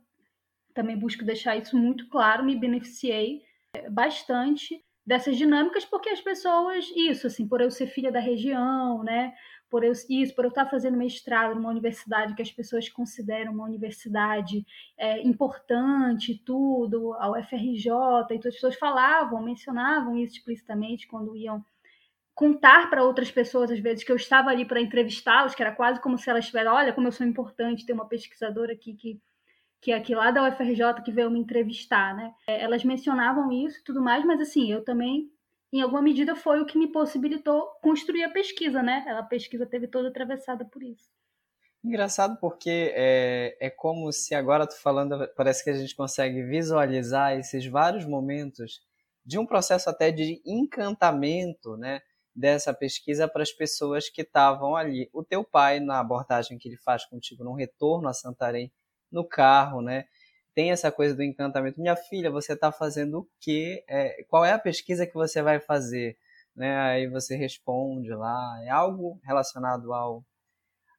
também 0.74 0.97
busco 0.97 1.24
deixar 1.24 1.55
isso 1.55 1.78
muito 1.78 2.07
claro, 2.09 2.43
me 2.43 2.55
beneficiei 2.55 3.41
é, 3.74 3.89
bastante 3.89 4.84
dessas 5.05 5.38
dinâmicas 5.38 5.86
porque 5.86 6.09
as 6.09 6.20
pessoas 6.20 6.91
isso 6.95 7.28
assim 7.28 7.47
por 7.47 7.61
eu 7.61 7.70
ser 7.70 7.86
filha 7.86 8.11
da 8.11 8.20
região 8.20 9.03
né 9.03 9.34
por 9.70 9.84
eu, 9.84 9.91
isso, 9.91 10.36
por 10.36 10.45
eu 10.45 10.49
estar 10.49 10.66
fazendo 10.66 10.97
mestrado 10.97 11.55
numa 11.55 11.70
universidade 11.70 12.36
que 12.36 12.41
as 12.41 12.51
pessoas 12.51 12.88
consideram 12.89 13.53
uma 13.53 13.66
universidade 13.66 14.66
é, 14.97 15.22
importante, 15.22 16.41
tudo, 16.45 17.13
a 17.13 17.32
UFRJ, 17.32 17.89
então 18.32 18.49
as 18.49 18.55
pessoas 18.55 18.76
falavam, 18.76 19.41
mencionavam 19.41 20.16
isso 20.18 20.36
explicitamente 20.36 21.07
quando 21.07 21.36
iam 21.36 21.63
contar 22.34 22.89
para 22.89 23.03
outras 23.03 23.32
pessoas, 23.32 23.72
às 23.72 23.80
vezes, 23.80 24.03
que 24.03 24.11
eu 24.11 24.18
estava 24.18 24.49
ali 24.49 24.66
para 24.66 24.82
entrevistá-las, 24.82 25.55
que 25.55 25.61
era 25.61 25.74
quase 25.74 26.01
como 26.01 26.18
se 26.18 26.30
elas 26.30 26.45
tivessem, 26.45 26.70
olha 26.70 26.93
como 26.93 27.07
eu 27.07 27.11
sou 27.11 27.26
importante 27.26 27.86
ter 27.86 27.93
uma 27.93 28.07
pesquisadora 28.07 28.74
aqui 28.74 28.93
que 28.93 29.22
que 29.82 29.91
é 29.91 29.95
aqui 29.95 30.16
lá 30.16 30.32
da 30.32 30.49
UFRJ 30.49 31.03
que 31.03 31.11
veio 31.11 31.30
me 31.30 31.39
entrevistar, 31.39 32.16
né? 32.16 32.34
É, 32.47 32.63
elas 32.63 32.84
mencionavam 32.84 33.51
isso 33.51 33.80
e 33.80 33.84
tudo 33.84 34.01
mais, 34.01 34.26
mas 34.26 34.41
assim, 34.41 34.72
eu 34.72 34.84
também 34.84 35.30
em 35.78 35.82
alguma 35.82 36.01
medida 36.01 36.36
foi 36.36 36.61
o 36.61 36.65
que 36.65 36.78
me 36.78 36.91
possibilitou 36.91 37.67
construir 37.82 38.23
a 38.23 38.30
pesquisa, 38.30 38.82
né? 38.82 39.05
A 39.09 39.23
pesquisa 39.23 39.65
teve 39.65 39.88
toda 39.88 40.07
atravessada 40.07 40.63
por 40.63 40.82
isso. 40.82 41.09
Engraçado 41.84 42.38
porque 42.39 42.93
é, 42.95 43.57
é 43.59 43.69
como 43.69 44.11
se 44.11 44.34
agora 44.34 44.65
tu 44.65 44.80
falando, 44.82 45.28
parece 45.36 45.63
que 45.63 45.69
a 45.69 45.73
gente 45.73 45.95
consegue 45.95 46.41
visualizar 46.43 47.38
esses 47.38 47.65
vários 47.67 48.05
momentos 48.05 48.82
de 49.26 49.38
um 49.38 49.45
processo 49.45 49.89
até 49.89 50.11
de 50.11 50.41
encantamento, 50.45 51.76
né? 51.76 52.01
Dessa 52.34 52.73
pesquisa 52.73 53.28
para 53.28 53.43
as 53.43 53.51
pessoas 53.51 54.09
que 54.09 54.21
estavam 54.21 54.76
ali. 54.76 55.09
O 55.13 55.23
teu 55.23 55.43
pai, 55.43 55.80
na 55.80 55.99
abordagem 55.99 56.57
que 56.57 56.69
ele 56.69 56.78
faz 56.78 57.05
contigo 57.05 57.43
no 57.43 57.53
retorno 57.53 58.07
a 58.07 58.13
Santarém, 58.13 58.71
no 59.11 59.28
carro, 59.28 59.82
né? 59.82 60.05
Tem 60.55 60.71
essa 60.71 60.89
coisa 60.89 61.13
do 61.13 61.21
encantamento. 61.21 61.81
Minha 61.81 61.97
filha, 61.97 62.31
você 62.31 62.53
está 62.53 62.71
fazendo 62.71 63.19
o 63.19 63.27
quê? 63.41 63.83
É, 63.89 64.23
qual 64.29 64.45
é 64.45 64.53
a 64.53 64.59
pesquisa 64.59 65.05
que 65.05 65.13
você 65.13 65.41
vai 65.41 65.59
fazer? 65.59 66.17
Né? 66.55 66.77
Aí 66.77 67.07
você 67.07 67.35
responde 67.35 68.09
lá, 68.11 68.57
é 68.63 68.69
algo 68.69 69.19
relacionado 69.21 69.93
ao, 69.93 70.23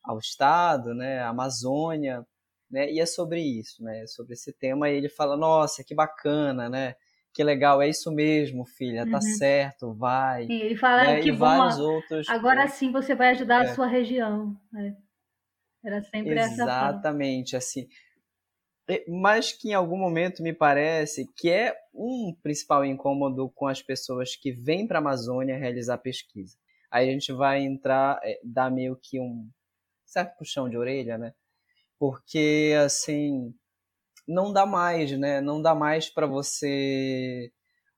ao 0.04 0.18
Estado, 0.18 0.94
né? 0.94 1.22
Amazônia, 1.22 2.24
né? 2.70 2.92
E 2.92 3.00
é 3.00 3.07
sobre 3.07 3.40
isso, 3.40 3.82
né? 3.82 4.07
Sobre 4.07 4.34
esse 4.34 4.52
tema. 4.52 4.90
E 4.90 4.94
ele 4.94 5.09
fala, 5.09 5.38
nossa, 5.38 5.82
que 5.82 5.94
bacana, 5.94 6.68
né? 6.68 6.94
Que 7.32 7.42
legal, 7.42 7.80
é 7.80 7.88
isso 7.88 8.12
mesmo, 8.12 8.64
filha, 8.64 9.09
tá 9.11 9.16
uhum. 9.16 9.20
certo, 9.20 9.94
vai. 9.94 10.46
Sim, 10.46 10.61
ele 10.61 10.76
fala 10.76 11.04
né? 11.04 11.20
que 11.20 11.28
e 11.28 11.32
vários 11.32 11.78
outros. 11.78 12.28
Agora 12.28 12.66
sim 12.68 12.90
você 12.90 13.14
vai 13.14 13.30
ajudar 13.30 13.64
é. 13.64 13.70
a 13.70 13.74
sua 13.74 13.86
região. 13.86 14.54
Né? 14.72 14.96
Era 15.84 16.02
sempre 16.02 16.32
Exatamente, 16.32 16.52
essa. 16.52 16.62
Exatamente, 16.62 17.57
assim 17.57 17.88
mas 19.09 19.53
que 19.53 19.70
em 19.70 19.74
algum 19.74 19.97
momento 19.97 20.43
me 20.43 20.53
parece 20.53 21.26
que 21.37 21.51
é 21.51 21.76
um 21.93 22.34
principal 22.43 22.84
incômodo 22.84 23.51
com 23.51 23.66
as 23.66 23.82
pessoas 23.82 24.37
que 24.37 24.53
vêm 24.53 24.87
para 24.87 24.99
a 24.99 25.01
Amazônia 25.01 25.59
realizar 25.59 25.99
pesquisa. 25.99 26.57
Aí 26.91 27.09
a 27.09 27.12
gente 27.12 27.32
vai 27.32 27.62
entrar, 27.62 28.20
é, 28.22 28.39
dar 28.45 28.70
meio 28.70 28.97
que 28.97 29.20
um 29.20 29.49
certo 30.05 30.37
puxão 30.39 30.68
de 30.68 30.76
orelha, 30.76 31.18
né? 31.18 31.34
Porque, 31.99 32.74
assim, 32.84 33.53
não 34.26 34.53
dá 34.53 34.64
mais, 34.64 35.11
né? 35.18 35.41
Não 35.41 35.61
dá 35.61 35.74
mais 35.74 36.09
para 36.09 36.26
você 36.26 37.51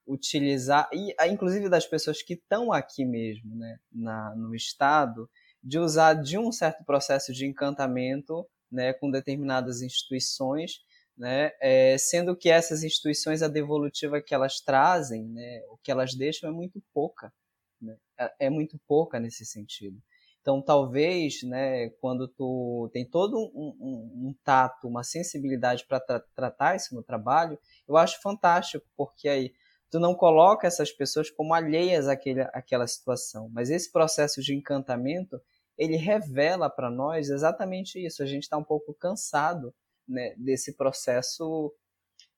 utilizar, 0.07 0.89
e 0.91 1.15
inclusive 1.31 1.69
das 1.69 1.87
pessoas 1.87 2.23
que 2.23 2.33
estão 2.33 2.73
aqui 2.73 3.05
mesmo, 3.05 3.55
né, 3.55 3.79
na, 3.93 4.35
no 4.35 4.55
estado, 4.55 5.29
de 5.63 5.79
usar 5.79 6.15
de 6.15 6.39
um 6.39 6.51
certo 6.51 6.83
processo 6.85 7.31
de 7.31 7.47
encantamento 7.47 8.47
né, 8.71 8.93
com 8.93 9.11
determinadas 9.11 9.83
instituições, 9.83 10.81
né, 11.17 11.53
é, 11.61 11.97
sendo 11.99 12.37
que 12.37 12.49
essas 12.49 12.83
instituições, 12.83 13.43
a 13.43 13.49
devolutiva 13.49 14.23
que 14.23 14.35
elas 14.35 14.61
trazem, 14.61 15.25
né, 15.25 15.63
o 15.71 15.77
que 15.79 15.91
elas 15.91 16.15
deixam 16.15 16.49
é 16.49 16.53
muito 16.53 16.83
pouca, 16.93 17.33
né, 17.81 17.97
é, 18.19 18.47
é 18.47 18.51
muito 18.51 18.79
pouca 18.87 19.19
nesse 19.19 19.45
sentido. 19.45 20.01
Então, 20.41 20.63
talvez, 20.63 21.43
né, 21.43 21.91
quando 22.01 22.27
tu 22.27 22.89
tem 22.93 23.05
todo 23.05 23.37
um, 23.37 23.77
um, 23.79 24.29
um 24.29 24.35
tato, 24.45 24.89
uma 24.89 25.03
sensibilidade 25.03 25.85
para 25.87 26.01
tra 26.01 26.21
tratar 26.35 26.77
isso 26.77 26.95
no 26.95 27.03
trabalho, 27.03 27.59
eu 27.87 27.97
acho 27.97 28.23
fantástico, 28.23 28.87
porque 28.97 29.29
aí 29.29 29.53
tu 29.91 29.99
não 29.99 30.15
coloca 30.15 30.67
essas 30.67 30.91
pessoas 30.91 31.31
como 31.31 31.53
alheias 31.53 32.09
àquele, 32.09 32.43
àquela 32.53 32.87
situação, 32.87 33.49
mas 33.53 33.69
esse 33.69 33.91
processo 33.91 34.41
de 34.41 34.55
encantamento 34.55 35.41
ele 35.79 35.97
revela 35.97 36.69
para 36.69 36.91
nós 36.91 37.31
exatamente 37.31 38.05
isso. 38.05 38.23
A 38.23 38.27
gente 38.27 38.43
está 38.43 38.59
um 38.59 38.65
pouco 38.65 38.93
cansado 38.93 39.73
né, 40.07 40.35
desse 40.37 40.77
processo 40.77 41.73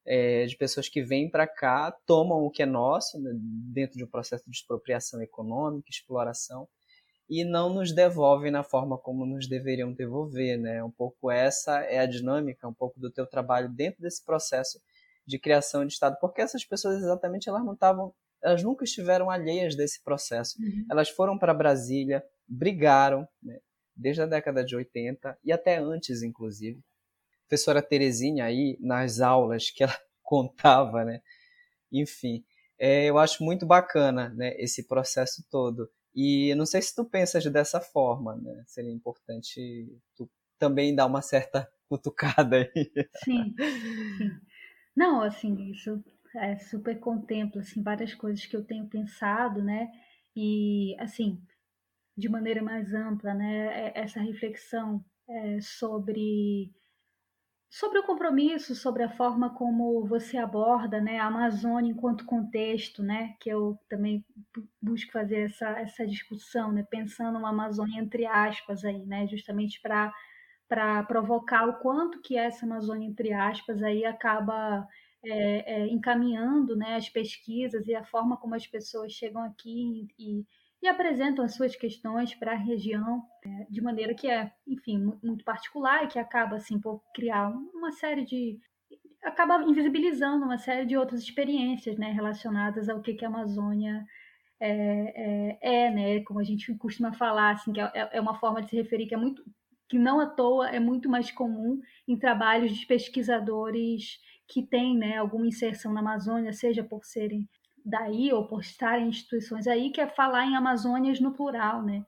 é, 0.06 0.44
de 0.44 0.56
pessoas 0.56 0.88
que 0.88 1.02
vêm 1.02 1.30
para 1.30 1.46
cá, 1.46 1.96
tomam 2.06 2.38
o 2.42 2.50
que 2.50 2.62
é 2.62 2.66
nosso, 2.66 3.20
né, 3.20 3.30
dentro 3.72 3.96
de 3.96 4.04
um 4.04 4.08
processo 4.08 4.44
de 4.44 4.56
expropriação 4.56 5.22
econômica, 5.22 5.88
exploração, 5.88 6.68
e 7.28 7.44
não 7.44 7.72
nos 7.72 7.94
devolvem 7.94 8.50
na 8.50 8.64
forma 8.64 8.98
como 8.98 9.24
nos 9.24 9.48
deveriam 9.48 9.92
devolver. 9.92 10.58
Né? 10.58 10.82
Um 10.82 10.90
pouco 10.90 11.30
essa 11.30 11.80
é 11.82 12.00
a 12.00 12.06
dinâmica, 12.06 12.68
um 12.68 12.74
pouco 12.74 12.98
do 12.98 13.10
teu 13.10 13.26
trabalho 13.26 13.68
dentro 13.68 14.02
desse 14.02 14.24
processo 14.24 14.80
de 15.26 15.38
criação 15.38 15.86
de 15.86 15.92
Estado, 15.92 16.16
porque 16.20 16.40
essas 16.40 16.64
pessoas 16.64 16.96
exatamente 16.96 17.48
elas 17.48 17.64
não 17.64 17.74
estavam, 17.74 18.12
elas 18.42 18.64
nunca 18.64 18.84
estiveram 18.84 19.30
alheias 19.30 19.76
desse 19.76 20.02
processo. 20.02 20.60
Uhum. 20.60 20.86
Elas 20.90 21.08
foram 21.08 21.38
para 21.38 21.54
Brasília, 21.54 22.24
brigaram, 22.50 23.28
né, 23.42 23.60
desde 23.96 24.22
a 24.22 24.26
década 24.26 24.64
de 24.64 24.76
80 24.76 25.38
e 25.44 25.52
até 25.52 25.78
antes, 25.78 26.22
inclusive. 26.22 26.80
A 27.44 27.48
professora 27.48 27.82
Terezinha 27.82 28.44
aí, 28.44 28.76
nas 28.80 29.20
aulas 29.20 29.70
que 29.70 29.84
ela 29.84 29.98
contava, 30.22 31.04
né, 31.04 31.22
enfim, 31.92 32.44
é, 32.78 33.04
eu 33.06 33.18
acho 33.18 33.44
muito 33.44 33.66
bacana 33.66 34.30
né, 34.30 34.54
esse 34.58 34.86
processo 34.86 35.44
todo. 35.50 35.90
E 36.14 36.54
não 36.54 36.66
sei 36.66 36.82
se 36.82 36.94
tu 36.94 37.04
pensas 37.04 37.44
dessa 37.46 37.80
forma, 37.80 38.36
né? 38.36 38.64
Seria 38.66 38.90
importante 38.90 39.88
tu 40.16 40.28
também 40.58 40.94
dar 40.94 41.06
uma 41.06 41.22
certa 41.22 41.70
cutucada 41.88 42.56
aí. 42.56 42.90
Sim, 43.24 43.54
sim. 44.16 44.30
Não, 44.96 45.22
assim, 45.22 45.70
isso 45.70 46.02
é 46.36 46.58
super 46.58 46.98
contempla 46.98 47.60
assim 47.60 47.82
várias 47.82 48.14
coisas 48.14 48.44
que 48.46 48.56
eu 48.56 48.64
tenho 48.64 48.88
pensado, 48.88 49.62
né? 49.62 49.88
E 50.34 50.96
assim, 50.98 51.40
de 52.20 52.28
maneira 52.28 52.62
mais 52.62 52.92
ampla, 52.94 53.34
né, 53.34 53.88
é, 53.88 54.00
essa 54.00 54.20
reflexão 54.20 55.04
é, 55.28 55.60
sobre 55.60 56.72
sobre 57.72 58.00
o 58.00 58.02
compromisso, 58.02 58.74
sobre 58.74 59.04
a 59.04 59.08
forma 59.08 59.54
como 59.54 60.04
você 60.04 60.36
aborda, 60.36 61.00
né, 61.00 61.18
a 61.20 61.26
Amazônia 61.26 61.92
enquanto 61.92 62.26
contexto, 62.26 63.00
né, 63.02 63.36
que 63.40 63.48
eu 63.48 63.78
também 63.88 64.24
busco 64.82 65.12
fazer 65.12 65.42
essa, 65.42 65.68
essa 65.78 66.04
discussão, 66.06 66.72
né, 66.72 66.84
pensando 66.90 67.38
uma 67.38 67.50
Amazônia 67.50 68.00
entre 68.00 68.26
aspas 68.26 68.84
aí, 68.84 69.06
né, 69.06 69.26
justamente 69.26 69.80
para 69.80 70.12
para 70.68 71.02
provocar 71.02 71.68
o 71.68 71.80
quanto 71.80 72.20
que 72.22 72.36
essa 72.36 72.64
Amazônia 72.64 73.08
entre 73.08 73.32
aspas 73.32 73.82
aí 73.82 74.04
acaba 74.04 74.86
é, 75.24 75.82
é, 75.82 75.86
encaminhando 75.88 76.76
né, 76.76 76.96
as 76.96 77.08
pesquisas 77.08 77.86
e 77.88 77.94
a 77.94 78.04
forma 78.04 78.36
como 78.36 78.54
as 78.54 78.66
pessoas 78.66 79.12
chegam 79.12 79.42
aqui 79.42 80.08
e, 80.18 80.40
e 80.40 80.46
apresentam 80.86 81.44
as 81.44 81.54
suas 81.54 81.76
questões 81.76 82.34
para 82.34 82.52
a 82.52 82.56
região 82.56 83.22
é, 83.44 83.66
de 83.68 83.82
maneira 83.82 84.14
que 84.14 84.28
é, 84.28 84.50
enfim, 84.66 85.12
muito 85.22 85.44
particular 85.44 86.04
e 86.04 86.08
que 86.08 86.18
acaba 86.18 86.56
assim 86.56 86.80
por 86.80 87.02
criar 87.14 87.50
uma 87.50 87.92
série 87.92 88.24
de 88.24 88.58
acaba 89.22 89.62
invisibilizando 89.64 90.44
uma 90.44 90.58
série 90.58 90.86
de 90.86 90.96
outras 90.96 91.20
experiências 91.20 91.98
né, 91.98 92.10
relacionadas 92.10 92.88
ao 92.88 93.02
que, 93.02 93.14
que 93.14 93.24
a 93.24 93.28
Amazônia 93.28 94.06
é, 94.58 94.70
é, 94.70 95.58
é, 95.60 95.90
né, 95.90 96.20
como 96.20 96.40
a 96.40 96.44
gente 96.44 96.74
costuma 96.74 97.12
falar, 97.12 97.52
assim, 97.52 97.72
que 97.72 97.80
é, 97.80 97.90
é 98.12 98.20
uma 98.20 98.38
forma 98.38 98.62
de 98.62 98.70
se 98.70 98.76
referir 98.76 99.06
que 99.06 99.14
é 99.14 99.18
muito 99.18 99.42
que 99.88 99.98
não 99.98 100.20
à 100.20 100.26
toa 100.26 100.68
é 100.70 100.78
muito 100.78 101.08
mais 101.08 101.32
comum 101.32 101.80
em 102.06 102.16
trabalhos 102.16 102.76
de 102.76 102.86
pesquisadores 102.86 104.20
que 104.46 104.62
têm 104.62 104.96
né, 104.96 105.16
alguma 105.16 105.46
inserção 105.46 105.92
na 105.92 106.00
Amazônia, 106.00 106.52
seja 106.52 106.84
por 106.84 107.04
serem 107.04 107.48
daí 107.84 108.32
ou 108.32 108.46
por 108.46 108.60
estarem 108.60 109.06
em 109.06 109.08
instituições 109.08 109.66
aí, 109.66 109.90
que 109.90 110.00
é 110.00 110.06
falar 110.06 110.46
em 110.46 110.56
Amazônias 110.56 111.20
no 111.20 111.32
plural, 111.32 111.82
né? 111.82 112.04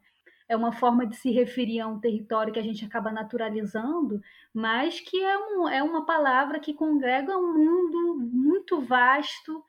É 0.49 0.57
uma 0.57 0.73
forma 0.73 1.07
de 1.07 1.17
se 1.17 1.31
referir 1.31 1.81
a 1.81 1.89
um 1.89 1.99
território 1.99 2.53
que 2.53 2.59
a 2.59 2.63
gente 2.63 2.85
acaba 2.85 3.11
naturalizando, 3.11 4.21
mas 4.53 5.01
que 5.01 5.23
é, 5.23 5.39
um, 5.39 5.69
é 5.69 5.83
uma 5.83 6.05
palavra 6.05 6.61
que 6.61 6.75
congrega 6.75 7.37
um 7.39 7.55
mundo 7.55 8.19
muito 8.21 8.81
vasto 8.81 9.65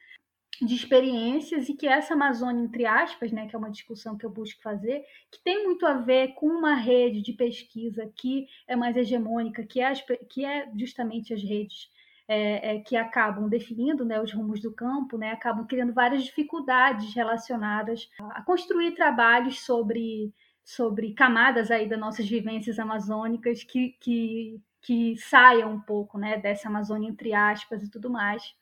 de 0.61 0.75
experiências 0.75 1.69
e 1.69 1.73
que 1.73 1.87
essa 1.87 2.13
Amazônia, 2.13 2.63
entre 2.63 2.85
aspas, 2.85 3.31
né, 3.31 3.47
que 3.47 3.55
é 3.55 3.59
uma 3.59 3.71
discussão 3.71 4.17
que 4.17 4.25
eu 4.25 4.29
busco 4.29 4.61
fazer, 4.61 5.03
que 5.31 5.41
tem 5.43 5.63
muito 5.63 5.85
a 5.85 5.93
ver 5.93 6.33
com 6.35 6.47
uma 6.47 6.75
rede 6.75 7.21
de 7.21 7.33
pesquisa 7.33 8.11
que 8.15 8.47
é 8.67 8.75
mais 8.75 8.95
hegemônica, 8.95 9.63
que 9.63 9.79
é, 9.79 9.87
as, 9.87 10.03
que 10.29 10.45
é 10.45 10.69
justamente 10.77 11.33
as 11.33 11.41
redes 11.41 11.89
é, 12.33 12.75
é, 12.75 12.79
que 12.79 12.95
acabam 12.95 13.47
definindo 13.47 14.03
né, 14.03 14.19
os 14.19 14.33
rumos 14.33 14.59
do 14.59 14.73
campo, 14.73 15.17
né, 15.17 15.31
acabam 15.31 15.65
criando 15.67 15.93
várias 15.93 16.23
dificuldades 16.23 17.13
relacionadas 17.13 18.09
a 18.31 18.41
construir 18.41 18.93
trabalhos 18.93 19.59
sobre, 19.63 20.33
sobre 20.63 21.13
camadas 21.13 21.69
aí 21.69 21.87
das 21.87 21.99
nossas 21.99 22.27
vivências 22.27 22.79
amazônicas 22.79 23.63
que, 23.63 23.95
que, 23.99 24.59
que 24.81 25.15
saiam 25.17 25.73
um 25.73 25.79
pouco 25.79 26.17
né, 26.17 26.37
dessa 26.37 26.67
Amazônia, 26.67 27.09
entre 27.09 27.33
aspas, 27.33 27.83
e 27.83 27.89
tudo 27.89 28.09
mais. 28.09 28.55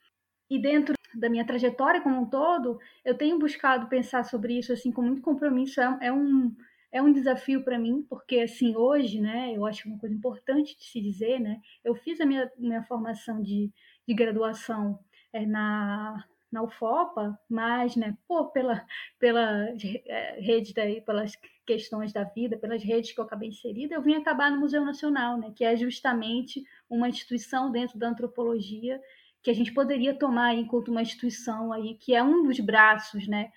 E 0.50 0.62
dentro 0.62 0.94
da 1.16 1.30
minha 1.30 1.46
trajetória 1.46 2.02
como 2.02 2.22
um 2.22 2.26
todo, 2.26 2.80
eu 3.06 3.18
tenho 3.18 3.40
buscado 3.40 3.88
pensar 3.88 4.26
sobre 4.26 4.60
isso 4.60 4.74
assim 4.74 4.92
com 4.92 5.02
muito 5.02 5.22
compromisso. 5.22 5.80
É, 5.80 5.98
é 6.02 6.12
um 6.12 6.54
é 6.92 7.02
um 7.02 7.12
desafio 7.12 7.64
para 7.64 7.80
mim, 7.80 8.06
porque 8.10 8.40
assim, 8.40 8.76
hoje, 8.76 9.22
né, 9.22 9.56
eu 9.56 9.66
acho 9.66 9.88
uma 9.88 9.98
coisa 9.98 10.14
importante 10.14 10.78
de 10.78 10.84
se 10.84 11.00
dizer, 11.02 11.40
né, 11.40 11.62
eu 11.84 11.96
fiz 11.96 12.20
a 12.20 12.26
minha, 12.26 12.52
minha 12.58 12.84
formação 12.84 13.42
de, 13.42 13.72
de 14.08 14.14
graduação 14.14 15.00
é, 15.32 15.46
na, 15.46 16.24
na 16.52 16.62
UFOPA, 16.62 17.40
mas, 17.50 17.96
né, 17.96 18.18
pô, 18.28 18.48
pela, 18.48 18.86
pela 19.18 19.70
é, 20.06 20.40
rede 20.42 20.74
daí, 20.74 21.00
pelas 21.02 21.32
questões 21.66 22.12
da 22.12 22.26
vida, 22.26 22.58
pelas 22.58 22.84
redes 22.84 23.14
que 23.14 23.20
eu 23.20 23.24
acabei 23.24 23.50
inserida, 23.50 23.96
eu 23.96 24.02
vim 24.02 24.16
acabar 24.16 24.52
no 24.52 24.60
Museu 24.60 24.84
Nacional, 24.84 25.38
né, 25.38 25.54
que 25.56 25.64
é 25.64 25.76
justamente 25.78 26.62
uma 26.90 27.08
instituição 27.08 27.72
dentro 27.72 27.98
da 27.98 28.10
antropologia 28.10 29.00
que 29.42 29.50
a 29.50 29.56
gente 29.56 29.74
poderia 29.74 30.14
tomar 30.14 30.54
enquanto 30.54 30.90
uma 30.90 31.02
instituição 31.02 31.74
aí, 31.74 31.96
que 31.96 32.14
é 32.14 32.22
um 32.22 32.44
dos 32.44 32.60
braços, 32.60 33.28
né, 33.28 33.52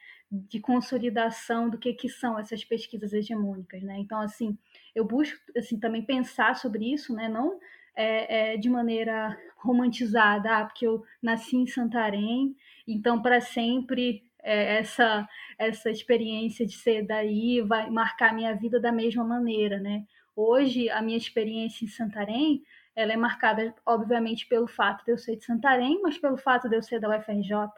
de 0.49 0.61
consolidação 0.61 1.69
do 1.69 1.79
que, 1.79 1.93
que 1.93 2.09
são 2.09 2.39
essas 2.39 2.65
pesquisas 2.65 3.13
hegemônicas, 3.13 3.83
né? 3.83 3.99
Então, 3.99 4.21
assim, 4.21 4.57
eu 4.95 5.05
busco 5.05 5.39
assim 5.57 5.79
também 5.79 6.03
pensar 6.03 6.57
sobre 6.57 6.93
isso, 6.93 7.15
né? 7.15 7.29
Não 7.29 7.59
é, 7.97 8.55
é, 8.55 8.57
de 8.57 8.69
maneira 8.69 9.39
romantizada, 9.57 10.59
ah, 10.59 10.65
porque 10.65 10.87
eu 10.87 11.05
nasci 11.23 11.57
em 11.57 11.67
Santarém, 11.67 12.57
então 12.87 13.23
para 13.23 13.41
sempre 13.41 14.25
é, 14.43 14.79
essa 14.79 15.29
essa 15.59 15.91
experiência 15.91 16.67
de 16.67 16.73
ser 16.73 17.07
daí 17.07 17.61
vai 17.63 17.89
marcar 17.91 18.35
minha 18.35 18.55
vida 18.55 18.81
da 18.81 18.93
mesma 18.93 19.25
maneira, 19.25 19.79
né? 19.79 20.05
Hoje 20.37 20.91
a 20.91 21.01
minha 21.01 21.17
experiência 21.17 21.85
em 21.85 21.89
Santarém 21.89 22.63
ela 22.97 23.13
é 23.13 23.17
marcada, 23.17 23.75
obviamente, 23.85 24.47
pelo 24.47 24.69
fato 24.69 25.05
de 25.05 25.11
eu 25.11 25.19
ser 25.19 25.37
de 25.37 25.45
Santarém, 25.45 26.01
mas 26.01 26.17
pelo 26.17 26.37
fato 26.37 26.69
de 26.69 26.77
eu 26.77 26.83
ser 26.83 27.01
da 27.01 27.09
UFRJ? 27.09 27.69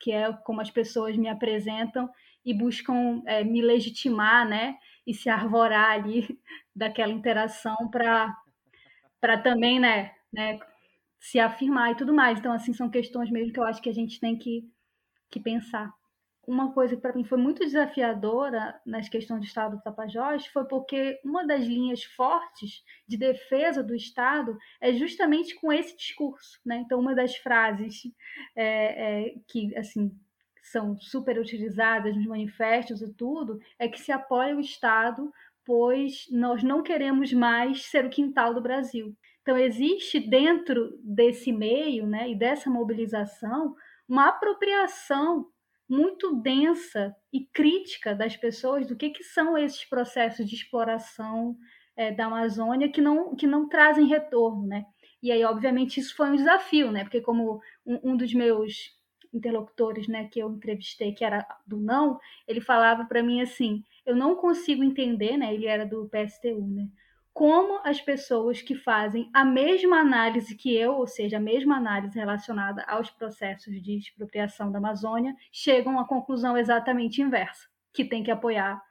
Que 0.00 0.12
é 0.12 0.32
como 0.44 0.60
as 0.60 0.70
pessoas 0.70 1.16
me 1.16 1.28
apresentam 1.28 2.10
e 2.44 2.54
buscam 2.54 3.22
é, 3.26 3.44
me 3.44 3.60
legitimar, 3.62 4.48
né? 4.48 4.76
E 5.06 5.14
se 5.14 5.28
arvorar 5.28 5.92
ali 5.92 6.26
daquela 6.74 7.12
interação 7.12 7.76
para 7.90 8.34
também, 9.42 9.78
né, 9.78 10.12
né, 10.32 10.58
se 11.20 11.38
afirmar 11.38 11.92
e 11.92 11.96
tudo 11.96 12.14
mais. 12.14 12.38
Então, 12.38 12.52
assim, 12.52 12.72
são 12.72 12.88
questões 12.90 13.30
mesmo 13.30 13.52
que 13.52 13.60
eu 13.60 13.64
acho 13.64 13.82
que 13.82 13.90
a 13.90 13.94
gente 13.94 14.18
tem 14.20 14.36
que, 14.38 14.68
que 15.30 15.40
pensar 15.40 15.92
uma 16.46 16.72
coisa 16.72 16.96
que 16.96 17.02
para 17.02 17.14
mim 17.14 17.24
foi 17.24 17.38
muito 17.38 17.60
desafiadora 17.60 18.80
nas 18.84 19.08
questões 19.08 19.40
do 19.40 19.46
Estado 19.46 19.76
do 19.76 19.82
Tapajós 19.82 20.46
foi 20.46 20.64
porque 20.64 21.20
uma 21.24 21.46
das 21.46 21.64
linhas 21.64 22.02
fortes 22.02 22.82
de 23.06 23.16
defesa 23.16 23.82
do 23.82 23.94
Estado 23.94 24.56
é 24.80 24.92
justamente 24.92 25.54
com 25.54 25.72
esse 25.72 25.96
discurso, 25.96 26.58
né? 26.64 26.78
Então, 26.78 26.98
uma 26.98 27.14
das 27.14 27.36
frases 27.36 28.02
é, 28.56 29.28
é, 29.28 29.34
que 29.48 29.76
assim 29.76 30.10
são 30.62 30.98
super 31.00 31.38
utilizadas 31.38 32.16
nos 32.16 32.26
manifestos 32.26 33.00
e 33.02 33.12
tudo 33.14 33.58
é 33.78 33.88
que 33.88 34.00
se 34.00 34.12
apoia 34.12 34.56
o 34.56 34.60
Estado, 34.60 35.32
pois 35.64 36.26
nós 36.30 36.62
não 36.62 36.82
queremos 36.82 37.32
mais 37.32 37.86
ser 37.86 38.04
o 38.04 38.10
quintal 38.10 38.54
do 38.54 38.60
Brasil. 38.60 39.16
Então, 39.42 39.56
existe 39.56 40.20
dentro 40.20 40.98
desse 41.02 41.50
meio, 41.52 42.06
né, 42.06 42.30
e 42.30 42.34
dessa 42.34 42.68
mobilização, 42.68 43.74
uma 44.08 44.28
apropriação 44.28 45.46
muito 45.90 46.36
densa 46.36 47.12
e 47.32 47.44
crítica 47.46 48.14
das 48.14 48.36
pessoas 48.36 48.86
do 48.86 48.94
que, 48.94 49.10
que 49.10 49.24
são 49.24 49.58
esses 49.58 49.84
processos 49.84 50.48
de 50.48 50.54
exploração 50.54 51.56
é, 51.96 52.12
da 52.12 52.26
Amazônia 52.26 52.88
que 52.88 53.00
não, 53.00 53.34
que 53.34 53.44
não 53.44 53.68
trazem 53.68 54.06
retorno, 54.06 54.64
né? 54.68 54.86
E 55.20 55.32
aí, 55.32 55.44
obviamente, 55.44 55.98
isso 55.98 56.14
foi 56.14 56.30
um 56.30 56.36
desafio, 56.36 56.92
né? 56.92 57.02
Porque 57.02 57.20
como 57.20 57.60
um, 57.84 58.12
um 58.12 58.16
dos 58.16 58.32
meus 58.32 58.98
interlocutores, 59.34 60.06
né, 60.06 60.28
que 60.28 60.40
eu 60.40 60.50
entrevistei, 60.50 61.12
que 61.12 61.24
era 61.24 61.46
do 61.66 61.76
não, 61.76 62.18
ele 62.48 62.60
falava 62.60 63.04
para 63.04 63.22
mim 63.22 63.40
assim, 63.40 63.82
eu 64.04 64.14
não 64.14 64.36
consigo 64.36 64.84
entender, 64.84 65.36
né? 65.36 65.52
Ele 65.52 65.66
era 65.66 65.84
do 65.84 66.08
PSTU, 66.08 66.68
né? 66.68 66.88
Como 67.32 67.80
as 67.84 68.00
pessoas 68.00 68.60
que 68.60 68.74
fazem 68.74 69.30
a 69.32 69.44
mesma 69.44 70.00
análise 70.00 70.54
que 70.56 70.74
eu, 70.74 70.94
ou 70.94 71.06
seja, 71.06 71.36
a 71.36 71.40
mesma 71.40 71.76
análise 71.76 72.18
relacionada 72.18 72.82
aos 72.88 73.10
processos 73.10 73.80
de 73.80 73.98
expropriação 73.98 74.70
da 74.70 74.78
Amazônia, 74.78 75.34
chegam 75.52 75.98
à 75.98 76.06
conclusão 76.06 76.56
exatamente 76.56 77.22
inversa, 77.22 77.68
que 77.92 78.04
tem 78.04 78.22
que 78.22 78.30
apoiar 78.30 78.82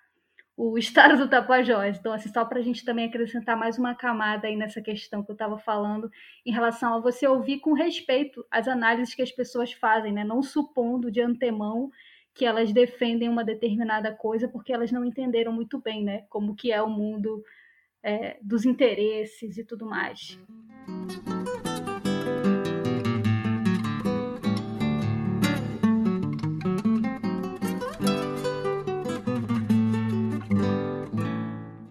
o 0.55 0.77
estado 0.79 1.17
do 1.17 1.29
Tapajós. 1.29 1.97
Então, 1.97 2.13
assim, 2.13 2.29
só 2.29 2.45
para 2.45 2.59
a 2.59 2.61
gente 2.61 2.83
também 2.85 3.05
acrescentar 3.05 3.57
mais 3.57 3.77
uma 3.77 3.93
camada 3.93 4.47
aí 4.47 4.55
nessa 4.55 4.81
questão 4.81 5.23
que 5.23 5.31
eu 5.31 5.33
estava 5.33 5.57
falando, 5.57 6.09
em 6.45 6.51
relação 6.51 6.93
a 6.93 6.99
você 6.99 7.27
ouvir 7.27 7.59
com 7.59 7.73
respeito 7.73 8.45
as 8.49 8.67
análises 8.67 9.13
que 9.13 9.21
as 9.21 9.31
pessoas 9.31 9.73
fazem, 9.73 10.13
né? 10.13 10.23
não 10.23 10.41
supondo 10.41 11.11
de 11.11 11.21
antemão 11.21 11.91
que 12.33 12.45
elas 12.45 12.71
defendem 12.71 13.27
uma 13.27 13.43
determinada 13.43 14.13
coisa 14.13 14.47
porque 14.47 14.71
elas 14.71 14.91
não 14.91 15.03
entenderam 15.03 15.51
muito 15.51 15.79
bem 15.79 16.03
né? 16.03 16.23
como 16.29 16.55
que 16.55 16.71
é 16.71 16.81
o 16.81 16.89
mundo 16.89 17.43
é, 18.03 18.37
dos 18.41 18.65
interesses 18.65 19.57
e 19.57 19.63
tudo 19.63 19.85
mais. 19.85 20.39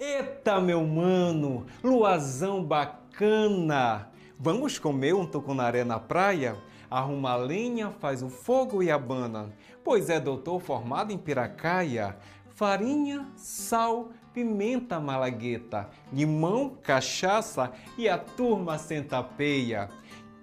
Eita, 0.01 0.61
meu 0.61 0.85
mano, 0.87 1.67
luazão 1.83 2.65
bacana! 2.65 4.11
Vamos 4.39 4.79
comer 4.79 5.15
um 5.15 5.27
tucunaré 5.27 5.85
na 5.85 5.99
praia? 5.99 6.57
Arruma 6.91 7.33
a 7.33 7.37
lenha, 7.37 7.91
faz 7.91 8.23
o 8.23 8.31
fogo 8.31 8.83
e 8.83 8.91
abana. 8.91 9.53
Pois 9.85 10.09
é 10.09 10.19
doutor 10.19 10.61
formado 10.61 11.13
em 11.13 11.19
Piracaia. 11.19 12.17
Farinha, 12.55 13.31
sal, 13.37 14.11
pimenta 14.39 15.01
malagueta, 15.01 15.91
limão, 16.13 16.71
cachaça 16.81 17.73
e 17.97 18.09
a 18.09 18.17
turma 18.17 18.79
centapeia. 18.79 19.89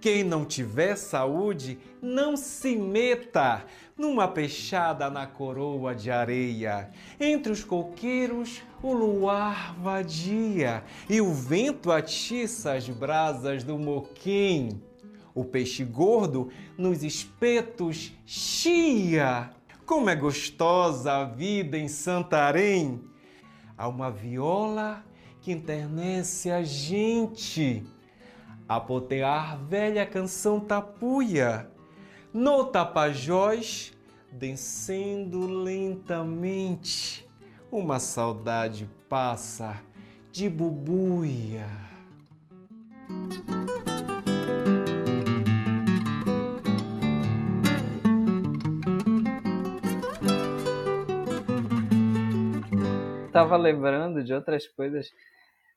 Quem 0.01 0.21
não 0.21 0.43
tiver 0.43 0.97
saúde, 0.97 1.79
não 2.01 2.35
se 2.35 2.75
meta 2.75 3.63
numa 3.97 4.27
peixada 4.27 5.09
na 5.09 5.25
coroa 5.25 5.95
de 5.95 6.11
areia. 6.11 6.91
Entre 7.17 7.53
os 7.53 7.63
coqueiros, 7.63 8.61
o 8.83 8.91
luar 8.91 9.73
vadia 9.79 10.83
e 11.09 11.21
o 11.21 11.33
vento 11.33 11.89
atiça 11.89 12.73
as 12.73 12.89
brasas 12.89 13.63
do 13.63 13.79
moquim. 13.79 14.81
O 15.33 15.45
peixe 15.45 15.85
gordo 15.85 16.49
nos 16.77 17.01
espetos 17.01 18.11
chia. 18.25 19.51
Como 19.85 20.09
é 20.09 20.15
gostosa 20.17 21.13
a 21.13 21.23
vida 21.23 21.77
em 21.77 21.87
Santarém! 21.87 23.14
Há 23.77 23.87
uma 23.87 24.09
viola 24.09 25.03
que 25.41 25.51
enternece 25.51 26.49
a 26.49 26.63
gente. 26.63 27.83
apotear 28.67 29.59
velha 29.63 30.05
canção 30.05 30.59
tapuia, 30.59 31.69
no 32.33 32.65
Tapajós, 32.65 33.93
descendo 34.31 35.45
lentamente, 35.45 37.27
uma 37.71 37.99
saudade 37.99 38.89
passa 39.07 39.79
de 40.31 40.49
bubuia. 40.49 41.67
Estava 53.41 53.57
lembrando 53.57 54.23
de 54.23 54.33
outras 54.33 54.67
coisas 54.67 55.09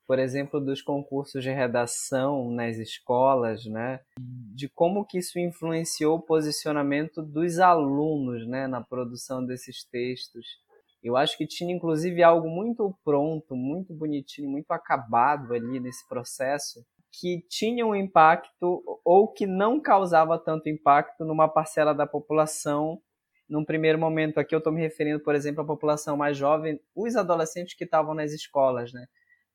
por 0.08 0.18
exemplo, 0.18 0.58
dos 0.58 0.80
concursos 0.80 1.44
de 1.44 1.50
redação 1.50 2.50
nas 2.50 2.78
escolas, 2.78 3.66
né? 3.66 4.00
De 4.18 4.66
como 4.66 5.04
que 5.04 5.18
isso 5.18 5.38
influenciou 5.38 6.16
o 6.16 6.22
posicionamento 6.22 7.22
dos 7.22 7.58
alunos, 7.58 8.48
né, 8.48 8.66
na 8.66 8.80
produção 8.80 9.44
desses 9.44 9.84
textos. 9.84 10.46
Eu 11.02 11.14
acho 11.14 11.36
que 11.36 11.46
tinha 11.46 11.76
inclusive 11.76 12.22
algo 12.22 12.48
muito 12.48 12.96
pronto, 13.04 13.54
muito 13.54 13.92
bonitinho, 13.92 14.48
muito 14.48 14.70
acabado 14.70 15.52
ali 15.52 15.78
nesse 15.78 16.08
processo, 16.08 16.82
que 17.12 17.44
tinha 17.46 17.86
um 17.86 17.94
impacto 17.94 18.82
ou 19.04 19.28
que 19.28 19.46
não 19.46 19.78
causava 19.78 20.38
tanto 20.38 20.70
impacto 20.70 21.22
numa 21.22 21.48
parcela 21.48 21.94
da 21.94 22.06
população. 22.06 22.98
Num 23.48 23.64
primeiro 23.64 23.98
momento 23.98 24.38
aqui 24.38 24.54
eu 24.54 24.58
estou 24.58 24.72
me 24.72 24.80
referindo, 24.80 25.20
por 25.20 25.34
exemplo, 25.34 25.62
à 25.62 25.66
população 25.66 26.16
mais 26.16 26.36
jovem, 26.36 26.80
os 26.94 27.16
adolescentes 27.16 27.74
que 27.74 27.84
estavam 27.84 28.14
nas 28.14 28.32
escolas, 28.32 28.92
né? 28.92 29.06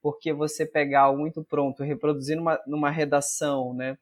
porque 0.03 0.33
você 0.33 0.65
pegar 0.65 1.03
algo 1.03 1.21
muito 1.21 1.41
pronto, 1.45 1.81
reproduzir 1.81 2.35
numa, 2.35 2.61
numa 2.67 2.91
redação, 2.91 3.73
né, 3.73 3.97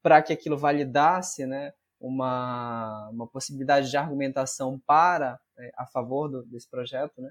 para 0.00 0.22
que 0.22 0.32
aquilo 0.32 0.56
validasse, 0.56 1.44
né, 1.44 1.72
uma, 1.98 3.08
uma 3.10 3.26
possibilidade 3.26 3.90
de 3.90 3.96
argumentação 3.96 4.80
para, 4.86 5.40
é, 5.58 5.72
a 5.76 5.84
favor 5.84 6.28
do, 6.28 6.44
desse 6.44 6.70
projeto, 6.70 7.20
né, 7.20 7.28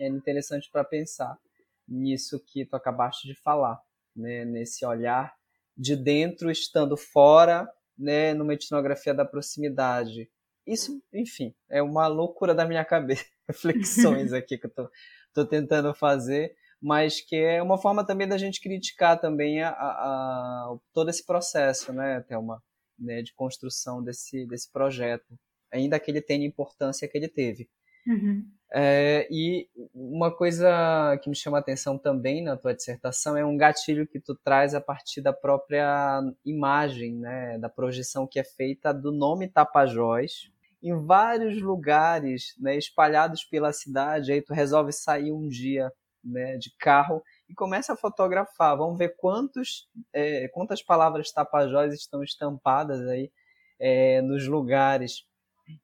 é 0.00 0.08
interessante 0.08 0.68
para 0.70 0.82
pensar 0.82 1.38
nisso 1.86 2.42
que 2.44 2.66
tu 2.66 2.74
acabaste 2.74 3.28
de 3.28 3.36
falar, 3.36 3.80
né, 4.16 4.44
nesse 4.44 4.84
olhar 4.84 5.32
de 5.76 5.94
dentro 5.94 6.50
estando 6.50 6.96
fora, 6.96 7.72
né, 7.96 8.34
numa 8.34 8.54
etnografia 8.54 9.14
da 9.14 9.24
proximidade. 9.24 10.28
Isso, 10.66 11.02
enfim, 11.12 11.54
é 11.68 11.82
uma 11.82 12.06
loucura 12.06 12.54
da 12.54 12.66
minha 12.66 12.84
cabeça, 12.86 13.24
reflexões 13.48 14.32
aqui 14.34 14.56
que 14.58 14.66
eu 14.66 14.70
tô, 14.70 14.90
tô 15.34 15.46
tentando 15.46 15.94
fazer, 15.94 16.54
mas 16.80 17.20
que 17.20 17.36
é 17.36 17.62
uma 17.62 17.78
forma 17.78 18.04
também 18.06 18.28
da 18.28 18.38
gente 18.38 18.60
criticar 18.60 19.20
também 19.20 19.62
a, 19.62 19.70
a, 19.70 19.72
a 19.72 20.76
todo 20.92 21.10
esse 21.10 21.24
processo, 21.24 21.92
né, 21.92 22.20
Thelma, 22.22 22.62
né, 22.98 23.22
de 23.22 23.32
construção 23.34 24.02
desse, 24.02 24.46
desse 24.46 24.70
projeto, 24.70 25.38
ainda 25.70 25.98
que 25.98 26.10
ele 26.10 26.20
tenha 26.22 26.44
a 26.44 26.48
importância 26.48 27.08
que 27.08 27.16
ele 27.16 27.28
teve. 27.28 27.68
Uhum. 28.06 28.46
É, 28.74 29.28
e 29.30 29.68
uma 29.94 30.34
coisa 30.34 31.18
que 31.22 31.28
me 31.28 31.36
chama 31.36 31.58
a 31.58 31.60
atenção 31.60 31.98
também 31.98 32.42
na 32.42 32.56
tua 32.56 32.74
dissertação 32.74 33.36
é 33.36 33.44
um 33.44 33.56
gatilho 33.56 34.06
que 34.06 34.18
tu 34.18 34.34
traz 34.34 34.74
a 34.74 34.80
partir 34.80 35.20
da 35.20 35.32
própria 35.32 36.22
imagem, 36.42 37.16
né, 37.16 37.58
da 37.58 37.68
projeção 37.68 38.26
que 38.26 38.40
é 38.40 38.44
feita 38.44 38.92
do 38.92 39.12
nome 39.12 39.46
Tapajós 39.46 40.50
em 40.82 40.98
vários 41.06 41.60
lugares, 41.62 42.54
né, 42.58 42.76
espalhados 42.76 43.44
pela 43.44 43.72
cidade. 43.72 44.32
Aí 44.32 44.42
tu 44.42 44.52
resolve 44.52 44.92
sair 44.92 45.30
um 45.32 45.48
dia 45.48 45.92
né, 46.24 46.56
de 46.56 46.74
carro 46.76 47.22
e 47.48 47.54
começa 47.54 47.92
a 47.92 47.96
fotografar. 47.96 48.76
Vamos 48.76 48.98
ver 48.98 49.16
quantos, 49.16 49.88
é, 50.12 50.48
quantas 50.48 50.82
palavras 50.82 51.30
tapajós 51.30 51.94
estão 51.94 52.22
estampadas 52.22 53.00
aí 53.06 53.30
é, 53.78 54.20
nos 54.22 54.46
lugares. 54.46 55.24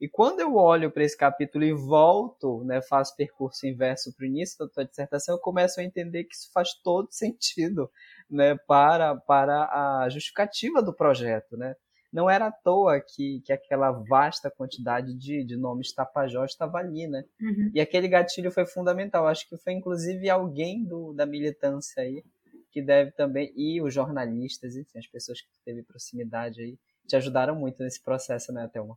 E 0.00 0.08
quando 0.08 0.40
eu 0.40 0.54
olho 0.54 0.90
para 0.90 1.04
esse 1.04 1.16
capítulo 1.16 1.64
e 1.64 1.72
volto, 1.72 2.64
né, 2.64 2.82
faço 2.82 3.16
percurso 3.16 3.66
inverso 3.66 4.14
para 4.14 4.24
o 4.24 4.26
início 4.26 4.58
da 4.58 4.68
tua 4.68 4.84
dissertação, 4.84 5.34
eu 5.34 5.40
começo 5.40 5.80
a 5.80 5.84
entender 5.84 6.24
que 6.24 6.34
isso 6.34 6.50
faz 6.52 6.74
todo 6.82 7.08
sentido 7.12 7.90
né, 8.28 8.56
para, 8.66 9.16
para 9.16 10.02
a 10.02 10.08
justificativa 10.08 10.82
do 10.82 10.94
projeto. 10.94 11.56
Né? 11.56 11.74
não 12.12 12.28
era 12.28 12.46
à 12.46 12.52
toa 12.52 13.00
que, 13.00 13.40
que 13.44 13.52
aquela 13.52 13.90
vasta 13.92 14.50
quantidade 14.50 15.14
de, 15.14 15.44
de 15.44 15.56
nomes 15.56 15.92
Tapajós 15.92 16.52
estava 16.52 16.78
ali, 16.78 17.06
né? 17.06 17.24
Uhum. 17.40 17.70
E 17.74 17.80
aquele 17.80 18.08
gatilho 18.08 18.50
foi 18.50 18.64
fundamental. 18.64 19.26
Acho 19.26 19.46
que 19.48 19.56
foi 19.58 19.74
inclusive 19.74 20.28
alguém 20.30 20.84
do, 20.84 21.12
da 21.12 21.26
militância 21.26 22.02
aí 22.02 22.24
que 22.70 22.82
deve 22.82 23.12
também, 23.12 23.52
e 23.56 23.80
os 23.80 23.92
jornalistas, 23.92 24.76
enfim, 24.76 24.98
as 24.98 25.06
pessoas 25.06 25.40
que 25.40 25.48
teve 25.64 25.82
proximidade 25.82 26.60
aí, 26.60 26.78
te 27.06 27.16
ajudaram 27.16 27.56
muito 27.56 27.82
nesse 27.82 28.02
processo, 28.02 28.52
né, 28.52 28.68
Thelma? 28.70 28.96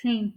Sim. 0.00 0.34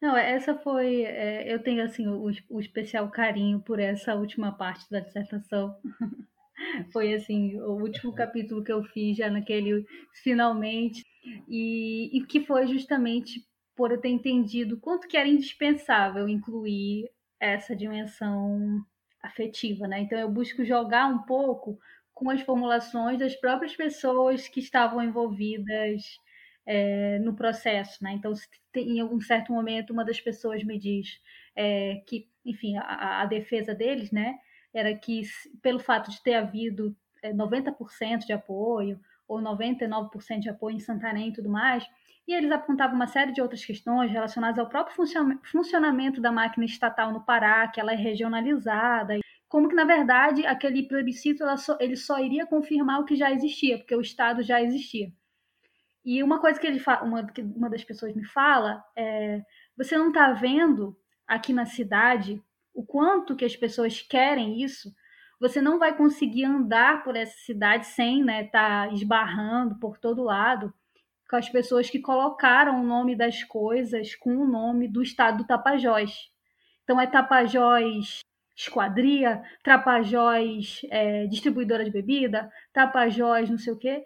Não, 0.00 0.16
essa 0.16 0.56
foi. 0.58 1.02
É, 1.04 1.52
eu 1.52 1.62
tenho 1.62 1.84
assim 1.84 2.08
o, 2.08 2.30
o 2.50 2.60
especial 2.60 3.10
carinho 3.10 3.60
por 3.60 3.78
essa 3.80 4.14
última 4.14 4.52
parte 4.56 4.90
da 4.90 5.00
dissertação. 5.00 5.76
foi 6.92 7.14
assim 7.14 7.58
o 7.60 7.72
último 7.82 8.14
capítulo 8.14 8.62
que 8.64 8.72
eu 8.72 8.82
fiz 8.84 9.16
já 9.16 9.30
naquele 9.30 9.84
finalmente 10.22 11.04
e, 11.48 12.10
e 12.18 12.26
que 12.26 12.44
foi 12.44 12.66
justamente 12.66 13.44
por 13.76 13.92
eu 13.92 14.00
ter 14.00 14.08
entendido 14.08 14.78
quanto 14.80 15.06
que 15.08 15.16
era 15.16 15.28
indispensável 15.28 16.28
incluir 16.28 17.08
essa 17.40 17.76
dimensão 17.76 18.80
afetiva, 19.22 19.86
né? 19.86 20.00
Então 20.00 20.18
eu 20.18 20.30
busco 20.30 20.64
jogar 20.64 21.06
um 21.06 21.20
pouco 21.22 21.78
com 22.14 22.30
as 22.30 22.40
formulações 22.42 23.18
das 23.18 23.36
próprias 23.36 23.76
pessoas 23.76 24.48
que 24.48 24.60
estavam 24.60 25.02
envolvidas 25.02 26.02
é, 26.68 27.18
no 27.20 27.34
processo, 27.34 28.04
né? 28.04 28.12
Então 28.12 28.34
em 28.76 29.00
algum 29.00 29.18
certo 29.22 29.50
momento 29.50 29.90
uma 29.90 30.04
das 30.04 30.20
pessoas 30.20 30.62
me 30.62 30.78
diz 30.78 31.18
é, 31.56 32.02
que, 32.06 32.28
enfim, 32.44 32.76
a, 32.76 33.22
a, 33.22 33.24
defesa 33.24 33.74
deles, 33.74 34.12
né, 34.12 34.38
era 34.72 34.94
que 34.94 35.22
pelo 35.62 35.78
fato 35.78 36.10
de 36.10 36.22
ter 36.22 36.34
havido 36.34 36.94
é, 37.22 37.32
90% 37.32 38.26
de 38.26 38.34
apoio 38.34 39.00
ou 39.26 39.40
99% 39.40 40.40
de 40.40 40.50
apoio 40.50 40.76
em 40.76 40.80
Santarém 40.80 41.30
e 41.30 41.32
tudo 41.32 41.48
mais, 41.48 41.84
e 42.26 42.34
eles 42.34 42.52
apontavam 42.52 42.94
uma 42.94 43.06
série 43.06 43.32
de 43.32 43.40
outras 43.40 43.64
questões 43.64 44.10
relacionadas 44.12 44.58
ao 44.58 44.68
próprio 44.68 44.94
funcionamento 45.44 46.20
da 46.20 46.30
máquina 46.30 46.66
estatal 46.66 47.12
no 47.12 47.24
Pará, 47.24 47.66
que 47.68 47.80
ela 47.80 47.92
é 47.92 47.96
regionalizada, 47.96 49.18
como 49.48 49.68
que, 49.68 49.74
na 49.74 49.84
verdade, 49.84 50.44
aquele 50.46 50.82
plebiscito 50.82 51.44
só, 51.56 51.78
ele 51.80 51.96
só 51.96 52.18
iria 52.18 52.46
confirmar 52.46 53.00
o 53.00 53.06
que 53.06 53.16
já 53.16 53.32
existia, 53.32 53.78
porque 53.78 53.96
o 53.96 54.02
Estado 54.02 54.42
já 54.42 54.62
existia. 54.62 55.10
E 56.10 56.22
uma 56.22 56.40
coisa 56.40 56.58
que 56.58 56.66
ele 56.66 56.82
uma, 57.02 57.26
que 57.26 57.42
uma 57.42 57.68
das 57.68 57.84
pessoas 57.84 58.14
me 58.16 58.24
fala 58.24 58.82
é: 58.96 59.42
você 59.76 59.94
não 59.98 60.08
está 60.08 60.32
vendo 60.32 60.96
aqui 61.26 61.52
na 61.52 61.66
cidade 61.66 62.42
o 62.72 62.82
quanto 62.82 63.36
que 63.36 63.44
as 63.44 63.54
pessoas 63.54 64.00
querem 64.00 64.62
isso, 64.62 64.90
você 65.38 65.60
não 65.60 65.78
vai 65.78 65.94
conseguir 65.94 66.46
andar 66.46 67.04
por 67.04 67.14
essa 67.14 67.36
cidade 67.40 67.86
sem 67.88 68.24
né, 68.24 68.44
tá 68.44 68.88
esbarrando 68.90 69.78
por 69.78 69.98
todo 69.98 70.24
lado 70.24 70.72
com 71.28 71.36
as 71.36 71.50
pessoas 71.50 71.90
que 71.90 71.98
colocaram 71.98 72.80
o 72.80 72.86
nome 72.86 73.14
das 73.14 73.44
coisas 73.44 74.14
com 74.14 74.34
o 74.34 74.48
nome 74.48 74.88
do 74.88 75.02
estado 75.02 75.38
do 75.38 75.46
Tapajós. 75.46 76.30
Então 76.84 76.98
é 76.98 77.06
Tapajós 77.06 78.20
Esquadria, 78.56 79.42
Tapajós 79.62 80.80
é, 80.90 81.26
distribuidora 81.26 81.84
de 81.84 81.90
bebida, 81.90 82.50
Tapajós 82.72 83.50
não 83.50 83.58
sei 83.58 83.74
o 83.74 83.78
quê. 83.78 84.02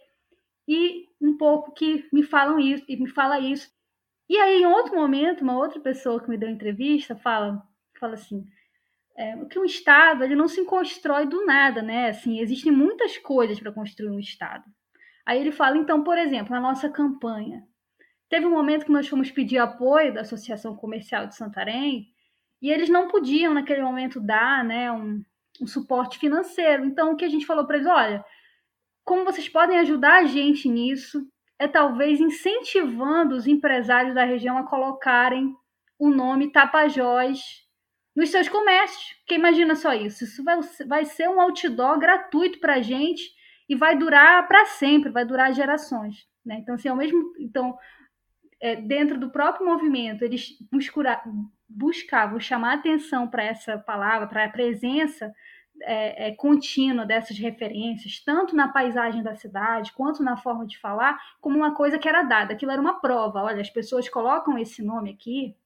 E 0.66 1.06
um 1.20 1.36
pouco 1.36 1.72
que 1.72 2.08
me 2.12 2.22
falam 2.22 2.58
isso, 2.58 2.84
e 2.88 2.96
me 2.96 3.08
fala 3.08 3.40
isso. 3.40 3.70
E 4.28 4.36
aí, 4.36 4.62
em 4.62 4.66
outro 4.66 4.94
momento, 4.94 5.42
uma 5.42 5.58
outra 5.58 5.80
pessoa 5.80 6.22
que 6.22 6.28
me 6.28 6.38
deu 6.38 6.48
entrevista 6.48 7.16
fala, 7.16 7.62
fala 7.98 8.14
assim: 8.14 8.46
é, 9.16 9.36
que 9.46 9.58
um 9.58 9.64
Estado 9.64 10.24
ele 10.24 10.34
não 10.34 10.48
se 10.48 10.64
constrói 10.64 11.26
do 11.26 11.44
nada, 11.44 11.82
né? 11.82 12.08
Assim, 12.08 12.40
existem 12.40 12.72
muitas 12.72 13.18
coisas 13.18 13.58
para 13.60 13.72
construir 13.72 14.10
um 14.10 14.18
Estado. 14.18 14.64
Aí 15.24 15.40
ele 15.40 15.52
fala, 15.52 15.78
então, 15.78 16.02
por 16.02 16.18
exemplo, 16.18 16.52
na 16.52 16.60
nossa 16.60 16.88
campanha, 16.88 17.62
teve 18.28 18.46
um 18.46 18.50
momento 18.50 18.84
que 18.84 18.92
nós 18.92 19.06
fomos 19.06 19.30
pedir 19.30 19.58
apoio 19.58 20.12
da 20.12 20.22
Associação 20.22 20.74
Comercial 20.74 21.26
de 21.26 21.36
Santarém 21.36 22.08
e 22.60 22.70
eles 22.70 22.88
não 22.88 23.08
podiam, 23.08 23.54
naquele 23.54 23.82
momento, 23.82 24.20
dar 24.20 24.64
né, 24.64 24.90
um, 24.90 25.22
um 25.60 25.66
suporte 25.66 26.18
financeiro. 26.18 26.84
Então, 26.84 27.12
o 27.12 27.16
que 27.16 27.24
a 27.24 27.28
gente 27.28 27.46
falou 27.46 27.66
para 27.66 27.76
eles, 27.76 27.88
olha, 27.88 28.24
como 29.04 29.24
vocês 29.24 29.48
podem 29.48 29.78
ajudar 29.78 30.20
a 30.20 30.24
gente 30.24 30.68
nisso, 30.68 31.26
é 31.58 31.68
talvez 31.68 32.20
incentivando 32.20 33.36
os 33.36 33.46
empresários 33.46 34.14
da 34.14 34.24
região 34.24 34.58
a 34.58 34.66
colocarem 34.66 35.54
o 35.98 36.10
nome 36.10 36.50
Tapajós 36.50 37.40
nos 38.14 38.30
seus 38.30 38.48
comércios. 38.48 39.14
Porque 39.18 39.34
imagina 39.34 39.74
só 39.74 39.92
isso, 39.92 40.24
isso 40.24 40.42
vai, 40.42 40.60
vai 40.86 41.04
ser 41.04 41.28
um 41.28 41.40
outdoor 41.40 41.98
gratuito 41.98 42.58
para 42.58 42.74
a 42.74 42.82
gente 42.82 43.22
e 43.68 43.76
vai 43.76 43.96
durar 43.96 44.46
para 44.48 44.66
sempre, 44.66 45.10
vai 45.10 45.24
durar 45.24 45.52
gerações. 45.52 46.26
Né? 46.44 46.56
Então, 46.60 46.74
assim, 46.74 46.88
ao 46.88 46.96
mesmo, 46.96 47.32
então, 47.38 47.76
é, 48.60 48.76
dentro 48.76 49.18
do 49.18 49.30
próprio 49.30 49.66
movimento, 49.66 50.24
eles 50.24 50.56
buscura, 50.70 51.22
buscavam 51.68 52.38
chamar 52.40 52.74
atenção 52.74 53.28
para 53.28 53.44
essa 53.44 53.78
palavra, 53.78 54.26
para 54.26 54.44
a 54.44 54.50
presença 54.50 55.32
é, 55.82 56.28
é, 56.28 56.34
contínua 56.34 57.04
dessas 57.06 57.38
referências, 57.38 58.22
tanto 58.24 58.54
na 58.54 58.68
paisagem 58.68 59.22
da 59.22 59.34
cidade, 59.34 59.92
quanto 59.92 60.22
na 60.22 60.36
forma 60.36 60.66
de 60.66 60.78
falar, 60.78 61.18
como 61.40 61.56
uma 61.56 61.74
coisa 61.74 61.98
que 61.98 62.08
era 62.08 62.22
dada. 62.22 62.54
Aquilo 62.54 62.72
era 62.72 62.80
uma 62.80 63.00
prova. 63.00 63.42
Olha, 63.42 63.60
as 63.60 63.70
pessoas 63.70 64.08
colocam 64.08 64.58
esse 64.58 64.82
nome 64.82 65.10
aqui 65.10 65.56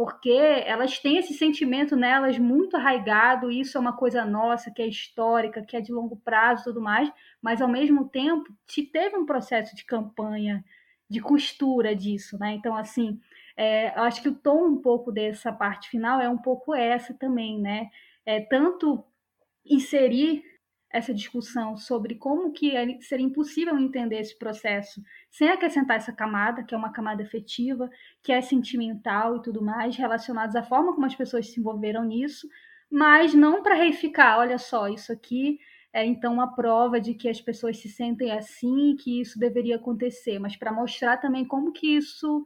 porque 0.00 0.30
elas 0.30 0.98
têm 0.98 1.18
esse 1.18 1.34
sentimento 1.34 1.94
nelas 1.94 2.38
muito 2.38 2.74
arraigado, 2.74 3.50
isso 3.50 3.76
é 3.76 3.80
uma 3.80 3.92
coisa 3.94 4.24
nossa, 4.24 4.70
que 4.70 4.80
é 4.80 4.86
histórica, 4.86 5.62
que 5.62 5.76
é 5.76 5.80
de 5.82 5.92
longo 5.92 6.16
prazo 6.16 6.62
e 6.62 6.64
tudo 6.64 6.80
mais, 6.80 7.12
mas 7.42 7.60
ao 7.60 7.68
mesmo 7.68 8.08
tempo 8.08 8.50
te 8.66 8.82
teve 8.82 9.18
um 9.18 9.26
processo 9.26 9.76
de 9.76 9.84
campanha, 9.84 10.64
de 11.06 11.20
costura 11.20 11.94
disso, 11.94 12.38
né? 12.38 12.54
Então, 12.54 12.74
assim, 12.74 13.20
é, 13.54 13.88
acho 14.00 14.22
que 14.22 14.30
o 14.30 14.34
tom 14.34 14.68
um 14.68 14.80
pouco 14.80 15.12
dessa 15.12 15.52
parte 15.52 15.90
final 15.90 16.18
é 16.18 16.30
um 16.30 16.38
pouco 16.38 16.74
essa 16.74 17.12
também, 17.12 17.60
né? 17.60 17.90
É 18.24 18.40
tanto 18.40 19.04
inserir 19.70 20.42
essa 20.92 21.14
discussão 21.14 21.76
sobre 21.76 22.16
como 22.16 22.52
que 22.52 22.76
é, 22.76 23.00
seria 23.00 23.24
impossível 23.24 23.78
entender 23.78 24.18
esse 24.18 24.36
processo 24.36 25.00
sem 25.30 25.48
acrescentar 25.48 25.96
essa 25.96 26.12
camada, 26.12 26.64
que 26.64 26.74
é 26.74 26.78
uma 26.78 26.92
camada 26.92 27.22
afetiva, 27.22 27.88
que 28.22 28.32
é 28.32 28.40
sentimental 28.40 29.36
e 29.36 29.42
tudo 29.42 29.62
mais, 29.62 29.96
relacionados 29.96 30.56
à 30.56 30.62
forma 30.64 30.92
como 30.92 31.06
as 31.06 31.14
pessoas 31.14 31.48
se 31.48 31.60
envolveram 31.60 32.04
nisso, 32.04 32.48
mas 32.90 33.32
não 33.32 33.62
para 33.62 33.76
reificar, 33.76 34.40
olha 34.40 34.58
só, 34.58 34.88
isso 34.88 35.12
aqui 35.12 35.58
é 35.92 36.04
então 36.04 36.32
uma 36.32 36.54
prova 36.54 37.00
de 37.00 37.14
que 37.14 37.28
as 37.28 37.40
pessoas 37.40 37.78
se 37.78 37.88
sentem 37.88 38.32
assim 38.32 38.90
e 38.90 38.96
que 38.96 39.20
isso 39.20 39.38
deveria 39.38 39.76
acontecer, 39.76 40.38
mas 40.40 40.56
para 40.56 40.72
mostrar 40.72 41.18
também 41.18 41.44
como 41.44 41.72
que 41.72 41.96
isso 41.96 42.44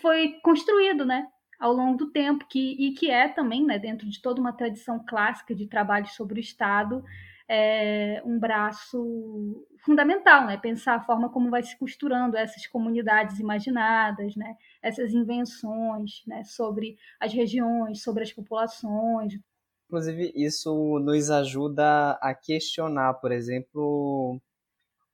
foi 0.00 0.40
construído, 0.42 1.04
né? 1.04 1.26
Ao 1.58 1.72
longo 1.72 1.96
do 1.96 2.10
tempo, 2.10 2.46
que, 2.48 2.76
e 2.78 2.92
que 2.92 3.10
é 3.10 3.28
também, 3.28 3.64
né, 3.64 3.78
dentro 3.78 4.08
de 4.08 4.20
toda 4.20 4.40
uma 4.40 4.52
tradição 4.52 5.04
clássica 5.04 5.54
de 5.54 5.66
trabalho 5.66 6.06
sobre 6.08 6.38
o 6.38 6.40
Estado, 6.40 7.02
é 7.48 8.20
um 8.24 8.38
braço 8.38 9.64
fundamental, 9.84 10.46
né? 10.46 10.56
Pensar 10.56 10.96
a 10.96 11.04
forma 11.04 11.30
como 11.30 11.50
vai 11.50 11.62
se 11.62 11.78
costurando 11.78 12.36
essas 12.36 12.66
comunidades 12.66 13.38
imaginadas, 13.38 14.34
né? 14.34 14.56
Essas 14.82 15.12
invenções, 15.12 16.22
né? 16.26 16.42
Sobre 16.44 16.96
as 17.20 17.32
regiões, 17.32 18.02
sobre 18.02 18.24
as 18.24 18.32
populações. 18.32 19.38
Inclusive, 19.86 20.32
isso 20.34 20.98
nos 20.98 21.30
ajuda 21.30 22.18
a 22.20 22.34
questionar, 22.34 23.14
por 23.14 23.30
exemplo, 23.30 24.40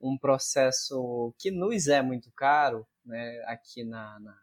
um 0.01 0.16
processo 0.16 1.34
que 1.38 1.51
nos 1.51 1.86
é 1.86 2.01
muito 2.01 2.32
caro, 2.34 2.86
né? 3.05 3.43
Aqui 3.47 3.84
na, 3.84 4.18
na, 4.20 4.34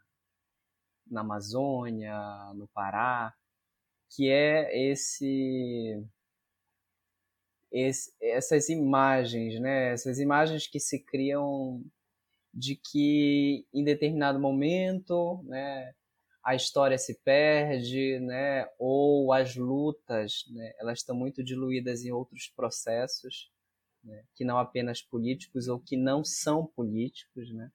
na 1.10 1.22
Amazônia, 1.22 2.14
no 2.54 2.68
Pará, 2.68 3.34
que 4.10 4.28
é 4.28 4.90
esse 4.90 6.02
esse, 7.72 8.12
essas 8.20 8.68
imagens, 8.68 9.60
né? 9.60 9.92
Essas 9.92 10.18
imagens 10.18 10.66
que 10.66 10.80
se 10.80 10.98
criam 11.04 11.82
de 12.52 12.76
que 12.76 13.66
em 13.72 13.84
determinado 13.84 14.40
momento, 14.40 15.42
né, 15.44 15.94
a 16.42 16.54
história 16.54 16.98
se 16.98 17.14
perde, 17.22 18.18
né, 18.20 18.66
ou 18.78 19.32
as 19.32 19.54
lutas, 19.56 20.44
né, 20.50 20.72
elas 20.78 20.98
estão 20.98 21.14
muito 21.14 21.44
diluídas 21.44 22.04
em 22.04 22.10
outros 22.10 22.48
processos, 22.48 23.50
né, 24.02 24.24
que 24.34 24.44
não 24.44 24.58
apenas 24.58 25.02
políticos 25.02 25.68
ou 25.68 25.78
que 25.78 25.96
não 25.96 26.24
são 26.24 26.66
políticos, 26.66 27.52
né, 27.52 27.70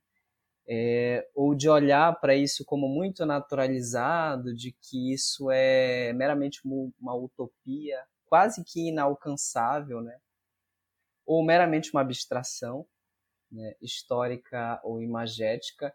é, 0.67 1.27
ou 1.35 1.53
de 1.53 1.69
olhar 1.69 2.19
para 2.19 2.35
isso 2.35 2.65
como 2.65 2.87
muito 2.87 3.25
naturalizado, 3.25 4.53
de 4.53 4.71
que 4.71 5.13
isso 5.13 5.51
é 5.51 6.11
meramente 6.13 6.61
uma 6.65 7.15
utopia, 7.15 8.03
quase 8.25 8.63
que 8.63 8.89
inalcançável, 8.89 10.01
né? 10.01 10.17
ou 11.25 11.43
meramente 11.43 11.91
uma 11.91 12.01
abstração 12.01 12.85
né? 13.51 13.75
histórica 13.81 14.79
ou 14.83 15.01
imagética, 15.01 15.93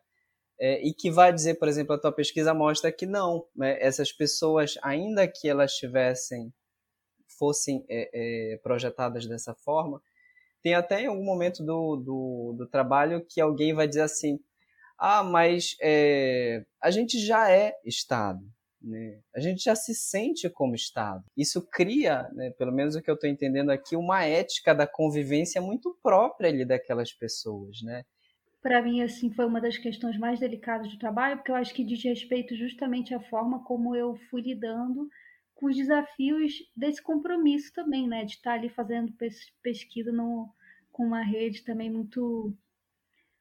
é, 0.59 0.87
e 0.87 0.93
que 0.93 1.11
vai 1.11 1.33
dizer, 1.33 1.55
por 1.55 1.69
exemplo, 1.69 1.95
a 1.95 1.99
tua 1.99 2.13
pesquisa 2.13 2.53
mostra 2.53 2.93
que 2.93 3.07
não, 3.07 3.47
né? 3.57 3.77
essas 3.81 4.13
pessoas, 4.13 4.75
ainda 4.83 5.27
que 5.27 5.49
elas 5.49 5.75
tivessem, 5.75 6.53
fossem 7.27 7.85
é, 7.89 8.11
é, 8.53 8.57
projetadas 8.59 9.27
dessa 9.27 9.55
forma, 9.55 10.01
tem 10.63 10.75
até 10.75 11.03
em 11.03 11.07
algum 11.07 11.25
momento 11.25 11.65
do, 11.65 11.97
do, 11.97 12.55
do 12.59 12.67
trabalho 12.67 13.25
que 13.27 13.41
alguém 13.41 13.73
vai 13.75 13.89
dizer 13.89 14.03
assim, 14.03 14.39
ah, 15.01 15.25
mas 15.25 15.77
é, 15.81 16.63
a 16.79 16.91
gente 16.91 17.19
já 17.19 17.51
é 17.51 17.75
Estado, 17.87 18.45
né? 18.83 19.19
A 19.35 19.41
gente 19.41 19.65
já 19.65 19.75
se 19.75 19.95
sente 19.95 20.49
como 20.51 20.75
Estado. 20.75 21.25
Isso 21.35 21.67
cria, 21.67 22.29
né, 22.35 22.51
pelo 22.51 22.71
menos 22.71 22.95
o 22.95 23.01
que 23.01 23.11
eu 23.11 23.15
estou 23.15 23.29
entendendo 23.29 23.71
aqui, 23.71 23.97
uma 23.97 24.25
ética 24.27 24.75
da 24.75 24.87
convivência 24.87 25.59
muito 25.63 25.97
própria 26.03 26.51
ali 26.51 26.67
daquelas 26.67 27.13
pessoas, 27.15 27.81
né? 27.83 28.05
Para 28.61 28.83
mim, 28.83 29.01
assim, 29.01 29.31
foi 29.33 29.47
uma 29.47 29.59
das 29.59 29.79
questões 29.79 30.19
mais 30.19 30.39
delicadas 30.39 30.91
do 30.93 30.99
trabalho, 30.99 31.39
porque 31.39 31.51
eu 31.51 31.55
acho 31.55 31.73
que 31.73 31.83
diz 31.83 32.05
respeito 32.05 32.55
justamente 32.55 33.15
à 33.15 33.21
forma 33.21 33.65
como 33.65 33.97
eu 33.97 34.17
fui 34.29 34.43
lidando 34.43 35.09
com 35.55 35.67
os 35.67 35.77
desafios 35.77 36.53
desse 36.77 37.03
compromisso 37.03 37.73
também, 37.73 38.07
né? 38.07 38.27
De 38.27 38.33
estar 38.33 38.53
ali 38.53 38.69
fazendo 38.69 39.15
pesquisa 39.63 40.13
no, 40.13 40.53
com 40.93 41.07
uma 41.07 41.23
rede 41.23 41.65
também 41.65 41.91
muito 41.91 42.55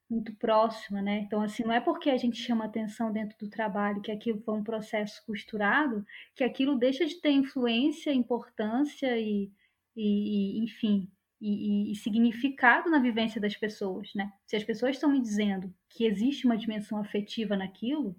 muito 0.10 0.34
próxima, 0.36 1.02
né? 1.02 1.20
Então, 1.20 1.42
assim, 1.42 1.64
não 1.64 1.74
é 1.74 1.80
porque 1.80 2.10
a 2.10 2.18
gente 2.18 2.42
chama 2.42 2.66
atenção 2.66 3.12
dentro 3.12 3.38
do 3.38 3.50
trabalho 3.50 4.02
que 4.02 4.12
aquilo 4.12 4.42
foi 4.42 4.56
um 4.56 4.64
processo 4.64 5.24
costurado, 5.26 6.06
que 6.36 6.44
aquilo 6.44 6.78
deixa 6.78 7.06
de 7.06 7.22
ter 7.22 7.32
influência, 7.32 8.12
importância 8.14 9.18
e, 9.20 9.52
e, 9.96 10.60
e 10.60 10.64
enfim, 10.64 11.08
e, 11.40 11.92
e, 11.92 11.96
significado 11.96 12.90
na 12.90 13.00
vivência 13.00 13.40
das 13.40 13.56
pessoas, 13.56 14.14
né? 14.16 14.32
Se 14.46 14.56
as 14.56 14.64
pessoas 14.64 14.96
estão 14.96 15.12
me 15.12 15.22
dizendo 15.22 15.74
que 15.90 16.06
existe 16.06 16.46
uma 16.46 16.58
dimensão 16.58 17.00
afetiva 17.00 17.56
naquilo, 17.56 18.16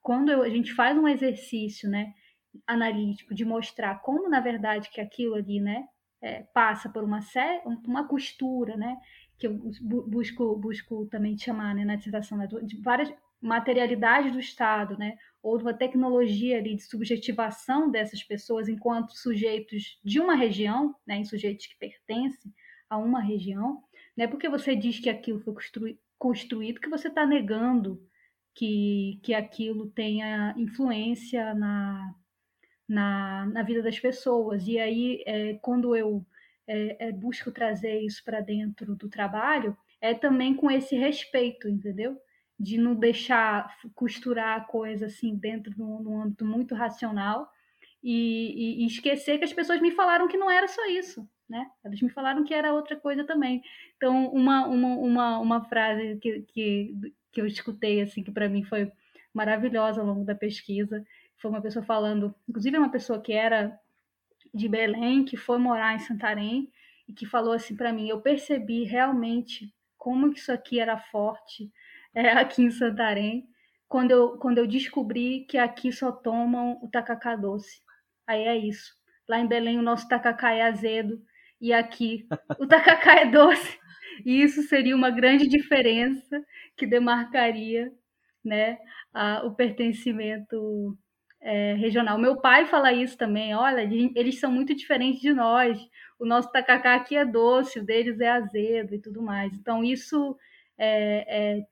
quando 0.00 0.30
eu, 0.30 0.42
a 0.42 0.48
gente 0.48 0.72
faz 0.72 0.96
um 0.96 1.06
exercício, 1.06 1.88
né, 1.88 2.14
analítico 2.66 3.34
de 3.34 3.44
mostrar 3.44 4.00
como, 4.00 4.28
na 4.28 4.40
verdade, 4.40 4.90
que 4.90 5.00
aquilo 5.00 5.34
ali, 5.34 5.60
né, 5.60 5.86
é, 6.20 6.42
passa 6.54 6.88
por 6.88 7.04
uma, 7.04 7.20
uma 7.86 8.08
costura, 8.08 8.76
né, 8.76 8.96
que 9.40 9.46
eu 9.46 9.58
busco, 10.06 10.54
busco 10.56 11.06
também 11.06 11.36
chamar 11.36 11.74
né, 11.74 11.82
na 11.82 11.96
dissertação, 11.96 12.36
né, 12.36 12.46
de 12.46 12.76
várias 12.82 13.10
materialidades 13.40 14.30
do 14.30 14.38
Estado, 14.38 14.98
né, 14.98 15.16
ou 15.42 15.56
de 15.56 15.64
uma 15.64 15.72
tecnologia 15.72 16.58
ali 16.58 16.76
de 16.76 16.82
subjetivação 16.82 17.90
dessas 17.90 18.22
pessoas 18.22 18.68
enquanto 18.68 19.16
sujeitos 19.16 19.98
de 20.04 20.20
uma 20.20 20.34
região, 20.34 20.94
né, 21.06 21.16
em 21.16 21.24
sujeitos 21.24 21.66
que 21.66 21.78
pertencem 21.78 22.52
a 22.90 22.98
uma 22.98 23.20
região, 23.20 23.82
né, 24.14 24.26
porque 24.26 24.48
você 24.48 24.76
diz 24.76 25.00
que 25.00 25.08
aquilo 25.08 25.40
foi 25.40 25.54
construí 25.54 25.98
construído, 26.18 26.80
que 26.80 26.90
você 26.90 27.08
está 27.08 27.24
negando 27.24 27.98
que, 28.54 29.18
que 29.22 29.32
aquilo 29.32 29.88
tenha 29.90 30.54
influência 30.58 31.54
na, 31.54 32.14
na, 32.86 33.46
na 33.46 33.62
vida 33.62 33.82
das 33.82 33.98
pessoas. 33.98 34.66
E 34.66 34.78
aí, 34.78 35.22
é, 35.24 35.54
quando 35.62 35.96
eu 35.96 36.26
é, 36.70 37.08
é, 37.08 37.12
busco 37.12 37.50
trazer 37.50 37.98
isso 38.00 38.22
para 38.24 38.40
dentro 38.40 38.94
do 38.94 39.08
trabalho, 39.08 39.76
é 40.00 40.14
também 40.14 40.54
com 40.54 40.70
esse 40.70 40.94
respeito, 40.94 41.68
entendeu? 41.68 42.16
De 42.56 42.78
não 42.78 42.94
deixar 42.94 43.76
costurar 43.92 44.56
a 44.56 44.64
coisa 44.64 45.06
assim 45.06 45.34
dentro 45.34 45.74
de 45.74 45.82
um, 45.82 46.22
âmbito 46.22 46.44
muito 46.44 46.72
racional 46.76 47.50
e, 48.00 48.82
e, 48.82 48.84
e, 48.84 48.86
esquecer 48.86 49.38
que 49.38 49.44
as 49.44 49.52
pessoas 49.52 49.80
me 49.80 49.90
falaram 49.90 50.28
que 50.28 50.36
não 50.36 50.48
era 50.48 50.68
só 50.68 50.86
isso, 50.86 51.28
né? 51.48 51.68
Elas 51.82 52.00
me 52.00 52.08
falaram 52.08 52.44
que 52.44 52.54
era 52.54 52.72
outra 52.72 52.94
coisa 52.94 53.24
também. 53.24 53.62
Então, 53.96 54.28
uma, 54.32 54.64
uma, 54.68 54.88
uma, 54.94 55.38
uma 55.40 55.64
frase 55.64 56.18
que, 56.22 56.42
que, 56.42 56.94
que 57.32 57.40
eu 57.40 57.46
escutei, 57.46 58.00
assim, 58.00 58.22
que 58.22 58.30
para 58.30 58.48
mim 58.48 58.62
foi 58.62 58.92
maravilhosa 59.34 60.00
ao 60.00 60.06
longo 60.06 60.24
da 60.24 60.36
pesquisa, 60.36 61.04
foi 61.36 61.50
uma 61.50 61.60
pessoa 61.60 61.84
falando, 61.84 62.32
inclusive 62.48 62.78
uma 62.78 62.90
pessoa 62.90 63.20
que 63.20 63.32
era 63.32 63.76
de 64.54 64.68
Belém, 64.68 65.24
que 65.24 65.36
foi 65.36 65.58
morar 65.58 65.94
em 65.94 65.98
Santarém 66.00 66.70
e 67.08 67.12
que 67.12 67.26
falou 67.26 67.52
assim 67.52 67.76
para 67.76 67.92
mim: 67.92 68.08
eu 68.08 68.20
percebi 68.20 68.84
realmente 68.84 69.72
como 69.96 70.32
isso 70.32 70.50
aqui 70.52 70.80
era 70.80 70.98
forte 70.98 71.70
é, 72.14 72.30
aqui 72.38 72.62
em 72.62 72.70
Santarém, 72.70 73.44
quando 73.88 74.10
eu, 74.12 74.38
quando 74.38 74.58
eu 74.58 74.66
descobri 74.66 75.44
que 75.48 75.58
aqui 75.58 75.92
só 75.92 76.12
tomam 76.12 76.78
o 76.82 76.88
tacacá 76.88 77.36
doce. 77.36 77.82
Aí 78.26 78.42
é 78.42 78.56
isso. 78.56 78.94
Lá 79.28 79.38
em 79.38 79.46
Belém 79.46 79.78
o 79.78 79.82
nosso 79.82 80.08
tacacá 80.08 80.52
é 80.52 80.62
azedo 80.62 81.20
e 81.60 81.72
aqui 81.72 82.26
o 82.58 82.66
tacacá 82.66 83.14
é 83.20 83.26
doce. 83.26 83.78
E 84.26 84.42
isso 84.42 84.62
seria 84.64 84.94
uma 84.94 85.08
grande 85.10 85.48
diferença 85.48 86.44
que 86.76 86.86
demarcaria 86.86 87.90
né, 88.44 88.76
a, 89.14 89.46
o 89.46 89.54
pertencimento 89.54 90.98
é, 91.40 91.74
regional. 91.74 92.18
Meu 92.18 92.36
pai 92.36 92.66
fala 92.66 92.92
isso 92.92 93.16
também, 93.16 93.54
olha, 93.54 93.82
eles 94.14 94.38
são 94.38 94.52
muito 94.52 94.74
diferentes 94.74 95.20
de 95.20 95.32
nós. 95.32 95.78
O 96.18 96.26
nosso 96.26 96.50
tacacá 96.52 96.94
aqui 96.94 97.16
é 97.16 97.24
doce, 97.24 97.80
o 97.80 97.84
deles 97.84 98.20
é 98.20 98.28
azedo 98.28 98.94
e 98.94 99.00
tudo 99.00 99.22
mais. 99.22 99.52
Então, 99.54 99.82
isso 99.82 100.36
é, 100.78 101.58
é 101.58 101.66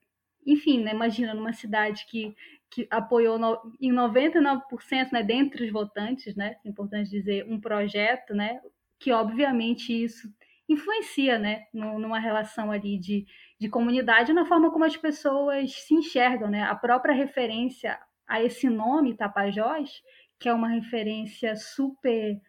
enfim, 0.45 0.83
né, 0.83 0.91
imagina 0.91 1.33
numa 1.33 1.53
cidade 1.53 2.05
que, 2.07 2.35
que 2.69 2.87
apoiou 2.89 3.37
no, 3.37 3.59
em 3.79 3.91
99%, 3.91 5.11
né, 5.11 5.23
dentre 5.23 5.65
os 5.65 5.71
votantes, 5.71 6.35
né, 6.35 6.55
é 6.65 6.69
importante 6.69 7.09
dizer, 7.09 7.45
um 7.47 7.59
projeto, 7.59 8.33
né, 8.33 8.59
que 8.99 9.11
obviamente 9.11 9.91
isso 9.91 10.31
influencia, 10.67 11.37
né, 11.39 11.65
numa 11.73 12.19
relação 12.19 12.71
ali 12.71 12.97
de, 12.97 13.25
de 13.59 13.69
comunidade, 13.69 14.33
na 14.33 14.45
forma 14.45 14.71
como 14.71 14.85
as 14.85 14.95
pessoas 14.95 15.73
se 15.73 15.93
enxergam, 15.93 16.49
né, 16.49 16.63
a 16.63 16.75
própria 16.75 17.13
referência 17.13 17.99
a 18.29 18.41
esse 18.43 18.69
nome 18.69 19.17
Tapajós, 19.17 20.01
que 20.39 20.47
é 20.47 20.53
uma 20.53 20.69
referência 20.69 21.55
super 21.55 22.39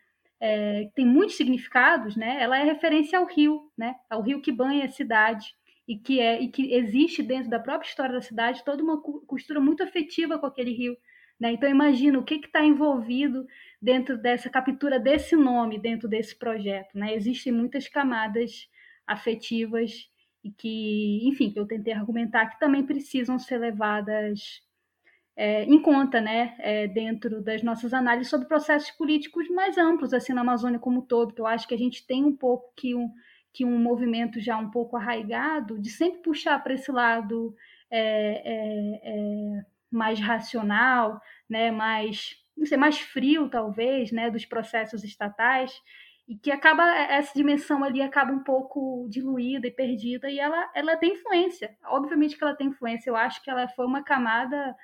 é, 0.41 0.89
tem 0.95 1.05
muitos 1.05 1.37
significados, 1.37 2.16
né? 2.16 2.41
Ela 2.41 2.59
é 2.59 2.64
referência 2.64 3.18
ao 3.18 3.26
rio, 3.26 3.70
né? 3.76 3.95
Ao 4.09 4.22
rio 4.22 4.41
que 4.41 4.51
banha 4.51 4.87
a 4.87 4.89
cidade 4.89 5.55
e 5.87 5.99
que 5.99 6.20
é 6.20 6.41
e 6.41 6.49
que 6.49 6.72
existe 6.72 7.22
dentro 7.22 7.51
da 7.51 7.59
própria 7.59 7.89
história 7.89 8.14
da 8.14 8.22
cidade 8.22 8.64
toda 8.64 8.83
uma 8.83 9.01
costura 9.03 9.61
muito 9.61 9.83
afetiva 9.83 10.39
com 10.39 10.47
aquele 10.47 10.72
rio, 10.72 10.97
né? 11.39 11.53
Então 11.53 11.68
imagina 11.68 12.18
o 12.18 12.24
que 12.24 12.37
está 12.37 12.64
envolvido 12.64 13.47
dentro 13.83 14.16
dessa 14.16 14.49
captura 14.49 14.99
desse 14.99 15.37
nome, 15.37 15.78
dentro 15.78 16.09
desse 16.09 16.39
projeto, 16.39 16.97
né? 16.97 17.14
Existem 17.14 17.53
muitas 17.53 17.89
camadas 17.89 18.68
afetivas 19.07 20.09
e 20.43 20.51
que, 20.51 21.20
enfim, 21.28 21.51
que 21.51 21.61
eu 21.61 21.66
tentei 21.66 21.93
argumentar 21.93 22.47
que 22.47 22.59
também 22.59 22.85
precisam 22.87 23.39
ser 23.39 23.59
levadas 23.59 24.62
é, 25.41 25.64
em 25.64 25.80
conta, 25.80 26.20
né, 26.20 26.55
é, 26.59 26.86
dentro 26.86 27.41
das 27.41 27.62
nossas 27.62 27.95
análises 27.95 28.28
sobre 28.28 28.47
processos 28.47 28.91
políticos 28.91 29.49
mais 29.49 29.78
amplos, 29.78 30.12
assim, 30.12 30.34
na 30.34 30.43
Amazônia 30.43 30.78
como 30.78 30.99
um 30.99 31.07
todo, 31.07 31.32
que 31.32 31.41
eu 31.41 31.47
acho 31.47 31.66
que 31.66 31.72
a 31.72 31.78
gente 31.78 32.07
tem 32.07 32.22
um 32.22 32.36
pouco 32.36 32.70
que 32.76 32.95
um, 32.95 33.11
que 33.51 33.64
um 33.64 33.78
movimento 33.78 34.38
já 34.38 34.59
um 34.59 34.70
pouco 34.70 34.99
arraigado 34.99 35.78
de 35.78 35.88
sempre 35.88 36.20
puxar 36.20 36.62
para 36.62 36.74
esse 36.74 36.93
lado 36.93 37.55
é, 37.91 38.03
é, 38.45 39.01
é, 39.03 39.64
mais 39.91 40.20
racional, 40.20 41.18
né, 41.49 41.70
mais, 41.70 42.36
não 42.55 42.66
sei, 42.66 42.76
mais 42.76 43.01
frio, 43.01 43.49
talvez, 43.49 44.12
né, 44.12 44.30
dos 44.30 44.45
processos 44.45 45.05
estatais, 45.05 45.72
e 46.28 46.36
que 46.36 46.51
acaba 46.51 46.84
essa 46.84 47.32
dimensão 47.34 47.82
ali 47.82 48.03
acaba 48.03 48.30
um 48.30 48.45
pouco 48.45 49.09
diluída 49.09 49.66
e 49.66 49.70
perdida 49.70 50.30
e 50.30 50.38
ela 50.38 50.70
ela 50.74 50.99
tem 50.99 51.14
influência. 51.14 51.74
Obviamente 51.86 52.36
que 52.36 52.45
ela 52.45 52.55
tem 52.55 52.66
influência 52.68 53.09
eu 53.09 53.16
acho 53.16 53.43
que 53.43 53.51
ela 53.51 53.66
foi 53.68 53.86
uma 53.86 54.05
camada 54.05 54.76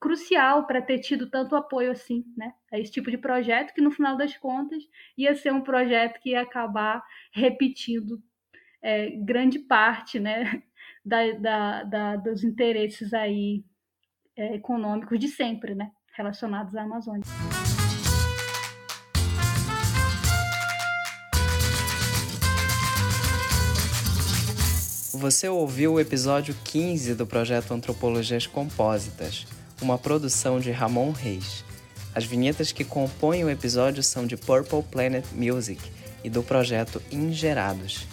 crucial 0.00 0.66
para 0.66 0.82
ter 0.82 0.98
tido 0.98 1.28
tanto 1.28 1.56
apoio 1.56 1.90
assim, 1.90 2.24
né? 2.36 2.52
A 2.72 2.78
esse 2.78 2.92
tipo 2.92 3.10
de 3.10 3.18
projeto 3.18 3.72
que 3.72 3.80
no 3.80 3.90
final 3.90 4.16
das 4.16 4.36
contas 4.36 4.82
ia 5.16 5.34
ser 5.34 5.52
um 5.52 5.62
projeto 5.62 6.20
que 6.20 6.30
ia 6.30 6.40
acabar 6.42 7.02
repetindo 7.32 8.22
é, 8.82 9.10
grande 9.10 9.58
parte, 9.58 10.20
né, 10.20 10.62
da, 11.04 11.32
da, 11.32 11.82
da, 11.84 12.16
dos 12.16 12.44
interesses 12.44 13.14
aí 13.14 13.64
é, 14.36 14.56
econômicos 14.56 15.18
de 15.18 15.28
sempre, 15.28 15.74
né, 15.74 15.90
relacionados 16.14 16.76
à 16.76 16.82
Amazônia. 16.82 17.24
Você 25.14 25.48
ouviu 25.48 25.94
o 25.94 26.00
episódio 26.00 26.54
15 26.64 27.14
do 27.14 27.26
projeto 27.26 27.72
Antropologias 27.72 28.46
Compósitas 28.46 29.46
uma 29.80 29.98
produção 29.98 30.60
de 30.60 30.70
Ramon 30.70 31.10
Reis. 31.10 31.64
As 32.14 32.24
vinhetas 32.24 32.72
que 32.72 32.84
compõem 32.84 33.44
o 33.44 33.50
episódio 33.50 34.02
são 34.02 34.26
de 34.26 34.36
Purple 34.36 34.82
Planet 34.82 35.24
Music 35.32 35.80
e 36.22 36.30
do 36.30 36.42
projeto 36.42 37.02
Ingerados. 37.10 38.06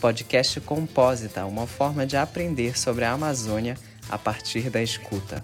Podcast 0.00 0.60
Compósita, 0.60 1.46
uma 1.46 1.66
forma 1.66 2.06
de 2.06 2.16
aprender 2.16 2.78
sobre 2.78 3.04
a 3.04 3.12
Amazônia 3.12 3.76
a 4.08 4.18
partir 4.18 4.70
da 4.70 4.82
escuta. 4.82 5.42